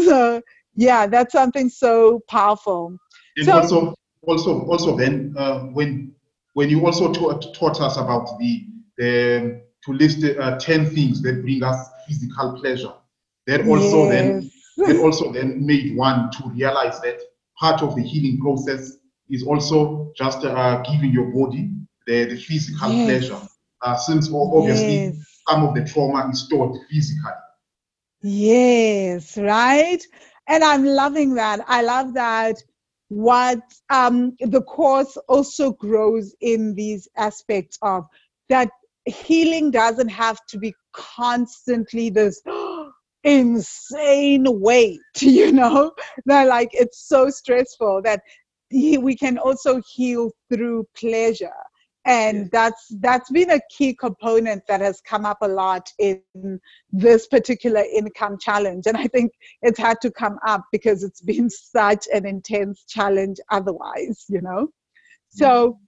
so 0.00 0.40
yeah 0.74 1.06
that's 1.06 1.32
something 1.32 1.68
so 1.68 2.20
powerful 2.28 2.96
and 3.36 3.46
so, 3.46 3.52
also 3.52 3.94
also 4.22 4.60
also 4.66 4.96
then 4.96 5.34
uh, 5.36 5.60
when 5.60 6.14
when 6.54 6.68
you 6.68 6.84
also 6.84 7.12
taught, 7.12 7.54
taught 7.54 7.80
us 7.80 7.96
about 7.96 8.38
the 8.38 8.66
the 8.98 9.62
to 9.84 9.92
list 9.92 10.20
the, 10.20 10.38
uh, 10.38 10.58
10 10.58 10.90
things 10.90 11.22
that 11.22 11.42
bring 11.42 11.62
us 11.62 11.88
physical 12.06 12.58
pleasure 12.60 12.92
that 13.46 13.66
also 13.66 14.04
yes. 14.04 14.10
then 14.10 14.50
and 14.78 15.00
also 15.00 15.32
then 15.32 15.64
made 15.64 15.96
one 15.96 16.30
to 16.32 16.48
realize 16.50 17.00
that 17.00 17.20
part 17.58 17.82
of 17.82 17.94
the 17.94 18.02
healing 18.02 18.40
process 18.40 18.98
is 19.30 19.42
also 19.44 20.12
just 20.16 20.44
uh, 20.44 20.82
giving 20.82 21.10
your 21.10 21.26
body 21.26 21.70
the, 22.06 22.24
the 22.24 22.36
physical 22.36 22.90
yes. 22.90 23.26
pleasure. 23.26 23.48
Uh, 23.82 23.96
since 23.96 24.30
obviously 24.32 25.06
yes. 25.06 25.16
some 25.48 25.64
of 25.64 25.74
the 25.74 25.84
trauma 25.84 26.30
is 26.30 26.44
stored 26.44 26.78
physically. 26.88 27.32
Yes, 28.22 29.36
right. 29.36 30.00
And 30.46 30.62
I'm 30.62 30.84
loving 30.84 31.34
that. 31.34 31.64
I 31.66 31.82
love 31.82 32.14
that 32.14 32.62
what 33.08 33.60
um, 33.90 34.36
the 34.40 34.62
course 34.62 35.16
also 35.28 35.72
grows 35.72 36.34
in 36.40 36.74
these 36.74 37.08
aspects 37.16 37.78
of 37.82 38.06
that 38.48 38.70
healing 39.04 39.70
doesn't 39.70 40.08
have 40.08 40.44
to 40.46 40.58
be 40.58 40.74
constantly 40.92 42.08
this 42.08 42.40
insane 43.24 44.44
weight, 44.48 45.00
you 45.20 45.52
know, 45.52 45.92
that 46.26 46.48
like 46.48 46.70
it's 46.72 47.06
so 47.06 47.30
stressful 47.30 48.02
that 48.02 48.22
we 48.70 49.16
can 49.16 49.38
also 49.38 49.80
heal 49.94 50.30
through 50.52 50.86
pleasure. 50.96 51.50
And 52.04 52.50
that's 52.50 52.88
that's 52.98 53.30
been 53.30 53.50
a 53.50 53.60
key 53.70 53.94
component 53.94 54.66
that 54.66 54.80
has 54.80 55.00
come 55.00 55.24
up 55.24 55.38
a 55.40 55.46
lot 55.46 55.88
in 56.00 56.20
this 56.90 57.28
particular 57.28 57.84
income 57.94 58.38
challenge. 58.40 58.86
And 58.86 58.96
I 58.96 59.06
think 59.06 59.30
it's 59.60 59.78
had 59.78 60.00
to 60.00 60.10
come 60.10 60.38
up 60.44 60.64
because 60.72 61.04
it's 61.04 61.20
been 61.20 61.48
such 61.76 62.08
an 62.12 62.26
intense 62.26 62.84
challenge 62.88 63.38
otherwise, 63.50 64.24
you 64.28 64.40
know. 64.40 64.68
So 65.28 65.78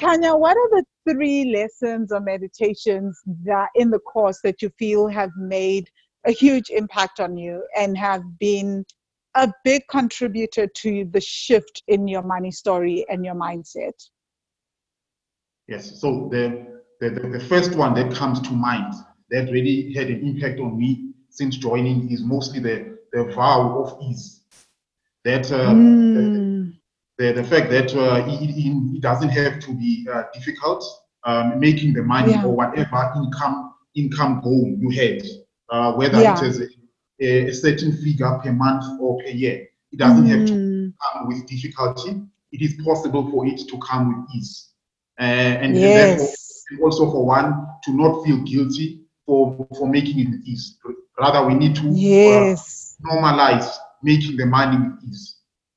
mm-hmm. 0.00 0.04
Kanya, 0.04 0.34
what 0.34 0.56
are 0.56 0.70
the 0.70 0.84
three 1.08 1.44
lessons 1.52 2.10
or 2.10 2.20
meditations 2.20 3.20
that 3.44 3.68
in 3.76 3.90
the 3.90 4.00
course 4.00 4.40
that 4.42 4.60
you 4.62 4.70
feel 4.78 5.06
have 5.06 5.30
made 5.36 5.88
a 6.24 6.32
huge 6.32 6.70
impact 6.70 7.20
on 7.20 7.36
you 7.36 7.64
and 7.76 7.96
have 7.96 8.22
been 8.38 8.84
a 9.34 9.52
big 9.64 9.82
contributor 9.90 10.66
to 10.66 11.04
the 11.10 11.20
shift 11.20 11.82
in 11.88 12.06
your 12.06 12.22
money 12.22 12.50
story 12.50 13.04
and 13.08 13.24
your 13.24 13.34
mindset? 13.34 13.92
Yes, 15.68 16.00
so 16.00 16.28
the, 16.30 16.66
the, 17.00 17.10
the 17.10 17.40
first 17.40 17.74
one 17.74 17.94
that 17.94 18.12
comes 18.12 18.40
to 18.40 18.52
mind 18.52 18.94
that 19.30 19.50
really 19.50 19.92
had 19.94 20.08
an 20.08 20.26
impact 20.26 20.60
on 20.60 20.78
me 20.78 21.12
since 21.30 21.56
joining 21.56 22.10
is 22.10 22.22
mostly 22.22 22.60
the, 22.60 22.98
the 23.12 23.24
vow 23.34 23.82
of 23.82 23.98
ease. 24.02 24.40
That 25.24 25.50
uh, 25.52 25.70
mm. 25.70 26.74
the, 27.16 27.26
the, 27.26 27.42
the, 27.42 27.44
fact 27.44 27.70
that 27.70 27.94
uh, 27.94 28.26
it, 28.26 28.50
it, 28.56 29.00
doesn't 29.00 29.28
have 29.28 29.60
to 29.60 29.72
be 29.72 30.06
uh, 30.12 30.24
difficult, 30.34 30.84
um, 31.24 31.60
making 31.60 31.92
the 31.92 32.02
money 32.02 32.32
yeah. 32.32 32.44
or 32.44 32.54
whatever 32.54 33.12
income 33.16 33.74
income 33.94 34.40
goal 34.42 34.74
you 34.78 34.90
had 34.90 35.22
uh, 35.72 35.92
whether 35.94 36.20
yeah. 36.20 36.36
it 36.36 36.42
is 36.44 36.60
a, 36.60 37.48
a, 37.48 37.52
certain 37.52 37.92
figure 37.96 38.38
per 38.42 38.52
month 38.52 38.84
or 39.00 39.18
per 39.18 39.30
year. 39.30 39.66
It 39.90 39.98
doesn't 39.98 40.24
mm. 40.24 40.28
have 40.28 40.46
to 40.46 40.52
mm. 40.52 40.92
come 41.00 41.28
with 41.28 41.46
difficulty. 41.46 42.20
It 42.52 42.60
is 42.60 42.74
possible 42.84 43.30
for 43.30 43.46
it 43.46 43.58
to 43.68 43.78
come 43.78 44.08
with 44.08 44.36
ease. 44.36 44.68
Uh, 45.18 45.24
and, 45.24 45.74
yes. 45.74 46.64
and 46.70 46.80
also 46.80 47.10
for 47.10 47.24
one 47.24 47.66
to 47.84 47.92
not 47.92 48.22
feel 48.24 48.38
guilty 48.42 49.00
for, 49.24 49.66
for 49.78 49.88
making 49.88 50.20
it 50.20 50.28
with 50.28 50.42
ease. 50.44 50.78
Rather, 51.18 51.46
we 51.46 51.54
need 51.54 51.74
to 51.76 51.88
uh, 51.88 51.92
yes. 51.92 52.96
uh, 53.04 53.14
normalize 53.14 53.74
making 54.02 54.36
the 54.36 54.44
money 54.44 54.76
with 54.76 55.10
ease. 55.10 55.36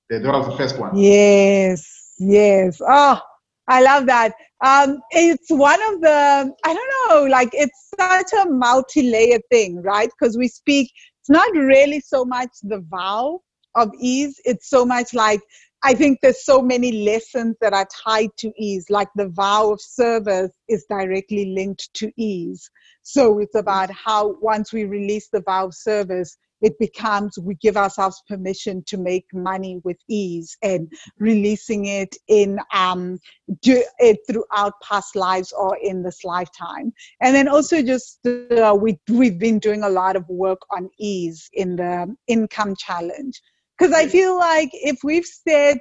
That 0.09 0.23
was 0.23 0.47
the 0.47 0.57
first 0.57 0.77
one. 0.77 0.95
Yes, 0.95 2.13
yes. 2.19 2.81
Oh, 2.85 3.21
I 3.67 3.81
love 3.81 4.05
that. 4.05 4.33
Um, 4.63 4.99
it's 5.11 5.49
one 5.49 5.81
of 5.93 6.01
the, 6.01 6.53
I 6.63 6.73
don't 6.73 7.09
know, 7.09 7.23
like 7.31 7.49
it's 7.53 7.91
such 7.99 8.31
a 8.33 8.49
multi 8.49 9.09
layered 9.09 9.41
thing, 9.51 9.81
right? 9.81 10.09
Because 10.19 10.37
we 10.37 10.47
speak, 10.47 10.91
it's 11.21 11.29
not 11.29 11.51
really 11.53 11.99
so 11.99 12.25
much 12.25 12.49
the 12.63 12.79
vow 12.89 13.39
of 13.75 13.91
ease, 13.99 14.39
it's 14.45 14.69
so 14.69 14.85
much 14.85 15.13
like 15.13 15.41
I 15.85 15.93
think 15.93 16.17
there's 16.21 16.43
so 16.43 16.63
many 16.63 17.03
lessons 17.05 17.57
that 17.61 17.73
are 17.73 17.85
tied 18.03 18.31
to 18.37 18.51
ease, 18.57 18.85
like 18.89 19.09
the 19.15 19.29
vow 19.29 19.71
of 19.71 19.79
service 19.79 20.51
is 20.67 20.83
directly 20.89 21.53
linked 21.53 21.93
to 21.93 22.11
ease. 22.17 22.67
So 23.03 23.37
it's 23.37 23.53
about 23.53 23.91
how 23.91 24.35
once 24.41 24.73
we 24.73 24.85
release 24.85 25.29
the 25.31 25.41
vow 25.41 25.67
of 25.67 25.75
service, 25.75 26.37
it 26.65 26.77
becomes 26.79 27.37
we 27.37 27.55
give 27.55 27.77
ourselves 27.77 28.23
permission 28.27 28.83
to 28.87 28.97
make 28.97 29.25
money 29.33 29.79
with 29.83 29.97
ease 30.09 30.57
and 30.63 30.91
releasing 31.19 31.85
it 31.85 32.15
in 32.27 32.57
um, 32.73 33.19
do 33.61 33.83
it 33.99 34.17
throughout 34.27 34.73
past 34.81 35.15
lives 35.15 35.51
or 35.53 35.77
in 35.77 36.01
this 36.01 36.23
lifetime 36.23 36.91
and 37.21 37.35
then 37.35 37.47
also 37.47 37.81
just 37.81 38.25
uh, 38.25 38.75
we, 38.79 38.99
we've 39.09 39.39
been 39.39 39.59
doing 39.59 39.83
a 39.83 39.89
lot 39.89 40.15
of 40.15 40.27
work 40.27 40.61
on 40.71 40.89
ease 40.99 41.49
in 41.53 41.75
the 41.75 42.15
income 42.27 42.75
challenge 42.75 43.41
because 43.77 43.93
I 43.93 44.07
feel 44.07 44.37
like 44.37 44.69
if 44.73 44.99
we've 45.03 45.25
set 45.25 45.79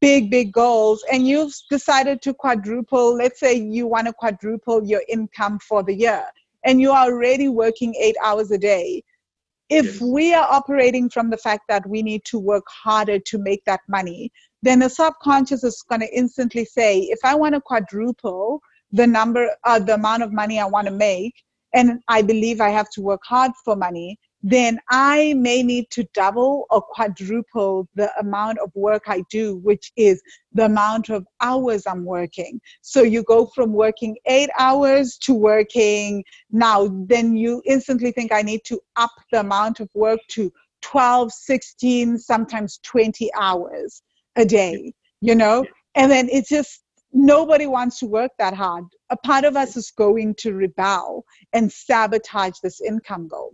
big, 0.00 0.30
big 0.30 0.52
goals 0.52 1.04
and 1.10 1.26
you've 1.26 1.54
decided 1.70 2.22
to 2.22 2.34
quadruple, 2.34 3.16
let's 3.16 3.40
say 3.40 3.54
you 3.54 3.86
want 3.86 4.06
to 4.06 4.12
quadruple 4.12 4.84
your 4.84 5.02
income 5.08 5.58
for 5.58 5.82
the 5.82 5.94
year 5.94 6.24
and 6.64 6.80
you 6.80 6.90
are 6.92 7.06
already 7.06 7.48
working 7.48 7.94
eight 8.00 8.16
hours 8.22 8.50
a 8.50 8.58
day. 8.58 9.02
If 9.70 10.00
we 10.00 10.34
are 10.34 10.46
operating 10.50 11.08
from 11.08 11.30
the 11.30 11.38
fact 11.38 11.62
that 11.68 11.88
we 11.88 12.02
need 12.02 12.24
to 12.26 12.38
work 12.38 12.64
harder 12.68 13.18
to 13.18 13.38
make 13.38 13.64
that 13.64 13.80
money, 13.88 14.30
then 14.62 14.80
the 14.80 14.90
subconscious 14.90 15.64
is 15.64 15.82
going 15.88 16.00
to 16.02 16.16
instantly 16.16 16.64
say, 16.64 17.00
if 17.00 17.18
I 17.24 17.34
want 17.34 17.54
to 17.54 17.60
quadruple 17.60 18.60
the 18.92 19.06
number, 19.06 19.48
uh, 19.64 19.78
the 19.78 19.94
amount 19.94 20.22
of 20.22 20.32
money 20.32 20.60
I 20.60 20.66
want 20.66 20.86
to 20.86 20.92
make, 20.92 21.34
and 21.74 22.00
I 22.08 22.22
believe 22.22 22.60
I 22.60 22.70
have 22.70 22.88
to 22.90 23.00
work 23.00 23.22
hard 23.24 23.52
for 23.64 23.74
money, 23.74 24.18
then 24.46 24.78
I 24.90 25.32
may 25.38 25.62
need 25.62 25.90
to 25.92 26.06
double 26.12 26.66
or 26.68 26.82
quadruple 26.82 27.88
the 27.94 28.12
amount 28.20 28.58
of 28.58 28.70
work 28.74 29.04
I 29.06 29.24
do, 29.30 29.56
which 29.56 29.90
is 29.96 30.22
the 30.52 30.66
amount 30.66 31.08
of 31.08 31.26
hours 31.40 31.86
I'm 31.86 32.04
working. 32.04 32.60
So 32.82 33.02
you 33.02 33.22
go 33.22 33.46
from 33.54 33.72
working 33.72 34.18
eight 34.26 34.50
hours 34.58 35.16
to 35.22 35.32
working 35.32 36.24
now, 36.50 36.88
then 37.06 37.34
you 37.38 37.62
instantly 37.64 38.12
think 38.12 38.32
I 38.32 38.42
need 38.42 38.60
to 38.66 38.78
up 38.96 39.12
the 39.32 39.40
amount 39.40 39.80
of 39.80 39.88
work 39.94 40.20
to 40.32 40.52
12, 40.82 41.32
16, 41.32 42.18
sometimes 42.18 42.80
20 42.82 43.30
hours 43.40 44.02
a 44.36 44.44
day, 44.44 44.92
you 45.22 45.34
know? 45.34 45.64
And 45.94 46.12
then 46.12 46.28
it's 46.30 46.50
just, 46.50 46.82
nobody 47.14 47.66
wants 47.66 47.98
to 48.00 48.06
work 48.06 48.32
that 48.38 48.52
hard. 48.52 48.84
A 49.08 49.16
part 49.16 49.46
of 49.46 49.56
us 49.56 49.74
is 49.78 49.90
going 49.90 50.34
to 50.40 50.52
rebel 50.52 51.24
and 51.54 51.72
sabotage 51.72 52.58
this 52.62 52.82
income 52.82 53.26
goal. 53.26 53.50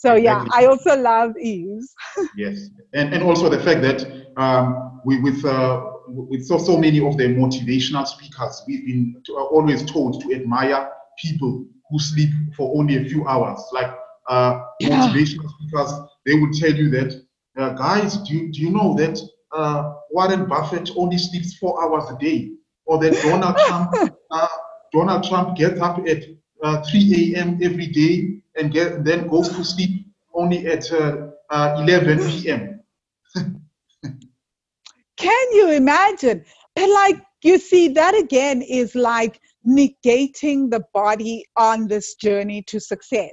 So 0.00 0.14
yeah, 0.14 0.46
I 0.50 0.64
also 0.64 0.98
love 0.98 1.36
ease. 1.36 1.94
yes, 2.36 2.70
and 2.94 3.12
and 3.12 3.22
also 3.22 3.50
the 3.50 3.60
fact 3.60 3.82
that 3.82 4.00
um, 4.38 5.02
we 5.04 5.20
with 5.20 5.44
uh, 5.44 5.84
with 6.08 6.42
so 6.46 6.56
so 6.56 6.78
many 6.78 7.06
of 7.06 7.18
the 7.18 7.24
motivational 7.24 8.06
speakers, 8.06 8.62
we've 8.66 8.86
been 8.86 9.20
to, 9.26 9.36
uh, 9.36 9.42
always 9.42 9.84
told 9.84 10.22
to 10.22 10.34
admire 10.34 10.88
people 11.22 11.66
who 11.90 11.98
sleep 11.98 12.30
for 12.56 12.74
only 12.78 12.96
a 12.96 13.10
few 13.10 13.28
hours. 13.28 13.60
Like 13.72 13.94
uh, 14.30 14.62
yeah. 14.80 14.88
motivational 14.88 15.50
speakers, 15.50 15.92
they 16.24 16.32
would 16.32 16.54
tell 16.54 16.74
you 16.74 16.88
that, 16.92 17.22
uh, 17.58 17.74
guys, 17.74 18.16
do 18.22 18.34
you, 18.34 18.52
do 18.52 18.60
you 18.62 18.70
know 18.70 18.94
that 18.96 19.20
uh, 19.52 19.92
Warren 20.12 20.46
Buffett 20.46 20.92
only 20.96 21.18
sleeps 21.18 21.58
four 21.58 21.84
hours 21.84 22.04
a 22.10 22.16
day, 22.18 22.52
or 22.86 22.98
that 23.00 23.12
Donald 23.22 23.54
Trump 23.66 24.16
uh, 24.30 24.48
Donald 24.94 25.24
Trump 25.24 25.58
gets 25.58 25.78
up 25.78 25.98
at 26.08 26.24
3 26.90 27.34
a.m. 27.34 27.58
every 27.62 27.88
day 27.88 28.39
and 28.60 28.72
get, 28.72 29.04
then 29.04 29.26
go 29.26 29.42
to 29.42 29.64
sleep 29.64 30.06
only 30.34 30.66
at 30.66 30.92
uh, 30.92 31.28
uh, 31.50 31.82
11 31.82 32.18
p.m. 32.28 32.80
Can 35.16 35.52
you 35.52 35.70
imagine? 35.72 36.44
But 36.76 36.88
like 36.90 37.16
you 37.42 37.58
see, 37.58 37.88
that 37.88 38.14
again 38.14 38.62
is 38.62 38.94
like 38.94 39.40
negating 39.66 40.70
the 40.70 40.84
body 40.92 41.46
on 41.56 41.88
this 41.88 42.14
journey 42.14 42.62
to 42.68 42.78
success. 42.78 43.32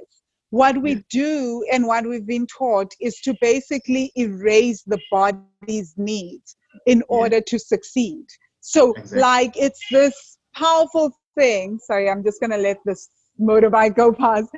What 0.50 0.80
we 0.80 1.04
do 1.10 1.62
and 1.70 1.86
what 1.86 2.06
we've 2.08 2.26
been 2.26 2.46
taught 2.46 2.90
is 3.00 3.20
to 3.20 3.34
basically 3.40 4.10
erase 4.16 4.82
the 4.82 4.98
body's 5.10 5.92
needs 5.98 6.56
in 6.86 7.02
order 7.08 7.42
to 7.42 7.58
succeed. 7.58 8.24
So, 8.60 8.92
exactly. 8.92 9.20
like, 9.20 9.56
it's 9.56 9.80
this 9.90 10.38
powerful 10.54 11.12
thing. 11.36 11.78
Sorry, 11.78 12.08
I'm 12.08 12.24
just 12.24 12.40
going 12.40 12.50
to 12.50 12.56
let 12.56 12.78
this 12.86 13.10
motorbike 13.38 13.94
go 13.94 14.12
past 14.12 14.48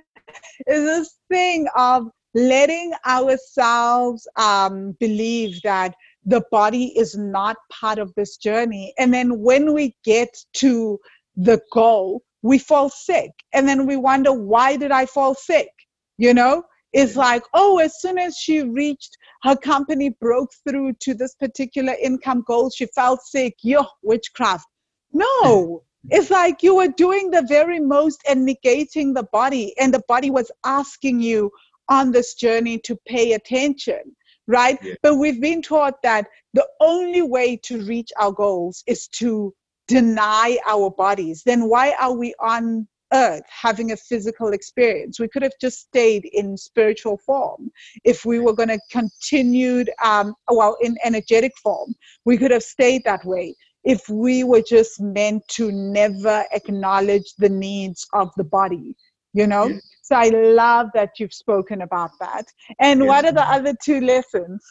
is 0.66 0.85
this 0.85 1.18
thing 1.31 1.66
of 1.76 2.09
letting 2.35 2.93
ourselves 3.07 4.26
um, 4.37 4.97
believe 5.01 5.61
that 5.62 5.95
the 6.24 6.43
body 6.51 6.97
is 6.97 7.16
not 7.16 7.57
part 7.72 7.99
of 7.99 8.12
this 8.14 8.37
journey. 8.37 8.93
And 8.99 9.12
then 9.12 9.41
when 9.41 9.72
we 9.72 9.97
get 10.05 10.37
to 10.55 10.99
the 11.37 11.61
goal, 11.72 12.22
we 12.43 12.59
fall 12.59 12.89
sick. 12.89 13.31
And 13.53 13.68
then 13.68 13.87
we 13.87 13.97
wonder, 13.97 14.33
why 14.33 14.76
did 14.76 14.93
I 14.93 15.07
fall 15.07 15.35
sick? 15.35 15.70
You 16.18 16.35
know, 16.35 16.64
it's 16.93 17.16
like, 17.16 17.43
oh, 17.55 17.78
as 17.78 18.01
soon 18.01 18.18
as 18.18 18.37
she 18.37 18.62
reached 18.62 19.16
her 19.43 19.57
company, 19.57 20.11
broke 20.20 20.51
through 20.68 20.95
to 21.01 21.14
this 21.14 21.35
particular 21.35 21.95
income 22.03 22.45
goal, 22.47 22.70
she 22.70 22.87
felt 22.95 23.20
sick. 23.22 23.55
Yo, 23.62 23.85
witchcraft. 24.03 24.66
No, 25.12 25.83
it's 26.09 26.30
like 26.30 26.62
you 26.62 26.76
were 26.76 26.88
doing 26.88 27.30
the 27.30 27.44
very 27.46 27.78
most 27.80 28.22
and 28.28 28.48
negating 28.48 29.14
the 29.14 29.28
body, 29.32 29.74
and 29.78 29.92
the 29.92 30.03
body 30.09 30.30
was 30.30 30.51
asking 30.64 31.20
you 31.20 31.51
on 31.88 32.12
this 32.12 32.34
journey 32.34 32.78
to 32.78 32.96
pay 33.07 33.32
attention, 33.32 34.01
right? 34.46 34.78
Yeah. 34.82 34.94
But 35.03 35.16
we've 35.16 35.40
been 35.40 35.61
taught 35.61 36.01
that 36.03 36.26
the 36.55 36.66
only 36.80 37.22
way 37.22 37.57
to 37.64 37.82
reach 37.82 38.11
our 38.18 38.32
goals 38.32 38.82
is 38.86 39.09
to 39.09 39.53
deny 39.88 40.59
our 40.66 40.90
bodies. 40.90 41.42
Then 41.44 41.68
why 41.68 41.94
are 42.01 42.14
we 42.14 42.34
on 42.40 42.86
earth 43.12 43.42
having 43.48 43.92
a 43.92 43.96
physical 43.96 44.53
experience. 44.53 45.18
We 45.18 45.28
could 45.28 45.42
have 45.42 45.55
just 45.61 45.80
stayed 45.80 46.28
in 46.32 46.57
spiritual 46.57 47.18
form. 47.18 47.70
If 48.05 48.24
we 48.24 48.38
were 48.38 48.53
going 48.53 48.68
to 48.68 48.78
continued, 48.90 49.90
um, 50.05 50.34
well, 50.51 50.76
in 50.80 50.96
energetic 51.05 51.53
form, 51.62 51.94
we 52.24 52.38
could 52.38 52.51
have 52.51 52.62
stayed 52.62 53.03
that 53.05 53.24
way 53.24 53.55
if 53.85 54.09
we 54.09 54.45
were 54.45 54.62
just 54.62 55.01
meant 55.01 55.47
to 55.49 55.72
never 55.72 56.45
acknowledge 56.53 57.35
the 57.39 57.49
needs 57.49 58.07
of 58.12 58.31
the 58.37 58.45
body, 58.45 58.97
you 59.33 59.47
know? 59.47 59.66
Yes. 59.68 59.83
So 60.03 60.16
I 60.16 60.28
love 60.28 60.89
that 60.95 61.18
you've 61.18 61.33
spoken 61.33 61.83
about 61.83 62.11
that. 62.20 62.47
And 62.81 63.01
yes. 63.01 63.09
what 63.09 63.24
are 63.24 63.33
the 63.33 63.43
other 63.43 63.74
two 63.83 64.01
lessons? 64.01 64.62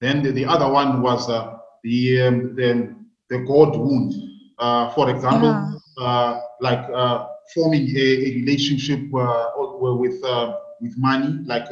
Then 0.00 0.22
the, 0.22 0.30
the 0.30 0.44
other 0.44 0.70
one 0.70 1.02
was 1.02 1.28
uh, 1.28 1.56
the, 1.82 2.22
um, 2.22 2.54
the, 2.54 2.94
the 3.28 3.38
God 3.40 3.76
wound. 3.76 4.14
Uh, 4.58 4.90
for 4.90 5.10
example, 5.10 5.50
yeah. 5.50 6.04
uh, 6.04 6.40
like 6.60 6.84
uh, 6.92 7.26
forming 7.54 7.88
a, 7.96 8.00
a 8.00 8.34
relationship 8.34 9.00
uh, 9.14 9.50
with, 9.56 10.24
uh, 10.24 10.56
with 10.80 10.96
money, 10.96 11.38
like 11.44 11.68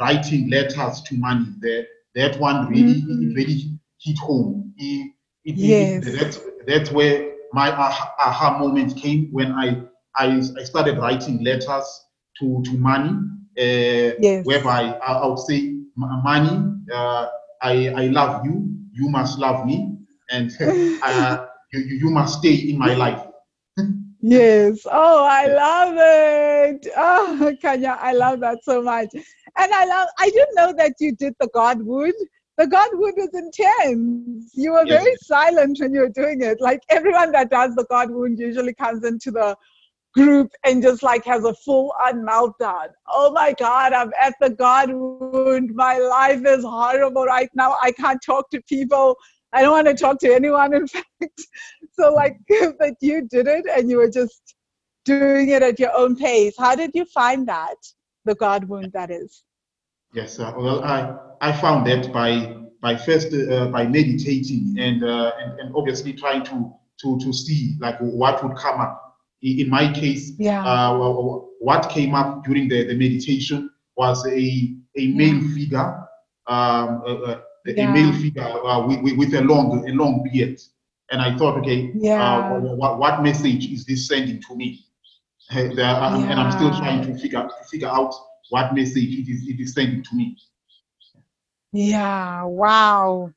writing 0.00 0.48
letters 0.50 1.02
to 1.02 1.16
money. 1.16 1.46
The, 1.60 1.86
that 2.14 2.38
one 2.38 2.68
really, 2.68 3.02
mm-hmm. 3.02 3.34
really 3.34 3.78
hit 4.00 4.18
home. 4.18 4.72
It, 4.78 5.12
it, 5.46 5.56
yes. 5.56 6.06
It, 6.06 6.18
that's, 6.18 6.40
that's 6.66 6.90
where 6.90 7.32
my 7.52 7.70
aha, 7.70 8.14
aha 8.18 8.58
moment 8.58 8.96
came 8.96 9.28
when 9.30 9.52
I, 9.52 9.82
I, 10.16 10.42
I 10.58 10.64
started 10.64 10.98
writing 10.98 11.42
letters 11.44 11.86
to, 12.40 12.62
to 12.64 12.72
money, 12.72 13.10
uh, 13.58 14.16
yes. 14.20 14.44
whereby 14.44 14.98
I, 14.98 15.12
I, 15.12 15.26
would 15.26 15.38
say, 15.38 15.74
money, 15.96 16.74
uh, 16.92 17.26
I, 17.62 17.88
I 17.88 18.06
love 18.08 18.44
you, 18.44 18.68
you 18.92 19.08
must 19.08 19.38
love 19.38 19.64
me, 19.64 19.96
and 20.30 20.50
uh, 20.60 21.46
you, 21.72 21.80
you 21.80 22.10
must 22.10 22.40
stay 22.40 22.54
in 22.54 22.78
my 22.78 22.94
life. 22.94 23.24
yes. 24.20 24.84
Oh, 24.90 25.24
I 25.24 25.46
love 25.46 25.94
it. 25.96 26.88
Oh, 26.96 27.52
Kanya, 27.62 27.98
I 28.00 28.12
love 28.12 28.40
that 28.40 28.58
so 28.64 28.82
much. 28.82 29.08
And 29.14 29.72
I 29.72 29.84
love, 29.86 30.08
I 30.18 30.28
didn't 30.30 30.54
know 30.56 30.74
that 30.76 30.94
you 30.98 31.14
did 31.14 31.34
the 31.38 31.48
God 31.54 31.82
wound 31.82 32.14
the 32.58 32.66
God 32.66 32.88
wound 32.94 33.14
was 33.16 33.34
intense. 33.34 34.52
You 34.54 34.72
were 34.72 34.84
yes. 34.86 35.02
very 35.02 35.16
silent 35.22 35.78
when 35.80 35.92
you 35.92 36.00
were 36.00 36.08
doing 36.08 36.40
it. 36.42 36.60
Like 36.60 36.80
everyone 36.88 37.32
that 37.32 37.50
does 37.50 37.74
the 37.74 37.86
God 37.90 38.10
wound 38.10 38.38
usually 38.38 38.74
comes 38.74 39.04
into 39.04 39.30
the 39.30 39.56
group 40.14 40.50
and 40.64 40.82
just 40.82 41.02
like 41.02 41.24
has 41.26 41.44
a 41.44 41.54
full 41.54 41.92
on 42.02 42.24
meltdown. 42.24 42.88
Oh 43.08 43.30
my 43.32 43.54
God, 43.58 43.92
I'm 43.92 44.12
at 44.20 44.34
the 44.40 44.50
God 44.50 44.90
wound. 44.90 45.74
My 45.74 45.98
life 45.98 46.42
is 46.46 46.64
horrible 46.64 47.24
right 47.24 47.50
now. 47.54 47.76
I 47.82 47.92
can't 47.92 48.20
talk 48.24 48.50
to 48.50 48.62
people. 48.62 49.16
I 49.52 49.62
don't 49.62 49.72
want 49.72 49.86
to 49.88 49.94
talk 49.94 50.18
to 50.20 50.34
anyone, 50.34 50.74
in 50.74 50.86
fact. 50.86 51.42
So, 51.92 52.12
like, 52.12 52.38
but 52.78 52.94
you 53.00 53.28
did 53.28 53.46
it 53.46 53.66
and 53.74 53.90
you 53.90 53.98
were 53.98 54.10
just 54.10 54.54
doing 55.04 55.50
it 55.50 55.62
at 55.62 55.78
your 55.78 55.96
own 55.96 56.16
pace. 56.16 56.54
How 56.58 56.74
did 56.74 56.90
you 56.94 57.04
find 57.04 57.46
that? 57.48 57.76
the 58.26 58.34
God 58.34 58.64
wound 58.64 58.92
that 58.92 59.10
is? 59.10 59.44
Yes, 60.16 60.40
uh, 60.40 60.50
well, 60.56 60.82
I, 60.82 61.14
I 61.42 61.52
found 61.52 61.86
that 61.88 62.10
by 62.10 62.56
by 62.80 62.96
first 62.96 63.34
uh, 63.34 63.66
by 63.66 63.86
meditating 63.86 64.74
and, 64.78 65.04
uh, 65.04 65.32
and 65.38 65.60
and 65.60 65.76
obviously 65.76 66.14
trying 66.14 66.42
to 66.44 66.72
to 67.02 67.18
to 67.20 67.32
see 67.34 67.76
like 67.80 67.98
what 68.00 68.42
would 68.42 68.56
come 68.56 68.80
up. 68.80 69.02
In 69.42 69.68
my 69.68 69.92
case, 69.92 70.32
Yeah. 70.38 70.64
uh, 70.64 70.96
what 71.60 71.90
came 71.90 72.14
up 72.14 72.44
during 72.46 72.66
the, 72.68 72.86
the 72.86 72.94
meditation 72.94 73.68
was 73.98 74.26
a 74.26 74.74
a 74.96 75.06
male 75.20 75.40
figure, 75.54 75.88
um, 76.46 77.02
uh, 77.06 77.14
uh, 77.28 77.40
a 77.66 77.72
Yeah. 77.76 77.92
male 77.92 78.12
figure 78.14 78.42
uh, 78.42 78.86
with, 78.86 79.02
with, 79.02 79.16
with 79.18 79.34
a 79.34 79.42
long 79.42 79.86
a 79.86 79.92
long 79.92 80.24
beard, 80.32 80.58
and 81.10 81.20
I 81.20 81.36
thought, 81.36 81.58
okay, 81.58 81.90
Yeah. 81.94 82.22
uh, 82.24 82.60
what, 82.80 82.98
what 82.98 83.22
message 83.22 83.66
is 83.70 83.84
this 83.84 84.08
sending 84.08 84.40
to 84.48 84.56
me? 84.56 84.80
Um, 85.50 85.78
And 86.30 86.40
I'm 86.40 86.50
still 86.52 86.70
trying 86.74 87.02
to 87.06 87.12
figure 87.20 87.42
to 87.42 87.64
figure 87.70 87.88
out 87.88 88.14
what 88.50 88.74
message 88.74 89.12
it 89.12 89.28
is 89.30 89.46
it 89.46 89.60
is 89.60 89.74
sending 89.74 90.02
to 90.02 90.14
me. 90.14 90.36
Yeah, 91.72 92.44
wow. 92.44 93.30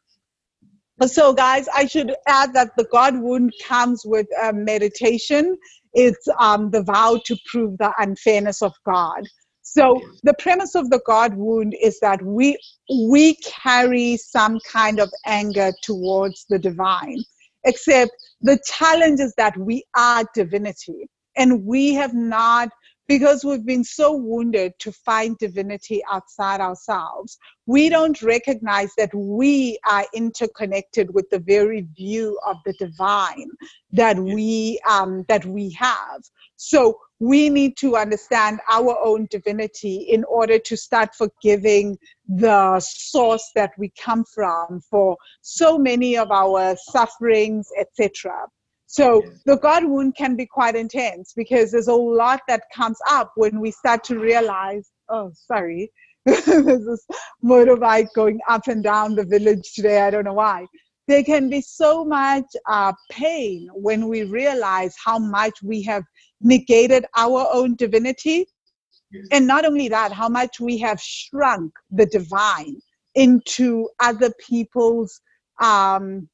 So, 1.08 1.34
guys, 1.34 1.68
I 1.74 1.86
should 1.86 2.14
add 2.28 2.54
that 2.54 2.76
the 2.76 2.86
God 2.92 3.20
wound 3.20 3.54
comes 3.64 4.04
with 4.06 4.28
uh, 4.42 4.52
meditation. 4.52 5.58
It's 5.94 6.28
um, 6.40 6.72
the 6.72 6.84
vow 6.84 7.22
to 7.26 7.38
prove 7.50 7.78
the 7.78 7.94
unfairness 7.98 8.62
of 8.62 8.74
God. 8.86 9.24
So, 9.62 10.02
the 10.24 10.34
premise 10.40 10.76
of 10.76 10.90
the 10.90 11.02
God 11.06 11.36
wound 11.36 11.76
is 11.82 12.00
that 12.00 12.22
we 12.22 12.58
we 13.08 13.36
carry 13.36 14.18
some 14.18 14.60
kind 14.68 15.00
of 15.00 15.10
anger 15.26 15.72
towards 15.84 16.46
the 16.50 16.60
divine. 16.60 17.24
Except 17.66 18.12
the 18.42 18.60
challenge 18.66 19.20
is 19.20 19.34
that 19.38 19.58
we 19.58 19.84
are 19.96 20.24
divinity, 20.34 21.10
and 21.38 21.66
we 21.66 21.94
have 21.94 22.14
not 22.14 22.70
because 23.10 23.44
we've 23.44 23.66
been 23.66 23.84
so 23.84 24.16
wounded 24.16 24.72
to 24.80 24.92
find 24.94 25.38
divinity 25.40 26.02
outside 26.10 26.62
ourselves 26.62 27.38
we 27.70 27.88
don't 27.88 28.24
recognize 28.24 28.90
that 28.98 29.14
we 29.14 29.78
are 29.88 30.04
interconnected 30.16 31.14
with 31.14 31.30
the 31.30 31.38
very 31.38 31.82
view 31.96 32.36
of 32.48 32.58
the 32.66 32.74
divine 32.80 33.52
that 33.92 34.18
we 34.18 34.80
um, 34.90 35.24
that 35.28 35.46
we 35.46 35.70
have. 35.74 36.24
So 36.56 36.98
we 37.20 37.48
need 37.48 37.78
to 37.78 37.96
understand 37.96 38.60
our 38.72 38.98
own 39.06 39.28
divinity 39.30 39.98
in 40.10 40.24
order 40.24 40.58
to 40.58 40.76
start 40.76 41.14
forgiving 41.14 41.96
the 42.28 42.80
source 42.80 43.52
that 43.54 43.74
we 43.78 43.94
come 44.04 44.26
from 44.34 44.82
for 44.90 45.16
so 45.42 45.78
many 45.78 46.18
of 46.18 46.32
our 46.32 46.76
sufferings 46.76 47.68
etc 47.78 48.48
so 48.92 49.22
Yes. 49.24 49.44
the 49.46 49.58
God 49.58 49.86
wound 49.86 50.16
can 50.16 50.36
be 50.36 50.48
quite 50.48 50.76
intense 50.76 51.32
because 51.36 51.72
there's 51.72 51.90
a 51.90 51.94
lot 51.94 52.42
that 52.48 52.64
comes 52.74 52.98
up 53.08 53.32
when 53.36 53.60
we 53.60 53.70
start 53.70 54.04
to 54.06 54.18
realize, 54.18 54.90
oh, 55.10 55.32
sorry, 55.36 55.92
there's 56.26 56.44
this 56.46 57.06
motorbike 57.46 58.08
going 58.16 58.40
up 58.50 58.68
and 58.68 58.84
down 58.84 59.14
the 59.14 59.26
village 59.26 59.74
today. 59.76 60.02
I 60.02 60.10
don't 60.10 60.24
know 60.24 60.34
why. 60.34 60.66
There 61.08 61.24
can 61.24 61.52
be 61.52 61.62
so 61.62 62.04
much 62.04 62.46
uh, 62.68 62.94
pain 63.12 63.70
when 63.74 64.08
we 64.08 64.24
realize 64.24 64.96
how 65.06 65.20
much 65.20 65.62
we 65.62 65.84
have 65.84 66.04
negated 66.42 67.06
our 67.16 67.48
own 67.54 67.76
divinity. 67.76 68.48
Yes. 69.12 69.28
And 69.32 69.46
not 69.46 69.66
only 69.66 69.88
that, 69.90 70.12
how 70.12 70.30
much 70.30 70.60
we 70.60 70.80
have 70.80 71.00
shrunk 71.00 71.74
the 71.92 72.08
divine 72.08 72.82
into 73.14 73.88
other 74.00 74.32
people's 74.40 75.22
um, 75.62 76.28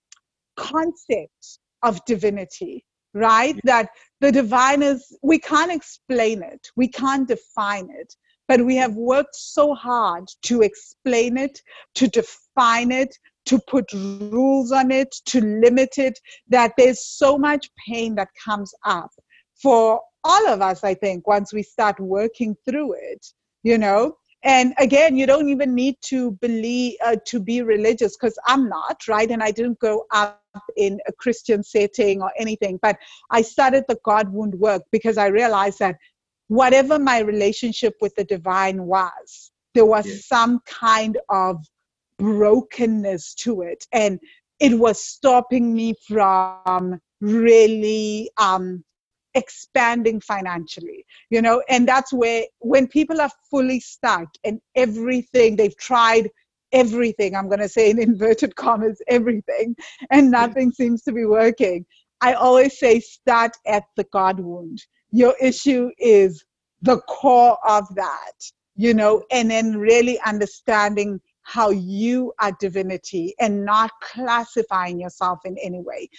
concept 0.55 1.59
of 1.84 2.03
divinity, 2.05 2.86
right? 3.13 3.59
That 3.63 3.89
the 4.21 4.32
divine 4.32 4.82
is, 4.82 5.17
we 5.21 5.39
can't 5.39 5.71
explain 5.71 6.43
it, 6.43 6.67
we 6.76 6.88
can't 6.88 7.28
define 7.28 7.89
it, 7.91 8.15
but 8.47 8.63
we 8.63 8.76
have 8.76 8.95
worked 8.95 9.36
so 9.36 9.73
hard 9.73 10.26
to 10.43 10.61
explain 10.61 11.38
it, 11.38 11.59
to 11.95 12.07
define 12.07 12.91
it, 12.91 13.17
to 13.45 13.59
put 13.67 13.91
rules 13.93 14.71
on 14.71 14.91
it, 14.91 15.11
to 15.26 15.41
limit 15.41 15.97
it, 15.97 16.19
that 16.47 16.73
there's 16.78 17.05
so 17.05 17.38
much 17.38 17.69
pain 17.88 18.15
that 18.15 18.30
comes 18.43 18.73
up 18.86 19.11
for 19.61 20.01
all 20.23 20.47
of 20.47 20.61
us, 20.61 20.84
I 20.84 20.93
think, 20.95 21.28
once 21.28 21.53
we 21.53 21.63
start 21.63 21.99
working 21.99 22.55
through 22.67 22.93
it, 22.93 23.26
you 23.63 23.78
know? 23.78 24.17
And 24.43 24.73
again, 24.78 25.15
you 25.15 25.26
don't 25.26 25.49
even 25.49 25.73
need 25.73 25.95
to 26.07 26.32
believe, 26.34 26.97
uh, 27.03 27.15
to 27.28 27.39
be 27.39 27.61
religious, 27.61 28.15
because 28.15 28.38
I'm 28.45 28.69
not, 28.69 29.07
right? 29.07 29.30
And 29.30 29.41
I 29.41 29.51
didn't 29.51 29.80
grow 29.80 30.03
up 30.11 30.41
in 30.77 30.99
a 31.07 31.13
Christian 31.13 31.63
setting 31.63 32.21
or 32.21 32.31
anything, 32.37 32.79
but 32.81 32.97
I 33.31 33.41
started 33.41 33.85
the 33.87 33.97
God 34.03 34.31
wound 34.31 34.55
work 34.55 34.83
because 34.91 35.17
I 35.17 35.27
realized 35.27 35.79
that 35.79 35.95
whatever 36.47 36.99
my 36.99 37.19
relationship 37.19 37.93
with 38.01 38.13
the 38.15 38.23
divine 38.23 38.83
was, 38.83 39.51
there 39.73 39.85
was 39.85 40.05
Yes. 40.05 40.27
some 40.27 40.59
kind 40.65 41.17
of 41.29 41.65
brokenness 42.17 43.33
to 43.35 43.61
it. 43.61 43.85
And 43.91 44.19
it 44.59 44.77
was 44.79 45.03
stopping 45.03 45.73
me 45.73 45.95
from 46.07 47.01
really 47.19 48.29
um, 48.37 48.83
expanding 49.33 50.21
financially, 50.21 51.05
you 51.29 51.41
know? 51.41 51.61
And 51.67 51.87
that's 51.87 52.13
where, 52.13 52.45
when 52.59 52.87
people 52.87 53.19
are 53.19 53.31
fully 53.51 53.79
stuck 53.81 54.29
and 54.45 54.61
everything, 54.75 55.55
they've 55.55 55.77
tried 55.77 56.29
everything, 56.76 57.36
I'm 57.36 57.47
going 57.47 57.61
to 57.61 57.69
say 57.69 57.89
in 57.89 57.99
inverted 57.99 58.55
commas, 58.55 59.01
everything, 59.07 59.76
and 60.11 60.30
nothing 60.30 60.71
seems 60.71 61.01
to 61.03 61.13
be 61.13 61.26
working. 61.26 61.86
I 62.21 62.34
always 62.34 62.78
say 62.78 62.99
start 62.99 63.53
at 63.65 63.84
the 63.95 64.05
God 64.11 64.39
wound. 64.39 64.84
Your 65.11 65.34
issue 65.41 65.89
is 65.97 66.43
the 66.82 66.99
core 67.01 67.57
of 67.67 67.84
that, 67.95 68.38
you 68.76 68.93
know, 68.93 69.23
and 69.32 69.49
then 69.49 69.78
really 69.78 70.19
understanding 70.26 71.21
how 71.43 71.69
you 71.69 72.34
are 72.39 72.51
divinity 72.59 73.34
and 73.39 73.63
not 73.63 73.91
classifying 74.01 74.99
yourself 74.99 75.39
in 75.45 75.57
any 75.63 75.80
way. 75.80 76.09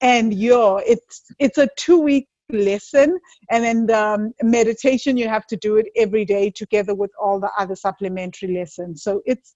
And 0.00 0.32
you're, 0.32 0.82
it's 0.86 1.24
it's 1.38 1.58
a 1.58 1.68
two 1.76 2.00
week 2.00 2.28
lesson, 2.52 3.18
and 3.50 3.64
then 3.64 3.86
the 3.86 3.98
um, 3.98 4.32
meditation 4.42 5.16
you 5.16 5.28
have 5.28 5.46
to 5.48 5.56
do 5.56 5.76
it 5.76 5.86
every 5.96 6.24
day 6.24 6.50
together 6.50 6.94
with 6.94 7.10
all 7.20 7.40
the 7.40 7.50
other 7.58 7.74
supplementary 7.74 8.54
lessons. 8.56 9.02
So 9.02 9.22
it's 9.26 9.54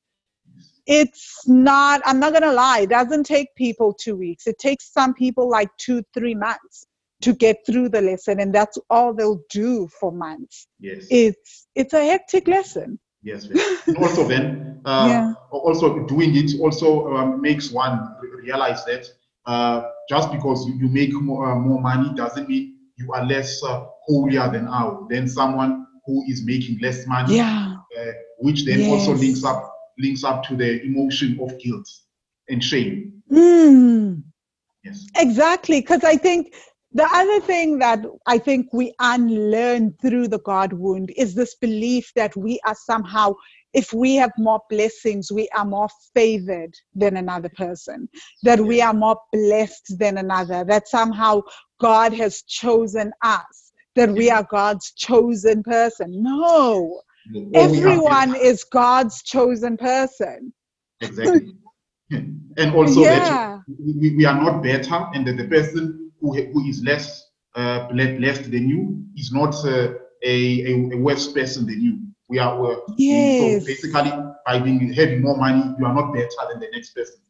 it's 0.91 1.45
not 1.47 2.03
i'm 2.05 2.19
not 2.19 2.33
going 2.33 2.43
to 2.43 2.53
lie 2.53 2.81
it 2.81 2.91
doesn't 2.91 3.25
take 3.25 3.49
people 3.55 3.95
two 3.95 4.17
weeks 4.17 4.47
it 4.49 4.59
takes 4.59 4.93
some 4.93 5.15
people 5.15 5.49
like 5.49 5.69
two 5.79 6.03
three 6.13 6.35
months 6.35 6.87
to 7.23 7.33
get 7.33 7.57
through 7.65 7.89
the 7.89 8.01
lesson 8.01 8.41
and 8.41 8.53
that's 8.53 8.77
all 8.91 9.15
they'll 9.15 9.41
do 9.51 9.89
for 10.01 10.11
months 10.13 10.67
Yes. 10.81 11.07
it's 11.11 11.69
it's 11.77 11.95
a 11.95 12.05
hectic 12.05 12.49
lesson 12.49 12.99
Yes, 13.23 13.47
yes. 13.51 13.61
Also 13.99 14.27
then, 14.27 14.81
uh, 14.87 15.07
Yeah. 15.11 15.35
also 15.51 16.07
doing 16.07 16.35
it 16.35 16.59
also 16.59 17.15
um, 17.15 17.41
makes 17.43 17.71
one 17.71 18.17
realize 18.43 18.83
that 18.87 19.07
uh, 19.47 19.83
just 20.09 20.33
because 20.33 20.67
you, 20.67 20.75
you 20.75 20.89
make 20.89 21.13
more, 21.13 21.53
uh, 21.53 21.55
more 21.55 21.81
money 21.81 22.11
doesn't 22.17 22.49
mean 22.49 22.77
you 22.97 23.13
are 23.13 23.25
less 23.27 23.63
uh, 23.63 23.85
holier 24.07 24.51
than 24.51 24.67
our 24.69 25.07
than 25.11 25.29
someone 25.29 25.87
who 26.07 26.25
is 26.29 26.43
making 26.47 26.79
less 26.81 27.07
money. 27.07 27.35
yeah 27.37 27.77
Uh, 27.99 28.13
which 28.39 28.65
then 28.65 28.91
also 28.91 29.13
links 29.13 29.45
up 29.45 29.61
links 30.01 30.25
up 30.25 30.43
to 30.45 30.57
the 30.57 30.83
emotion 30.83 31.39
of 31.41 31.59
guilt 31.59 31.89
and 32.49 32.63
shame. 32.63 33.23
mm. 33.31 34.23
Yes. 34.85 35.07
Exactly, 35.17 35.81
because 35.81 36.05
I 36.05 36.17
think 36.17 36.55
the 36.93 37.09
other 37.13 37.41
thing 37.41 37.79
that 37.79 38.05
I 38.27 38.39
think 38.39 38.69
we 38.73 38.93
unlearn 38.99 39.95
through 40.01 40.29
the 40.29 40.41
God 40.41 40.73
wound 40.73 41.13
is 41.17 41.35
this 41.35 41.55
belief 41.57 42.13
that 42.17 42.35
we 42.37 42.61
are 42.67 42.75
somehow, 42.75 43.35
if 43.75 43.93
we 43.93 44.17
have 44.17 44.33
more 44.39 44.61
blessings, 44.71 45.31
we 45.31 45.49
are 45.57 45.65
more 45.65 45.89
favored 46.15 46.75
than 46.95 47.17
another 47.17 47.51
person, 47.51 48.09
that 48.43 48.59
we 48.59 48.81
are 48.81 48.95
more 48.95 49.19
blessed 49.33 49.99
than 49.99 50.19
another, 50.19 50.65
that 50.65 50.89
somehow 50.89 51.43
God 51.81 52.13
has 52.15 52.43
chosen 52.43 53.13
us, 53.23 53.73
that 53.95 54.11
we 54.11 54.31
are 54.31 54.47
God's 54.51 54.93
chosen 54.93 55.63
person. 55.63 56.23
No, 56.23 56.41
Or 56.43 56.93
we 56.93 56.97
are 56.97 57.10
everyone 57.55 58.35
is 58.35 58.65
God's 58.65 59.23
chosen 59.23 59.77
person. 59.77 60.53
Exactly. 61.01 61.53
and 62.11 62.75
also 62.75 63.07
Yeah. 63.07 63.11
that 63.11 63.29
we, 63.69 64.15
we 64.17 64.25
are 64.25 64.41
not 64.41 64.63
better, 64.63 65.07
and 65.15 65.27
that 65.27 65.37
the 65.37 65.49
person 65.49 66.11
who, 66.21 66.35
who 66.53 66.67
is 66.67 66.83
less 66.83 67.31
uh, 67.55 67.89
ble- 67.89 68.17
blessed 68.19 68.51
than 68.51 68.69
you 68.69 69.05
is 69.17 69.33
not 69.33 69.55
uh, 69.65 69.93
a, 70.23 70.37
a, 70.71 70.91
a 70.95 70.99
worse 70.99 71.33
person 71.33 71.67
than 71.67 71.81
you. 71.81 71.99
We 72.29 72.39
are 72.39 72.55
uh, 72.73 72.77
Yes. 72.87 73.25
so 73.31 73.61
basically 73.65 74.11
by 74.47 74.59
being 74.59 74.93
having 74.93 75.23
more 75.23 75.37
money, 75.37 75.63
you 75.79 75.87
are 75.87 75.95
not 75.95 76.13
better 76.15 76.43
than 76.51 76.61
the 76.61 76.69
next 76.73 76.95
person. 76.95 77.21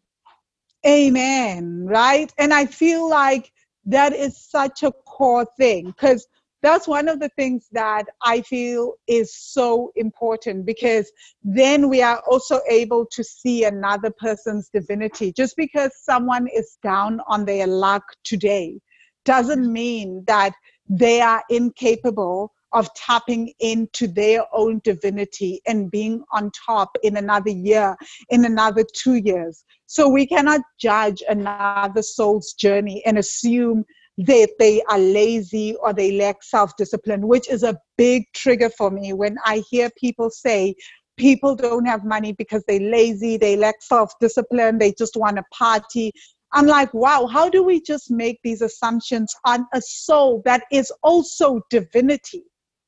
Amen. 0.86 1.86
Right. 1.86 2.32
And 2.38 2.53
I 2.53 2.66
feel 2.66 3.09
like 3.09 3.53
that 3.86 4.12
is 4.12 4.36
such 4.38 4.82
a 4.82 4.92
core 4.92 5.46
thing 5.59 5.86
because 5.88 6.26
that's 6.62 6.86
one 6.86 7.08
of 7.08 7.20
the 7.20 7.30
things 7.30 7.68
that 7.72 8.04
I 8.22 8.42
feel 8.42 8.94
is 9.06 9.34
so 9.34 9.92
important 9.96 10.66
because 10.66 11.11
then 11.42 11.88
we 11.88 12.02
are 12.02 12.22
also 12.30 12.61
able 12.68 13.06
to 13.12 13.24
see 13.24 13.64
another 13.64 14.11
person's 14.11 14.68
divinity. 14.68 15.32
Just 15.32 15.56
because 15.56 15.90
someone 16.02 16.48
is 16.48 16.78
down 16.82 17.20
on 17.26 17.44
their 17.44 17.66
luck 17.66 18.04
today 18.24 18.78
doesn't 19.24 19.72
mean 19.72 20.24
that 20.26 20.52
they 20.88 21.20
are 21.20 21.42
incapable 21.50 22.52
of 22.72 22.92
tapping 22.94 23.52
into 23.58 24.06
their 24.06 24.44
own 24.52 24.80
divinity 24.84 25.61
and 25.66 25.90
being 25.90 26.22
on 26.32 26.50
top 26.66 26.96
in 27.02 27.16
another 27.16 27.50
year, 27.50 27.96
in 28.28 28.44
another 28.44 28.84
two 28.94 29.14
years. 29.14 29.64
So 29.86 30.08
we 30.08 30.26
cannot 30.26 30.61
judge 30.80 31.22
another 31.28 32.02
soul's 32.02 32.52
journey 32.52 33.02
and 33.04 33.18
assume 33.18 33.84
that 34.27 34.51
they 34.59 34.83
are 34.83 34.99
lazy 34.99 35.75
or 35.77 35.93
they 35.93 36.12
lack 36.12 36.43
self 36.43 36.77
discipline, 36.77 37.27
which 37.27 37.49
is 37.49 37.62
a 37.62 37.79
big 37.97 38.25
trigger 38.35 38.71
for 38.71 38.91
me 38.91 39.12
when 39.12 39.37
I 39.45 39.62
hear 39.71 39.91
people 39.99 40.31
say, 40.31 40.75
people 41.16 41.55
don't 41.55 41.87
have 41.87 42.05
money 42.05 42.33
because 42.33 42.62
they're 42.66 42.81
lazy, 42.81 43.37
they 43.37 43.57
lack 43.57 43.83
self 43.83 44.12
discipline, 44.21 44.79
they 44.79 44.93
just 44.93 45.16
want 45.16 45.37
to 45.37 45.45
party. 45.53 46.12
I'm 46.53 46.66
like, 46.66 46.93
wow, 46.93 47.27
how 47.27 47.49
do 47.49 47.62
we 47.62 47.81
just 47.81 48.11
make 48.11 48.41
these 48.43 48.61
assumptions 48.61 49.35
on 49.45 49.66
a 49.73 49.81
soul 49.81 50.43
that 50.45 50.64
is 50.73 50.93
also 51.03 51.61
divinity, 51.71 52.43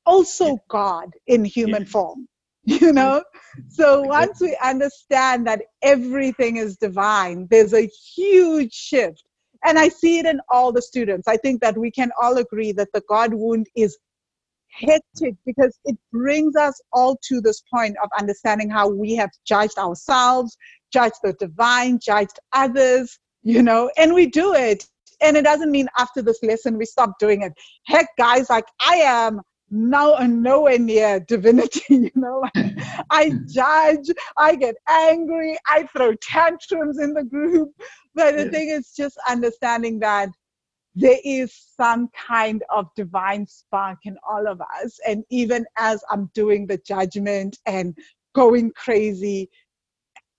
also 0.05 0.59
God 0.69 1.11
in 1.27 1.45
human 1.45 1.85
form? 1.85 2.27
You 2.65 2.93
know? 2.93 3.25
So 3.71 4.03
once 4.03 4.41
we 4.41 4.57
understand 4.63 5.49
that 5.49 5.63
everything 5.83 6.59
is 6.59 6.77
divine, 6.77 7.49
there's 7.51 7.75
a 7.75 7.91
huge 8.15 8.73
shift. 8.73 9.25
And 9.65 9.79
I 9.79 9.89
see 9.89 10.19
it 10.19 10.27
in 10.27 10.41
all 10.49 10.73
the 10.73 10.83
students. 10.83 11.29
I 11.29 11.37
think 11.37 11.61
that 11.61 11.79
we 11.79 11.91
can 11.91 12.11
all 12.21 12.37
agree 12.39 12.73
that 12.73 12.89
the 12.93 13.03
God 13.09 13.33
wound 13.35 13.67
is 13.77 13.97
hectic 14.73 15.35
because 15.45 15.79
it 15.85 15.97
brings 16.11 16.57
us 16.57 16.81
all 16.93 17.19
to 17.29 17.41
this 17.41 17.63
point 17.73 17.97
of 18.03 18.09
understanding 18.19 18.71
how 18.71 18.89
we 18.89 19.15
have 19.15 19.31
judged 19.47 19.79
ourselves, 19.79 20.57
judged 20.93 21.17
the 21.23 21.35
divine, 21.35 21.99
judged 22.03 22.39
others, 22.53 23.19
you 23.43 23.63
know, 23.63 23.91
and 23.97 24.15
we 24.15 24.27
do 24.27 24.55
it. 24.55 24.87
And 25.21 25.37
it 25.37 25.45
doesn't 25.45 25.71
mean 25.71 25.89
after 25.99 26.23
this 26.23 26.43
lesson 26.43 26.79
we 26.79 26.85
stop 26.85 27.19
doing 27.19 27.43
it. 27.43 27.53
Heck, 27.87 28.09
guys, 28.19 28.51
like 28.51 28.65
I 28.81 28.97
am 28.97 29.41
now 29.73 30.17
and 30.17 30.43
nowhere 30.43 30.79
near 30.79 31.19
divinity, 31.21 31.83
you 31.89 32.11
know. 32.15 32.45
I 33.11 33.31
hmm. 33.31 33.39
judge, 33.49 34.11
I 34.37 34.55
get 34.55 34.77
angry, 34.89 35.59
I 35.67 35.85
throw 35.85 36.15
tantrums 36.17 37.01
in 37.01 37.15
the 37.15 37.25
group. 37.25 37.73
But 38.15 38.37
the 38.37 38.51
thing 38.51 38.69
is 38.69 38.93
just 38.95 39.17
understanding 39.29 39.99
that 40.01 40.29
there 40.95 41.19
is 41.25 41.55
some 41.75 42.09
kind 42.09 42.63
of 42.69 42.87
divine 42.95 43.47
spark 43.47 43.99
in 44.05 44.19
all 44.29 44.47
of 44.47 44.61
us. 44.61 45.01
And 45.09 45.25
even 45.31 45.65
as 45.79 46.05
I'm 46.11 46.31
doing 46.35 46.67
the 46.67 46.77
judgment 46.77 47.59
and 47.65 47.97
going 48.35 48.73
crazy, 48.73 49.49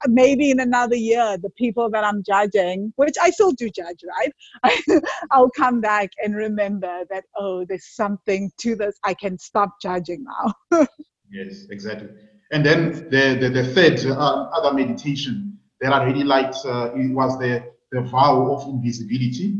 maybe 0.07 0.51
in 0.51 0.59
another 0.59 0.95
year, 0.95 1.37
the 1.41 1.49
people 1.51 1.89
that 1.91 2.03
I'm 2.03 2.23
judging, 2.23 2.93
which 2.95 3.15
I 3.21 3.29
still 3.29 3.51
do 3.51 3.69
judge, 3.69 4.03
right? 4.17 5.01
I'll 5.31 5.49
come 5.49 5.81
back 5.81 6.09
and 6.23 6.35
remember 6.35 7.03
that, 7.09 7.25
oh, 7.37 7.65
there's 7.67 7.87
something 7.95 8.51
to 8.59 8.75
this. 8.75 8.97
I 9.03 9.13
can 9.13 9.37
stop 9.37 9.69
judging 9.81 10.23
now. 10.23 10.85
yes, 11.31 11.65
exactly. 11.69 12.09
And 12.51 12.65
then 12.65 13.09
the, 13.09 13.37
the, 13.39 13.49
the 13.49 13.63
third 13.73 14.05
uh, 14.05 14.15
other 14.15 14.75
meditation 14.75 15.57
that 15.81 15.91
I 15.91 16.03
really 16.03 16.23
liked 16.23 16.57
uh, 16.65 16.91
was 16.93 17.37
the, 17.39 17.63
the 17.91 18.01
vow 18.01 18.53
of 18.53 18.67
invisibility. 18.67 19.57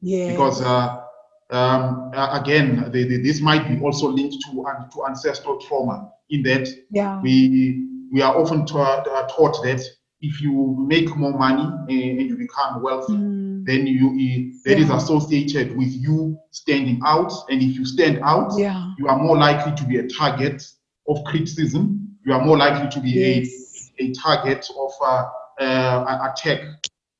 Yeah. 0.00 0.30
Because 0.30 0.62
uh, 0.62 1.02
um, 1.50 2.12
again, 2.14 2.90
the, 2.92 3.04
the, 3.04 3.22
this 3.22 3.40
might 3.40 3.68
be 3.68 3.82
also 3.82 4.08
linked 4.08 4.36
to, 4.46 4.64
to 4.94 5.06
ancestral 5.06 5.58
trauma 5.60 6.12
in 6.30 6.42
that 6.44 6.68
yeah. 6.90 7.20
we 7.20 7.89
we 8.10 8.22
are 8.22 8.36
often 8.36 8.66
taught, 8.66 9.06
uh, 9.06 9.26
taught 9.28 9.62
that 9.62 9.82
if 10.20 10.40
you 10.40 10.76
make 10.86 11.16
more 11.16 11.32
money 11.32 11.62
and, 11.88 12.28
you 12.28 12.36
become 12.36 12.82
wealthy, 12.82 13.14
mm. 13.14 13.64
then 13.64 13.86
you 13.86 14.52
that 14.64 14.78
yeah. 14.78 14.84
is 14.84 14.90
associated 14.90 15.76
with 15.76 15.88
you 15.88 16.38
standing 16.50 17.00
out. 17.04 17.32
And 17.48 17.62
if 17.62 17.74
you 17.76 17.86
stand 17.86 18.20
out, 18.22 18.52
yeah. 18.58 18.92
you 18.98 19.08
are 19.08 19.18
more 19.18 19.38
likely 19.38 19.74
to 19.76 19.84
be 19.84 19.98
a 19.98 20.06
target 20.08 20.62
of 21.08 21.24
criticism. 21.24 22.16
You 22.24 22.34
are 22.34 22.44
more 22.44 22.58
likely 22.58 22.90
to 22.90 23.00
be 23.00 23.10
yes. 23.10 23.90
a, 23.98 24.04
a 24.04 24.12
target 24.12 24.68
of 24.78 24.90
uh, 25.02 25.28
uh, 25.58 26.30
attack 26.32 26.60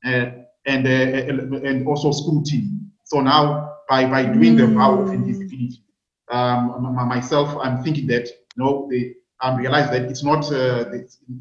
uh, 0.05 0.27
and 0.67 0.87
uh, 0.87 1.67
and 1.67 1.87
also 1.87 2.13
scrutiny. 2.13 2.69
So 3.05 3.21
now, 3.21 3.77
by 3.89 4.05
by 4.05 4.25
doing 4.25 4.57
mm. 4.57 4.59
the 4.59 4.67
vow 4.67 5.01
of 5.01 5.13
invisibility, 5.13 5.83
um, 6.31 6.95
myself, 7.09 7.57
I'm 7.63 7.83
thinking 7.83 8.07
that 8.09 8.29
you 8.29 8.65
know, 8.65 8.89
the 8.91 9.15
and 9.43 9.59
realize 9.59 9.91
that 9.91 10.03
it's 10.03 10.23
not 10.25 10.45
uh, 10.53 10.85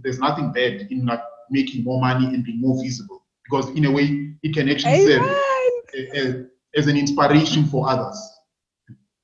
there's 0.03 0.19
nothing 0.19 0.51
bad 0.51 0.87
in 0.89 1.05
like 1.05 1.21
making 1.49 1.83
more 1.83 1.99
money 1.99 2.25
and 2.25 2.43
being 2.43 2.61
more 2.61 2.81
visible 2.83 3.25
because 3.43 3.69
in 3.75 3.85
a 3.85 3.91
way 3.91 4.33
it 4.43 4.53
can 4.53 4.69
actually 4.69 5.05
serve 5.05 5.23
as, 6.15 6.35
as 6.75 6.87
an 6.87 6.97
inspiration 6.97 7.65
for 7.65 7.89
others 7.89 8.17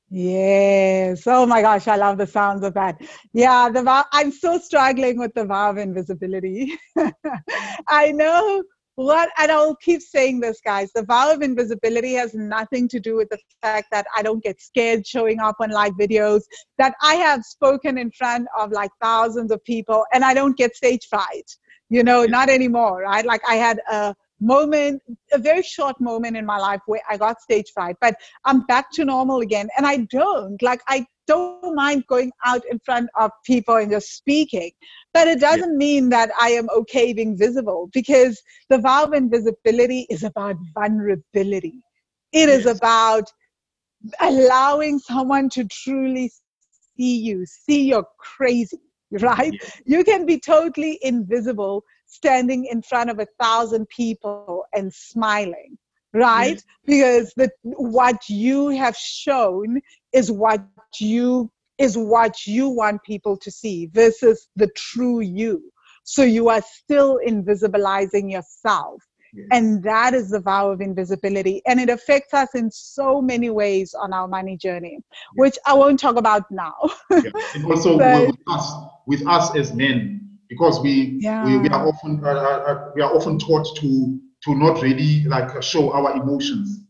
Yes. 0.09 1.23
Oh 1.25 1.45
my 1.45 1.61
gosh, 1.61 1.87
I 1.87 1.95
love 1.95 2.17
the 2.17 2.27
sounds 2.27 2.63
of 2.63 2.73
that. 2.75 3.01
Yeah, 3.33 3.69
the 3.69 3.81
vow, 3.81 4.05
I'm 4.13 4.31
still 4.31 4.59
struggling 4.59 5.17
with 5.17 5.33
the 5.33 5.45
vow 5.45 5.71
of 5.71 5.77
invisibility. 5.77 6.77
I 7.87 8.11
know 8.11 8.63
what 8.95 9.29
and 9.37 9.51
i'll 9.51 9.75
keep 9.75 10.01
saying 10.01 10.39
this 10.39 10.59
guys. 10.63 10.91
The 10.93 11.03
vow 11.03 11.33
of 11.33 11.41
invisibility 11.41 12.13
has 12.13 12.33
nothing 12.33 12.87
to 12.89 12.99
do 12.99 13.15
with 13.15 13.29
the 13.29 13.37
fact 13.61 13.87
that 13.91 14.05
i 14.15 14.21
don't 14.21 14.43
get 14.43 14.61
scared 14.61 15.05
showing 15.05 15.39
up 15.39 15.55
on 15.59 15.69
live 15.69 15.93
videos 15.93 16.41
that 16.77 16.95
i 17.01 17.15
have 17.15 17.43
spoken 17.43 17.97
in 17.97 18.11
front 18.11 18.47
of 18.57 18.71
like 18.71 18.91
thousands 19.01 19.51
of 19.51 19.63
people 19.63 20.05
and 20.13 20.23
i 20.23 20.33
don't 20.33 20.57
get 20.57 20.75
stage 20.75 21.07
fright 21.09 21.55
you 21.89 22.03
know 22.03 22.23
not 22.23 22.49
anymore 22.49 23.01
right? 23.01 23.25
Like 23.25 23.41
i 23.47 23.55
had 23.55 23.79
a 23.89 24.15
moment 24.41 25.01
a 25.31 25.37
very 25.37 25.61
short 25.61 25.99
moment 26.01 26.35
in 26.35 26.45
my 26.45 26.57
life 26.57 26.81
where 26.87 27.01
i 27.09 27.15
got 27.17 27.41
stage 27.41 27.71
fright 27.73 27.95
but 28.01 28.15
i'm 28.43 28.65
back 28.65 28.91
to 28.91 29.05
normal 29.05 29.39
again 29.41 29.69
and 29.77 29.85
i 29.85 29.97
don't. 30.09 30.61
Like 30.61 30.81
i 30.87 31.05
don't 31.27 31.75
mind 31.75 32.05
going 32.07 32.31
out 32.45 32.63
in 32.69 32.79
front 32.79 33.09
of 33.19 33.31
people 33.45 33.75
and 33.75 33.91
just 33.91 34.15
speaking. 34.15 34.71
But 35.13 35.27
it 35.27 35.39
doesn't 35.39 35.71
yeah. 35.71 35.77
mean 35.77 36.09
that 36.09 36.29
I 36.39 36.49
am 36.49 36.67
okay 36.77 37.13
being 37.13 37.37
visible 37.37 37.89
because 37.93 38.41
the 38.69 38.77
vow 38.77 39.05
of 39.05 39.13
invisibility 39.13 40.07
is 40.09 40.23
about 40.23 40.55
vulnerability. 40.73 41.81
It 42.31 42.49
yes. 42.49 42.59
is 42.59 42.65
about 42.65 43.31
allowing 44.19 44.99
someone 44.99 45.49
to 45.49 45.65
truly 45.65 46.31
see 46.97 47.17
you, 47.17 47.45
see 47.45 47.83
you're 47.83 48.07
crazy, 48.19 48.81
right? 49.11 49.53
Yes. 49.53 49.81
You 49.85 50.03
can 50.03 50.25
be 50.25 50.39
totally 50.39 50.99
invisible 51.01 51.83
standing 52.07 52.65
in 52.65 52.81
front 52.81 53.09
of 53.09 53.19
a 53.19 53.27
thousand 53.39 53.87
people 53.89 54.65
and 54.73 54.93
smiling 54.93 55.77
right 56.15 56.53
yes. 56.55 56.63
because 56.85 57.33
the 57.35 57.49
what 57.63 58.17
you 58.29 58.69
have 58.69 58.95
shown 58.95 59.81
is 60.15 60.31
what 60.31 60.63
you 60.99 61.51
is 61.77 61.97
what 61.97 62.47
you 62.47 62.69
want 62.69 63.03
people 63.03 63.35
to 63.35 63.51
see 63.51 63.87
versus 63.87 64.47
the 64.55 64.67
true 64.75 65.19
you 65.19 65.61
so 66.03 66.23
you 66.23 66.49
are 66.49 66.61
still 66.61 67.19
invisibilizing 67.27 68.31
yourself 68.31 69.01
and 69.51 69.83
that 69.83 70.13
is 70.13 70.29
the 70.29 70.39
vow 70.39 70.71
of 70.71 70.79
invisibility 70.79 71.61
and 71.67 71.77
it 71.79 71.89
affects 71.89 72.33
us 72.33 72.55
in 72.55 72.71
so 72.71 73.21
many 73.21 73.49
ways 73.49 73.93
on 73.93 74.13
our 74.13 74.29
money 74.29 74.55
journey 74.55 74.93
yes. 74.93 75.01
which 75.35 75.57
i 75.65 75.73
won't 75.73 75.99
talk 75.99 76.15
about 76.15 76.49
now 76.49 76.73
yeah. 77.11 77.19
and 77.53 77.65
also 77.71 77.97
with 77.97 78.35
us 78.47 78.71
with 79.07 79.27
us 79.27 79.53
as 79.55 79.73
men 79.73 80.21
because 80.47 80.79
we 80.79 81.17
yeah. 81.19 81.45
we, 81.45 81.57
we 81.57 81.67
are 81.69 81.85
often 81.85 82.23
uh, 82.23 82.29
uh, 82.29 82.31
uh 82.31 82.91
we 82.95 83.01
are 83.01 83.13
often 83.13 83.37
taught 83.37 83.67
to 83.75 84.19
to 84.45 84.55
not 84.55 84.81
really 84.81 85.23
like 85.23 85.61
show 85.61 85.91
our 85.91 86.15
emotions. 86.15 86.81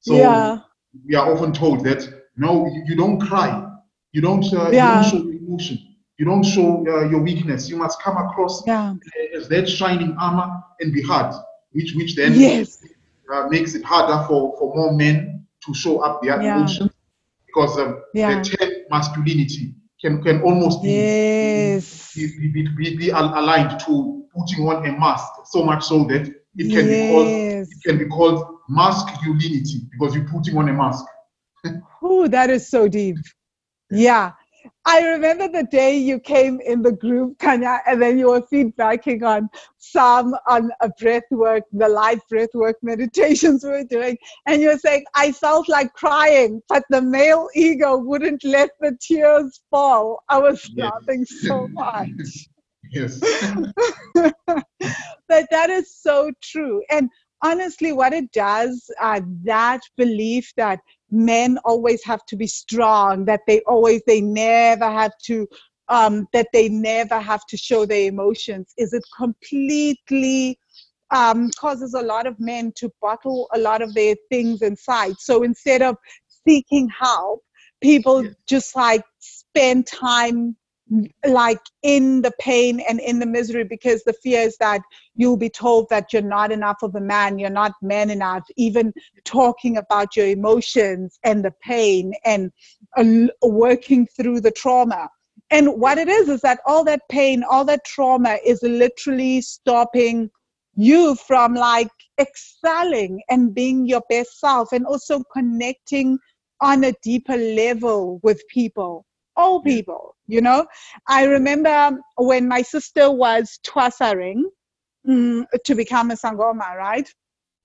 So 0.00 0.14
yeah. 0.14 0.58
we 1.06 1.14
are 1.14 1.30
often 1.32 1.52
told 1.52 1.84
that 1.84 2.21
no, 2.36 2.66
you, 2.66 2.82
you 2.86 2.96
don't 2.96 3.20
cry, 3.20 3.66
you 4.12 4.20
don't, 4.20 4.44
uh, 4.52 4.70
yeah. 4.70 5.04
you 5.04 5.10
don't 5.10 5.10
show 5.10 5.28
emotion, 5.30 5.78
you 6.18 6.24
don't 6.24 6.44
show 6.44 6.86
uh, 6.86 7.08
your 7.08 7.20
weakness. 7.20 7.68
You 7.68 7.76
must 7.76 8.00
come 8.02 8.16
across 8.16 8.62
yeah. 8.66 8.94
as 9.36 9.48
that 9.48 9.68
shining 9.68 10.16
armor 10.18 10.62
and 10.80 10.92
be 10.92 11.02
hard, 11.02 11.34
which 11.72 11.94
which 11.94 12.16
then 12.16 12.34
yes. 12.34 12.84
uh, 13.32 13.48
makes 13.48 13.74
it 13.74 13.84
harder 13.84 14.26
for 14.26 14.56
for 14.58 14.74
more 14.74 14.92
men 14.92 15.46
to 15.66 15.74
show 15.74 16.00
up 16.00 16.22
their 16.22 16.40
yeah. 16.40 16.56
emotions 16.56 16.92
because 17.46 17.78
um, 17.78 18.02
yeah. 18.14 18.40
the 18.42 18.50
term 18.50 18.70
masculinity 18.90 19.74
can 20.00 20.22
can 20.22 20.42
almost 20.42 20.82
be, 20.82 20.90
yes. 20.90 22.14
be, 22.14 22.50
be, 22.52 22.68
be, 22.76 22.96
be 22.96 23.10
aligned 23.10 23.78
to 23.80 24.24
putting 24.34 24.66
on 24.66 24.86
a 24.86 24.92
mask 24.98 25.32
so 25.46 25.64
much 25.64 25.84
so 25.84 26.04
that 26.04 26.26
it 26.56 26.68
can 26.70 26.86
yes. 26.88 26.88
be 26.88 27.12
called 27.12 27.28
it 27.28 27.82
can 27.84 27.98
be 27.98 28.06
called 28.06 28.58
masculinity 28.68 29.82
because 29.90 30.14
you're 30.14 30.28
putting 30.28 30.56
on 30.56 30.68
a 30.68 30.72
mask. 30.72 31.04
oh, 32.12 32.28
that 32.28 32.50
is 32.50 32.68
so 32.68 32.88
deep. 32.88 33.16
Yeah. 33.90 34.32
I 34.84 35.06
remember 35.06 35.48
the 35.48 35.64
day 35.64 35.96
you 35.96 36.18
came 36.20 36.60
in 36.60 36.82
the 36.82 36.92
group, 36.92 37.38
Kanya, 37.38 37.80
and 37.86 38.00
then 38.00 38.18
you 38.18 38.30
were 38.30 38.42
feedbacking 38.42 39.22
on 39.24 39.48
some 39.78 40.34
on 40.46 40.70
a 40.80 40.88
breath 41.00 41.30
work, 41.30 41.64
the 41.72 41.88
live 41.88 42.20
breath 42.28 42.54
work 42.54 42.76
meditations 42.82 43.64
we 43.64 43.70
were 43.70 43.84
doing. 43.84 44.18
And 44.46 44.60
you 44.60 44.68
were 44.68 44.78
saying, 44.78 45.04
I 45.14 45.32
felt 45.32 45.68
like 45.68 45.92
crying, 45.94 46.62
but 46.68 46.84
the 46.90 47.02
male 47.02 47.48
ego 47.54 47.96
wouldn't 47.96 48.44
let 48.44 48.70
the 48.80 48.96
tears 49.00 49.60
fall. 49.70 50.22
I 50.28 50.38
was 50.38 50.68
yes. 50.74 50.90
laughing 50.90 51.24
so 51.24 51.68
much. 51.68 52.08
Yes. 52.94 53.20
but 54.14 55.46
that 55.50 55.70
is 55.70 55.96
so 55.96 56.30
true. 56.42 56.82
And 56.90 57.08
honestly, 57.42 57.92
what 57.92 58.12
it 58.12 58.30
does, 58.32 58.90
uh, 59.00 59.20
that 59.44 59.80
belief 59.96 60.52
that 60.56 60.80
men 61.10 61.58
always 61.64 62.04
have 62.04 62.24
to 62.26 62.36
be 62.36 62.46
strong, 62.46 63.24
that 63.26 63.40
they 63.46 63.60
always, 63.62 64.02
they 64.06 64.20
never 64.20 64.90
have 64.90 65.12
to, 65.24 65.46
um, 65.88 66.26
that 66.32 66.48
they 66.52 66.68
never 66.68 67.18
have 67.18 67.44
to 67.46 67.56
show 67.56 67.84
their 67.84 68.08
emotions, 68.08 68.72
is 68.78 68.92
it 68.92 69.02
completely 69.16 70.58
um, 71.12 71.50
causes 71.58 71.94
a 71.94 72.02
lot 72.02 72.26
of 72.26 72.40
men 72.40 72.72
to 72.76 72.90
bottle 73.00 73.48
a 73.52 73.58
lot 73.58 73.82
of 73.82 73.94
their 73.94 74.16
things 74.30 74.62
inside. 74.62 75.14
So 75.18 75.42
instead 75.42 75.82
of 75.82 75.96
seeking 76.46 76.88
help, 76.88 77.42
people 77.82 78.24
yes. 78.24 78.34
just 78.48 78.76
like 78.76 79.04
spend 79.18 79.86
time 79.86 80.56
like 81.26 81.60
in 81.82 82.20
the 82.22 82.32
pain 82.38 82.80
and 82.80 83.00
in 83.00 83.18
the 83.18 83.26
misery 83.26 83.64
because 83.64 84.02
the 84.04 84.12
fear 84.12 84.40
is 84.40 84.56
that 84.58 84.82
you'll 85.14 85.36
be 85.36 85.48
told 85.48 85.88
that 85.88 86.12
you're 86.12 86.20
not 86.20 86.52
enough 86.52 86.82
of 86.82 86.94
a 86.94 87.00
man 87.00 87.38
you're 87.38 87.50
not 87.50 87.72
man 87.80 88.10
enough 88.10 88.44
even 88.56 88.92
talking 89.24 89.76
about 89.76 90.16
your 90.16 90.26
emotions 90.26 91.18
and 91.24 91.44
the 91.44 91.52
pain 91.62 92.12
and 92.24 92.50
uh, 92.96 93.28
working 93.42 94.06
through 94.06 94.40
the 94.40 94.50
trauma. 94.50 95.08
And 95.50 95.80
what 95.80 95.98
it 95.98 96.08
is 96.08 96.28
is 96.28 96.40
that 96.42 96.60
all 96.66 96.84
that 96.84 97.02
pain 97.08 97.42
all 97.42 97.64
that 97.66 97.84
trauma 97.84 98.38
is 98.44 98.62
literally 98.62 99.40
stopping 99.40 100.30
you 100.74 101.14
from 101.14 101.54
like 101.54 101.90
excelling 102.18 103.22
and 103.28 103.54
being 103.54 103.86
your 103.86 104.02
best 104.08 104.40
self 104.40 104.72
and 104.72 104.86
also 104.86 105.22
connecting 105.32 106.18
on 106.60 106.84
a 106.84 106.92
deeper 107.02 107.36
level 107.36 108.20
with 108.22 108.42
people 108.48 109.04
all 109.36 109.62
people 109.62 110.14
you 110.26 110.40
know 110.40 110.66
i 111.08 111.24
remember 111.24 111.98
when 112.16 112.46
my 112.46 112.62
sister 112.62 113.10
was 113.10 113.58
twasaring 113.66 114.42
mm, 115.08 115.44
to 115.64 115.74
become 115.74 116.10
a 116.10 116.14
sangoma 116.14 116.76
right 116.76 117.08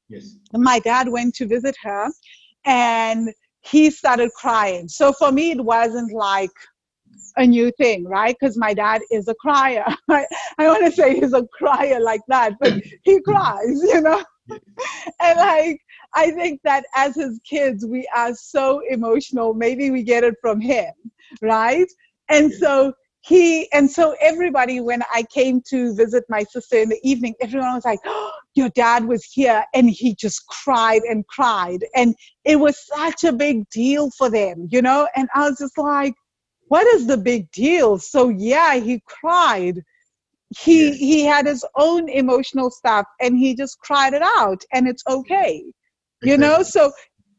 yes 0.09 0.37
my 0.53 0.79
dad 0.79 1.09
went 1.09 1.33
to 1.35 1.45
visit 1.45 1.75
her 1.81 2.07
and 2.65 3.33
he 3.61 3.89
started 3.89 4.31
crying 4.33 4.87
so 4.87 5.11
for 5.13 5.31
me 5.31 5.51
it 5.51 5.63
wasn't 5.63 6.11
like 6.13 6.51
a 7.37 7.45
new 7.45 7.71
thing, 7.77 8.05
right? 8.05 8.35
Because 8.39 8.57
my 8.57 8.73
dad 8.73 9.01
is 9.11 9.27
a 9.27 9.35
crier. 9.35 9.85
I, 10.09 10.25
I 10.57 10.67
want 10.67 10.85
to 10.85 10.91
say 10.91 11.19
he's 11.19 11.33
a 11.33 11.45
crier 11.53 11.99
like 11.99 12.21
that, 12.27 12.53
but 12.59 12.73
he 13.03 13.21
cries, 13.21 13.81
you 13.83 14.01
know? 14.01 14.23
and 14.49 15.39
like, 15.39 15.79
I 16.15 16.31
think 16.31 16.61
that 16.63 16.85
as 16.95 17.15
his 17.15 17.39
kids, 17.47 17.85
we 17.85 18.07
are 18.15 18.33
so 18.33 18.81
emotional. 18.89 19.53
Maybe 19.53 19.91
we 19.91 20.03
get 20.03 20.23
it 20.23 20.35
from 20.41 20.59
him, 20.59 20.91
right? 21.41 21.87
And 22.29 22.51
so 22.53 22.93
he, 23.21 23.71
and 23.73 23.89
so 23.89 24.15
everybody, 24.21 24.79
when 24.79 25.03
I 25.13 25.23
came 25.23 25.61
to 25.69 25.93
visit 25.95 26.23
my 26.29 26.43
sister 26.43 26.77
in 26.77 26.89
the 26.89 26.99
evening, 27.03 27.35
everyone 27.41 27.73
was 27.73 27.85
like, 27.85 27.99
oh, 28.05 28.31
Your 28.55 28.69
dad 28.69 29.05
was 29.05 29.23
here. 29.25 29.63
And 29.73 29.89
he 29.89 30.15
just 30.15 30.45
cried 30.47 31.01
and 31.01 31.27
cried. 31.27 31.85
And 31.95 32.15
it 32.45 32.57
was 32.57 32.77
such 32.85 33.23
a 33.25 33.33
big 33.33 33.69
deal 33.69 34.09
for 34.17 34.29
them, 34.29 34.67
you 34.71 34.81
know? 34.81 35.07
And 35.15 35.27
I 35.35 35.49
was 35.49 35.57
just 35.57 35.77
like, 35.77 36.13
what 36.69 36.85
is 36.87 37.07
the 37.07 37.17
big 37.17 37.49
deal? 37.51 37.97
So 37.97 38.29
yeah, 38.29 38.75
he 38.75 39.01
cried. 39.05 39.81
He 40.57 40.95
he 40.95 41.25
had 41.25 41.45
his 41.45 41.65
own 41.75 42.07
emotional 42.09 42.71
stuff 42.71 43.05
and 43.19 43.37
he 43.37 43.55
just 43.55 43.79
cried 43.79 44.13
it 44.13 44.21
out 44.21 44.63
and 44.73 44.87
it's 44.87 45.03
okay. 45.07 45.63
Exactly. 46.21 46.31
You 46.31 46.37
know, 46.37 46.63
so 46.63 46.91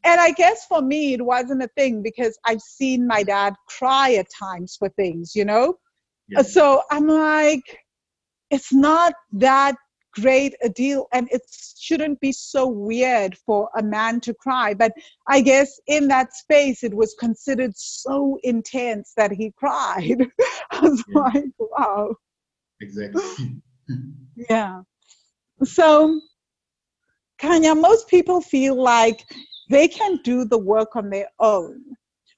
and 0.03 0.19
I 0.19 0.31
guess 0.31 0.65
for 0.65 0.81
me 0.81 1.13
it 1.13 1.25
wasn't 1.25 1.63
a 1.63 1.69
thing 1.75 2.01
because 2.01 2.37
I've 2.45 2.61
seen 2.61 3.07
my 3.07 3.23
dad 3.23 3.53
cry 3.67 4.13
at 4.13 4.27
times 4.37 4.75
for 4.77 4.89
things, 4.89 5.35
you 5.35 5.45
know? 5.45 5.75
Yes. 6.29 6.53
So 6.53 6.83
I'm 6.91 7.07
like, 7.07 7.63
it's 8.49 8.73
not 8.73 9.13
that 9.33 9.75
great 10.13 10.55
a 10.63 10.69
deal 10.69 11.07
and 11.13 11.27
it 11.31 11.41
shouldn't 11.77 12.19
be 12.19 12.31
so 12.31 12.67
weird 12.67 13.37
for 13.45 13.69
a 13.77 13.83
man 13.83 14.19
to 14.19 14.33
cry 14.33 14.73
but 14.73 14.91
i 15.27 15.39
guess 15.39 15.79
in 15.87 16.07
that 16.07 16.33
space 16.33 16.83
it 16.83 16.93
was 16.93 17.15
considered 17.19 17.71
so 17.75 18.39
intense 18.43 19.13
that 19.15 19.31
he 19.31 19.53
cried 19.55 20.27
i 20.71 20.79
was 20.79 21.03
yeah. 21.09 21.21
like 21.21 21.45
wow 21.59 22.13
exactly 22.81 23.21
yeah 24.49 24.81
so 25.63 26.19
kanya 27.39 27.75
most 27.75 28.07
people 28.07 28.41
feel 28.41 28.81
like 28.81 29.23
they 29.69 29.87
can 29.87 30.19
do 30.23 30.43
the 30.45 30.57
work 30.57 30.95
on 30.95 31.09
their 31.09 31.29
own 31.39 31.83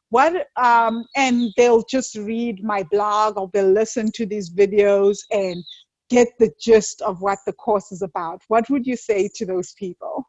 what 0.09 0.47
um, 0.57 1.05
and 1.15 1.51
they'll 1.55 1.83
just 1.83 2.17
read 2.17 2.61
my 2.63 2.83
blog 2.91 3.37
or 3.37 3.49
they'll 3.53 3.71
listen 3.71 4.11
to 4.15 4.25
these 4.25 4.53
videos 4.53 5.19
and 5.31 5.63
get 6.11 6.27
the 6.37 6.51
gist 6.59 7.01
of 7.01 7.21
what 7.21 7.39
the 7.45 7.53
course 7.53 7.91
is 7.91 8.01
about, 8.01 8.41
what 8.49 8.69
would 8.69 8.85
you 8.85 8.97
say 8.97 9.29
to 9.33 9.45
those 9.45 9.73
people? 9.73 10.27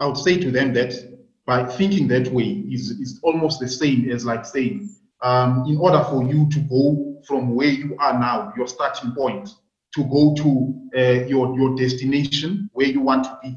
I 0.00 0.06
would 0.06 0.16
say 0.16 0.36
to 0.38 0.50
them 0.50 0.74
that 0.74 0.92
by 1.46 1.64
thinking 1.64 2.08
that 2.08 2.26
way 2.32 2.64
is, 2.68 2.90
is 2.90 3.20
almost 3.22 3.60
the 3.60 3.68
same 3.68 4.10
as 4.10 4.26
like 4.26 4.44
saying, 4.44 4.90
um, 5.22 5.64
in 5.68 5.76
order 5.78 6.02
for 6.10 6.24
you 6.24 6.48
to 6.50 6.60
go 6.60 7.22
from 7.26 7.54
where 7.54 7.68
you 7.68 7.96
are 8.00 8.18
now, 8.18 8.52
your 8.56 8.66
starting 8.66 9.12
point, 9.12 9.50
to 9.94 10.04
go 10.04 10.34
to 10.34 10.90
uh, 10.96 11.26
your, 11.26 11.56
your 11.56 11.76
destination 11.76 12.68
where 12.72 12.88
you 12.88 13.00
want 13.00 13.24
to 13.24 13.38
be. 13.42 13.56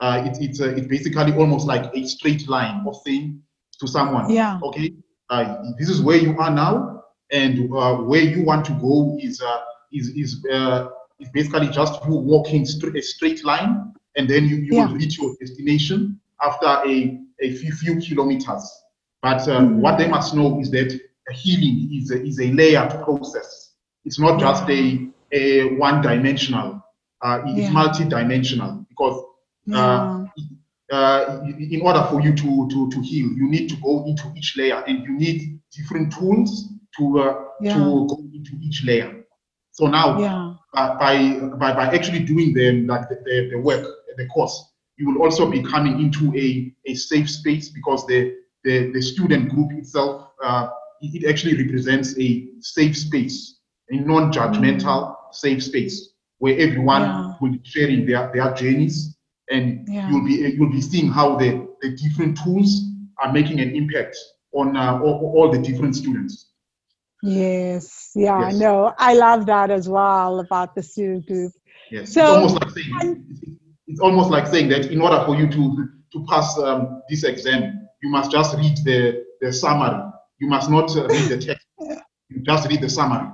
Uh, 0.00 0.22
it, 0.26 0.36
it's, 0.40 0.60
uh, 0.60 0.68
it's 0.68 0.86
basically 0.86 1.32
almost 1.34 1.66
like 1.66 1.90
a 1.94 2.06
straight 2.06 2.48
line 2.48 2.84
of 2.86 2.96
saying 3.04 3.40
to 3.80 3.88
someone, 3.88 4.28
yeah. 4.30 4.58
okay, 4.62 4.92
uh, 5.30 5.56
this 5.78 5.88
is 5.88 6.02
where 6.02 6.16
you 6.18 6.38
are 6.38 6.50
now, 6.50 7.04
and 7.32 7.72
uh, 7.74 7.96
where 7.96 8.22
you 8.22 8.44
want 8.44 8.64
to 8.64 8.72
go 8.72 9.16
is 9.20 9.40
uh, 9.40 9.60
is 9.92 10.08
is 10.10 10.46
uh, 10.52 10.88
is 11.18 11.28
basically 11.30 11.68
just 11.68 12.04
you 12.04 12.14
walking 12.14 12.64
straight, 12.64 12.96
a 12.96 13.02
straight 13.02 13.44
line, 13.44 13.92
and 14.16 14.28
then 14.28 14.44
you, 14.44 14.56
you 14.56 14.74
yeah. 14.74 14.86
will 14.86 14.94
reach 14.94 15.18
your 15.18 15.34
destination 15.40 16.20
after 16.42 16.66
a, 16.66 17.18
a 17.40 17.54
few, 17.54 17.72
few 17.72 17.98
kilometers. 18.00 18.82
But 19.22 19.38
mm-hmm. 19.38 19.80
what 19.80 19.98
they 19.98 20.08
must 20.08 20.34
know 20.34 20.60
is 20.60 20.70
that 20.70 20.98
healing 21.32 21.90
is 21.92 22.10
a, 22.10 22.22
is 22.22 22.40
a 22.40 22.52
layered 22.52 22.90
process. 23.02 23.72
It's 24.04 24.18
not 24.18 24.38
just 24.38 24.68
a, 24.68 25.08
a 25.32 25.74
one 25.76 26.02
dimensional. 26.02 26.82
Uh, 27.22 27.40
it's 27.46 27.62
yeah. 27.62 27.70
multi-dimensional 27.70 28.84
because 28.88 29.22
uh, 29.74 30.24
uh, 30.92 31.40
in 31.58 31.80
order 31.82 32.06
for 32.10 32.20
you 32.20 32.34
to, 32.34 32.68
to, 32.68 32.90
to 32.90 33.00
heal, 33.02 33.28
you 33.32 33.48
need 33.48 33.68
to 33.68 33.76
go 33.76 34.04
into 34.06 34.32
each 34.36 34.56
layer 34.56 34.82
and 34.86 35.04
you 35.04 35.18
need 35.18 35.60
different 35.72 36.12
tools 36.12 36.68
to, 36.96 37.20
uh, 37.20 37.44
yeah. 37.60 37.74
to 37.74 38.06
go 38.06 38.18
into 38.32 38.52
each 38.62 38.84
layer. 38.84 39.24
So 39.72 39.86
now, 39.86 40.18
yeah. 40.18 40.54
by, 40.74 41.38
by, 41.58 41.74
by 41.74 41.86
actually 41.94 42.20
doing 42.20 42.54
the, 42.54 42.84
like 42.86 43.08
the, 43.08 43.16
the, 43.24 43.50
the 43.52 43.58
work, 43.58 43.84
the 44.16 44.26
course, 44.28 44.72
you 44.96 45.10
will 45.10 45.22
also 45.22 45.50
be 45.50 45.62
coming 45.62 46.00
into 46.00 46.34
a, 46.36 46.72
a 46.90 46.94
safe 46.94 47.28
space 47.28 47.68
because 47.68 48.06
the, 48.06 48.34
the, 48.64 48.90
the 48.92 49.02
student 49.02 49.50
group 49.50 49.72
itself, 49.72 50.30
uh, 50.42 50.68
it 51.02 51.28
actually 51.28 51.62
represents 51.62 52.18
a 52.18 52.48
safe 52.60 52.96
space, 52.96 53.58
a 53.90 53.96
non-judgmental 53.96 54.80
mm. 54.82 55.14
safe 55.32 55.62
space 55.62 56.10
where 56.38 56.56
everyone 56.58 57.02
yeah. 57.02 57.34
will 57.40 57.52
be 57.52 57.60
sharing 57.64 58.06
their, 58.06 58.30
their 58.32 58.54
journeys 58.54 59.15
and 59.50 59.86
yeah. 59.88 60.10
you'll 60.10 60.24
be 60.24 60.34
you'll 60.56 60.70
be 60.70 60.80
seeing 60.80 61.08
how 61.08 61.36
the, 61.36 61.66
the 61.80 61.90
different 61.96 62.38
tools 62.42 62.82
are 63.22 63.32
making 63.32 63.60
an 63.60 63.74
impact 63.74 64.16
on 64.52 64.76
uh, 64.76 64.98
all, 65.02 65.32
all 65.36 65.50
the 65.50 65.58
different 65.58 65.94
students. 65.94 66.50
Yes, 67.22 68.10
yeah, 68.14 68.48
yes. 68.48 68.56
no, 68.56 68.92
I 68.98 69.14
love 69.14 69.46
that 69.46 69.70
as 69.70 69.88
well 69.88 70.40
about 70.40 70.74
the 70.74 70.82
student 70.82 71.26
group. 71.26 71.52
Yes, 71.90 72.12
so, 72.12 72.22
it's 72.22 72.30
almost 72.30 72.54
like 72.62 72.70
saying 72.70 73.58
it's 73.86 74.00
almost 74.00 74.30
like 74.30 74.46
saying 74.46 74.68
that 74.70 74.86
in 74.86 75.00
order 75.00 75.22
for 75.24 75.36
you 75.36 75.48
to 75.48 75.88
to 76.12 76.26
pass 76.28 76.58
um, 76.58 77.02
this 77.08 77.24
exam, 77.24 77.88
you 78.02 78.10
must 78.10 78.30
just 78.30 78.56
read 78.56 78.76
the 78.84 79.24
the 79.40 79.52
summary. 79.52 80.02
You 80.38 80.48
must 80.48 80.70
not 80.70 80.94
uh, 80.96 81.06
read 81.06 81.28
the 81.28 81.38
text. 81.38 81.66
You 82.28 82.42
just 82.42 82.68
read 82.68 82.80
the 82.80 82.88
summary. 82.88 83.28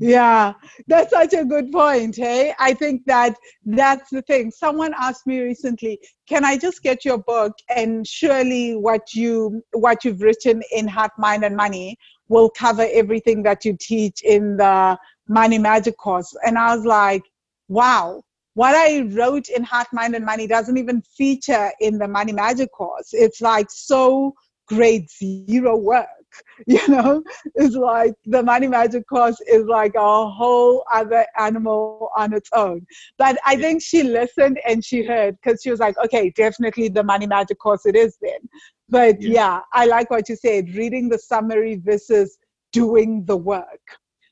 Yeah, 0.00 0.54
that's 0.86 1.10
such 1.10 1.34
a 1.34 1.44
good 1.44 1.72
point. 1.72 2.16
Hey, 2.16 2.54
I 2.58 2.74
think 2.74 3.02
that 3.06 3.34
that's 3.64 4.10
the 4.10 4.22
thing. 4.22 4.50
Someone 4.50 4.94
asked 4.96 5.26
me 5.26 5.40
recently, 5.40 5.98
"Can 6.28 6.44
I 6.44 6.56
just 6.56 6.82
get 6.82 7.04
your 7.04 7.18
book?" 7.18 7.52
And 7.74 8.06
surely, 8.06 8.76
what 8.76 9.14
you 9.14 9.62
what 9.72 10.04
you've 10.04 10.20
written 10.22 10.62
in 10.72 10.86
Heart, 10.86 11.12
Mind, 11.18 11.44
and 11.44 11.56
Money 11.56 11.96
will 12.28 12.50
cover 12.50 12.86
everything 12.92 13.42
that 13.42 13.64
you 13.64 13.76
teach 13.80 14.22
in 14.22 14.56
the 14.56 14.98
money 15.28 15.58
magic 15.58 15.96
course. 15.96 16.34
And 16.44 16.58
I 16.58 16.74
was 16.74 16.84
like, 16.84 17.22
wow, 17.68 18.22
what 18.54 18.74
I 18.74 19.02
wrote 19.12 19.48
in 19.48 19.62
Heart, 19.62 19.88
Mind, 19.92 20.14
and 20.14 20.24
Money 20.24 20.46
doesn't 20.46 20.76
even 20.76 21.02
feature 21.16 21.70
in 21.80 21.98
the 21.98 22.08
money 22.08 22.32
magic 22.32 22.72
course. 22.72 23.10
It's 23.12 23.40
like 23.40 23.66
so 23.70 24.34
grade 24.66 25.08
zero 25.10 25.76
work. 25.76 26.08
You 26.66 26.86
know, 26.88 27.22
it's 27.54 27.74
like 27.74 28.14
the 28.26 28.42
money 28.42 28.66
magic 28.66 29.08
course 29.08 29.40
is 29.46 29.64
like 29.64 29.94
a 29.94 30.28
whole 30.28 30.84
other 30.92 31.24
animal 31.38 32.10
on 32.16 32.32
its 32.32 32.50
own. 32.52 32.86
But 33.16 33.38
I 33.46 33.56
think 33.56 33.82
she 33.82 34.02
listened 34.02 34.58
and 34.66 34.84
she 34.84 35.04
heard 35.04 35.36
because 35.42 35.62
she 35.62 35.70
was 35.70 35.80
like, 35.80 35.96
okay, 36.04 36.30
definitely 36.30 36.88
the 36.88 37.02
money 37.02 37.26
magic 37.26 37.58
course 37.58 37.86
it 37.86 37.96
is 37.96 38.16
then. 38.20 38.40
But 38.88 39.20
yeah. 39.20 39.30
yeah, 39.32 39.60
I 39.72 39.86
like 39.86 40.10
what 40.10 40.28
you 40.28 40.36
said 40.36 40.74
reading 40.74 41.08
the 41.08 41.18
summary 41.18 41.80
versus 41.82 42.38
doing 42.72 43.24
the 43.24 43.36
work. 43.36 43.80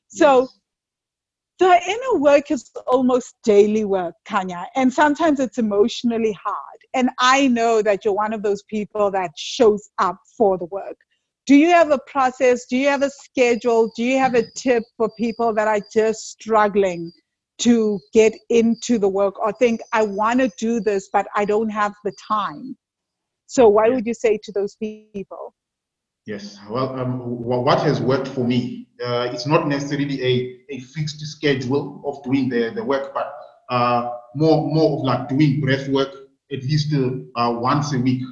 So, 0.09 0.41
yes. 0.41 0.59
the 1.59 1.91
inner 1.91 2.19
work 2.19 2.51
is 2.51 2.71
almost 2.87 3.35
daily 3.43 3.85
work, 3.85 4.15
Kanya, 4.25 4.67
and 4.75 4.91
sometimes 4.91 5.39
it's 5.39 5.57
emotionally 5.57 6.37
hard. 6.43 6.79
And 6.93 7.09
I 7.19 7.47
know 7.47 7.81
that 7.81 8.05
you're 8.05 8.13
one 8.13 8.33
of 8.33 8.43
those 8.43 8.63
people 8.63 9.11
that 9.11 9.31
shows 9.35 9.89
up 9.99 10.17
for 10.37 10.57
the 10.57 10.65
work. 10.65 10.97
Do 11.47 11.55
you 11.55 11.69
have 11.69 11.91
a 11.91 11.99
process? 12.07 12.65
Do 12.65 12.75
you 12.75 12.89
have 12.89 13.03
a 13.03 13.09
schedule? 13.09 13.89
Do 13.95 14.03
you 14.03 14.17
have 14.19 14.35
a 14.35 14.43
tip 14.51 14.83
for 14.97 15.09
people 15.17 15.53
that 15.53 15.67
are 15.67 15.79
just 15.93 16.27
struggling 16.27 17.11
to 17.59 17.99
get 18.13 18.33
into 18.49 18.99
the 18.99 19.07
work 19.07 19.39
or 19.39 19.53
think, 19.53 19.79
I 19.93 20.03
want 20.03 20.41
to 20.41 20.51
do 20.59 20.81
this, 20.81 21.09
but 21.11 21.25
I 21.35 21.45
don't 21.45 21.69
have 21.69 21.93
the 22.03 22.11
time? 22.27 22.77
So, 23.47 23.69
what 23.69 23.93
would 23.93 24.05
you 24.05 24.13
say 24.13 24.37
to 24.43 24.51
those 24.51 24.75
people? 24.75 25.55
Yes, 26.25 26.59
well, 26.69 26.99
um, 26.99 27.19
what 27.41 27.79
has 27.79 28.01
worked 28.01 28.27
for 28.27 28.43
me, 28.43 28.89
uh, 29.01 29.29
it's 29.31 29.47
not 29.47 29.69
necessarily 29.69 30.21
a, 30.21 30.75
a 30.75 30.79
fixed 30.81 31.21
schedule 31.21 32.03
of 32.05 32.21
doing 32.25 32.49
the, 32.49 32.73
the 32.75 32.83
work, 32.83 33.13
but 33.13 33.33
uh, 33.69 34.09
more 34.35 34.67
more 34.67 34.99
of 34.99 35.05
like 35.05 35.29
doing 35.29 35.61
breath 35.61 35.87
work 35.87 36.13
at 36.51 36.61
least 36.63 36.93
uh, 36.93 37.55
once 37.57 37.93
a 37.93 37.99
week. 37.99 38.23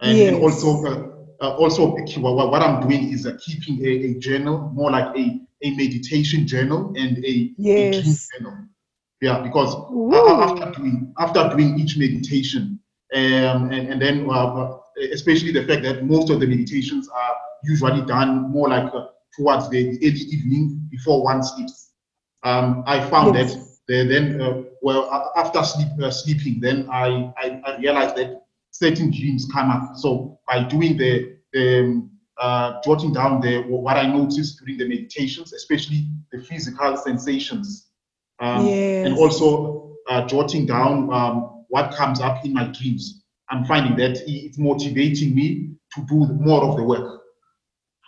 And, 0.00 0.18
yes. 0.18 0.34
and 0.34 0.42
also, 0.42 1.13
uh, 1.40 1.50
uh, 1.50 1.56
also 1.56 1.90
what 1.90 2.62
I'm 2.62 2.86
doing 2.86 3.12
is 3.12 3.26
uh, 3.26 3.36
keeping 3.40 3.84
a, 3.84 3.88
a, 3.88 4.14
journal, 4.18 4.70
more 4.74 4.90
like 4.90 5.16
a, 5.16 5.40
a 5.62 5.70
meditation 5.76 6.46
journal 6.46 6.92
and 6.96 7.24
a, 7.24 7.52
yes. 7.56 8.28
a 8.36 8.38
journal. 8.38 8.58
Yeah, 9.20 9.40
because 9.40 9.74
after 10.42 10.72
doing 10.78 11.14
after 11.18 11.48
doing 11.48 11.78
each 11.78 11.96
meditation, 11.96 12.78
um, 13.14 13.70
and, 13.70 13.88
and 13.88 14.02
then 14.02 14.28
especially 15.12 15.52
the 15.52 15.64
fact 15.66 15.82
that 15.82 16.04
most 16.04 16.30
of 16.30 16.40
the 16.40 16.46
meditations 16.46 17.08
are 17.08 17.34
usually 17.62 18.04
done 18.06 18.50
more 18.50 18.68
like 18.68 18.92
uh, 18.94 19.06
towards 19.36 19.70
the 19.70 19.96
early 19.96 20.20
evening 20.20 20.86
before 20.90 21.24
one 21.24 21.42
sleeps. 21.42 21.92
Um, 22.42 22.84
I 22.86 23.00
found 23.08 23.34
yes. 23.36 23.54
that 23.54 24.08
then, 24.08 24.40
uh, 24.40 24.62
well, 24.82 25.32
after 25.36 25.62
sleep, 25.62 25.88
uh, 26.02 26.10
sleeping, 26.10 26.60
then 26.60 26.88
I, 26.90 27.32
I, 27.36 27.60
I, 27.64 27.76
realized 27.78 28.16
that 28.16 28.43
certain 28.74 29.10
dreams 29.10 29.46
come 29.52 29.70
up. 29.70 29.96
So 29.96 30.40
by 30.48 30.64
doing 30.64 30.96
the, 30.96 31.36
the 31.52 31.80
um, 31.80 32.10
uh, 32.38 32.80
jotting 32.84 33.12
down 33.12 33.40
the 33.40 33.62
what 33.62 33.96
I 33.96 34.06
noticed 34.06 34.58
during 34.58 34.76
the 34.78 34.88
meditations, 34.88 35.52
especially 35.52 36.08
the 36.32 36.42
physical 36.42 36.96
sensations, 36.96 37.90
um, 38.40 38.66
yes. 38.66 39.06
and 39.06 39.16
also 39.16 39.96
uh, 40.08 40.26
jotting 40.26 40.66
down 40.66 41.12
um, 41.12 41.64
what 41.68 41.94
comes 41.94 42.20
up 42.20 42.44
in 42.44 42.52
my 42.52 42.64
dreams. 42.64 43.22
I'm 43.48 43.64
finding 43.64 43.96
that 43.98 44.18
it's 44.26 44.58
motivating 44.58 45.34
me 45.36 45.70
to 45.94 46.00
do 46.08 46.26
more 46.40 46.64
of 46.64 46.76
the 46.76 46.82
work. 46.82 47.20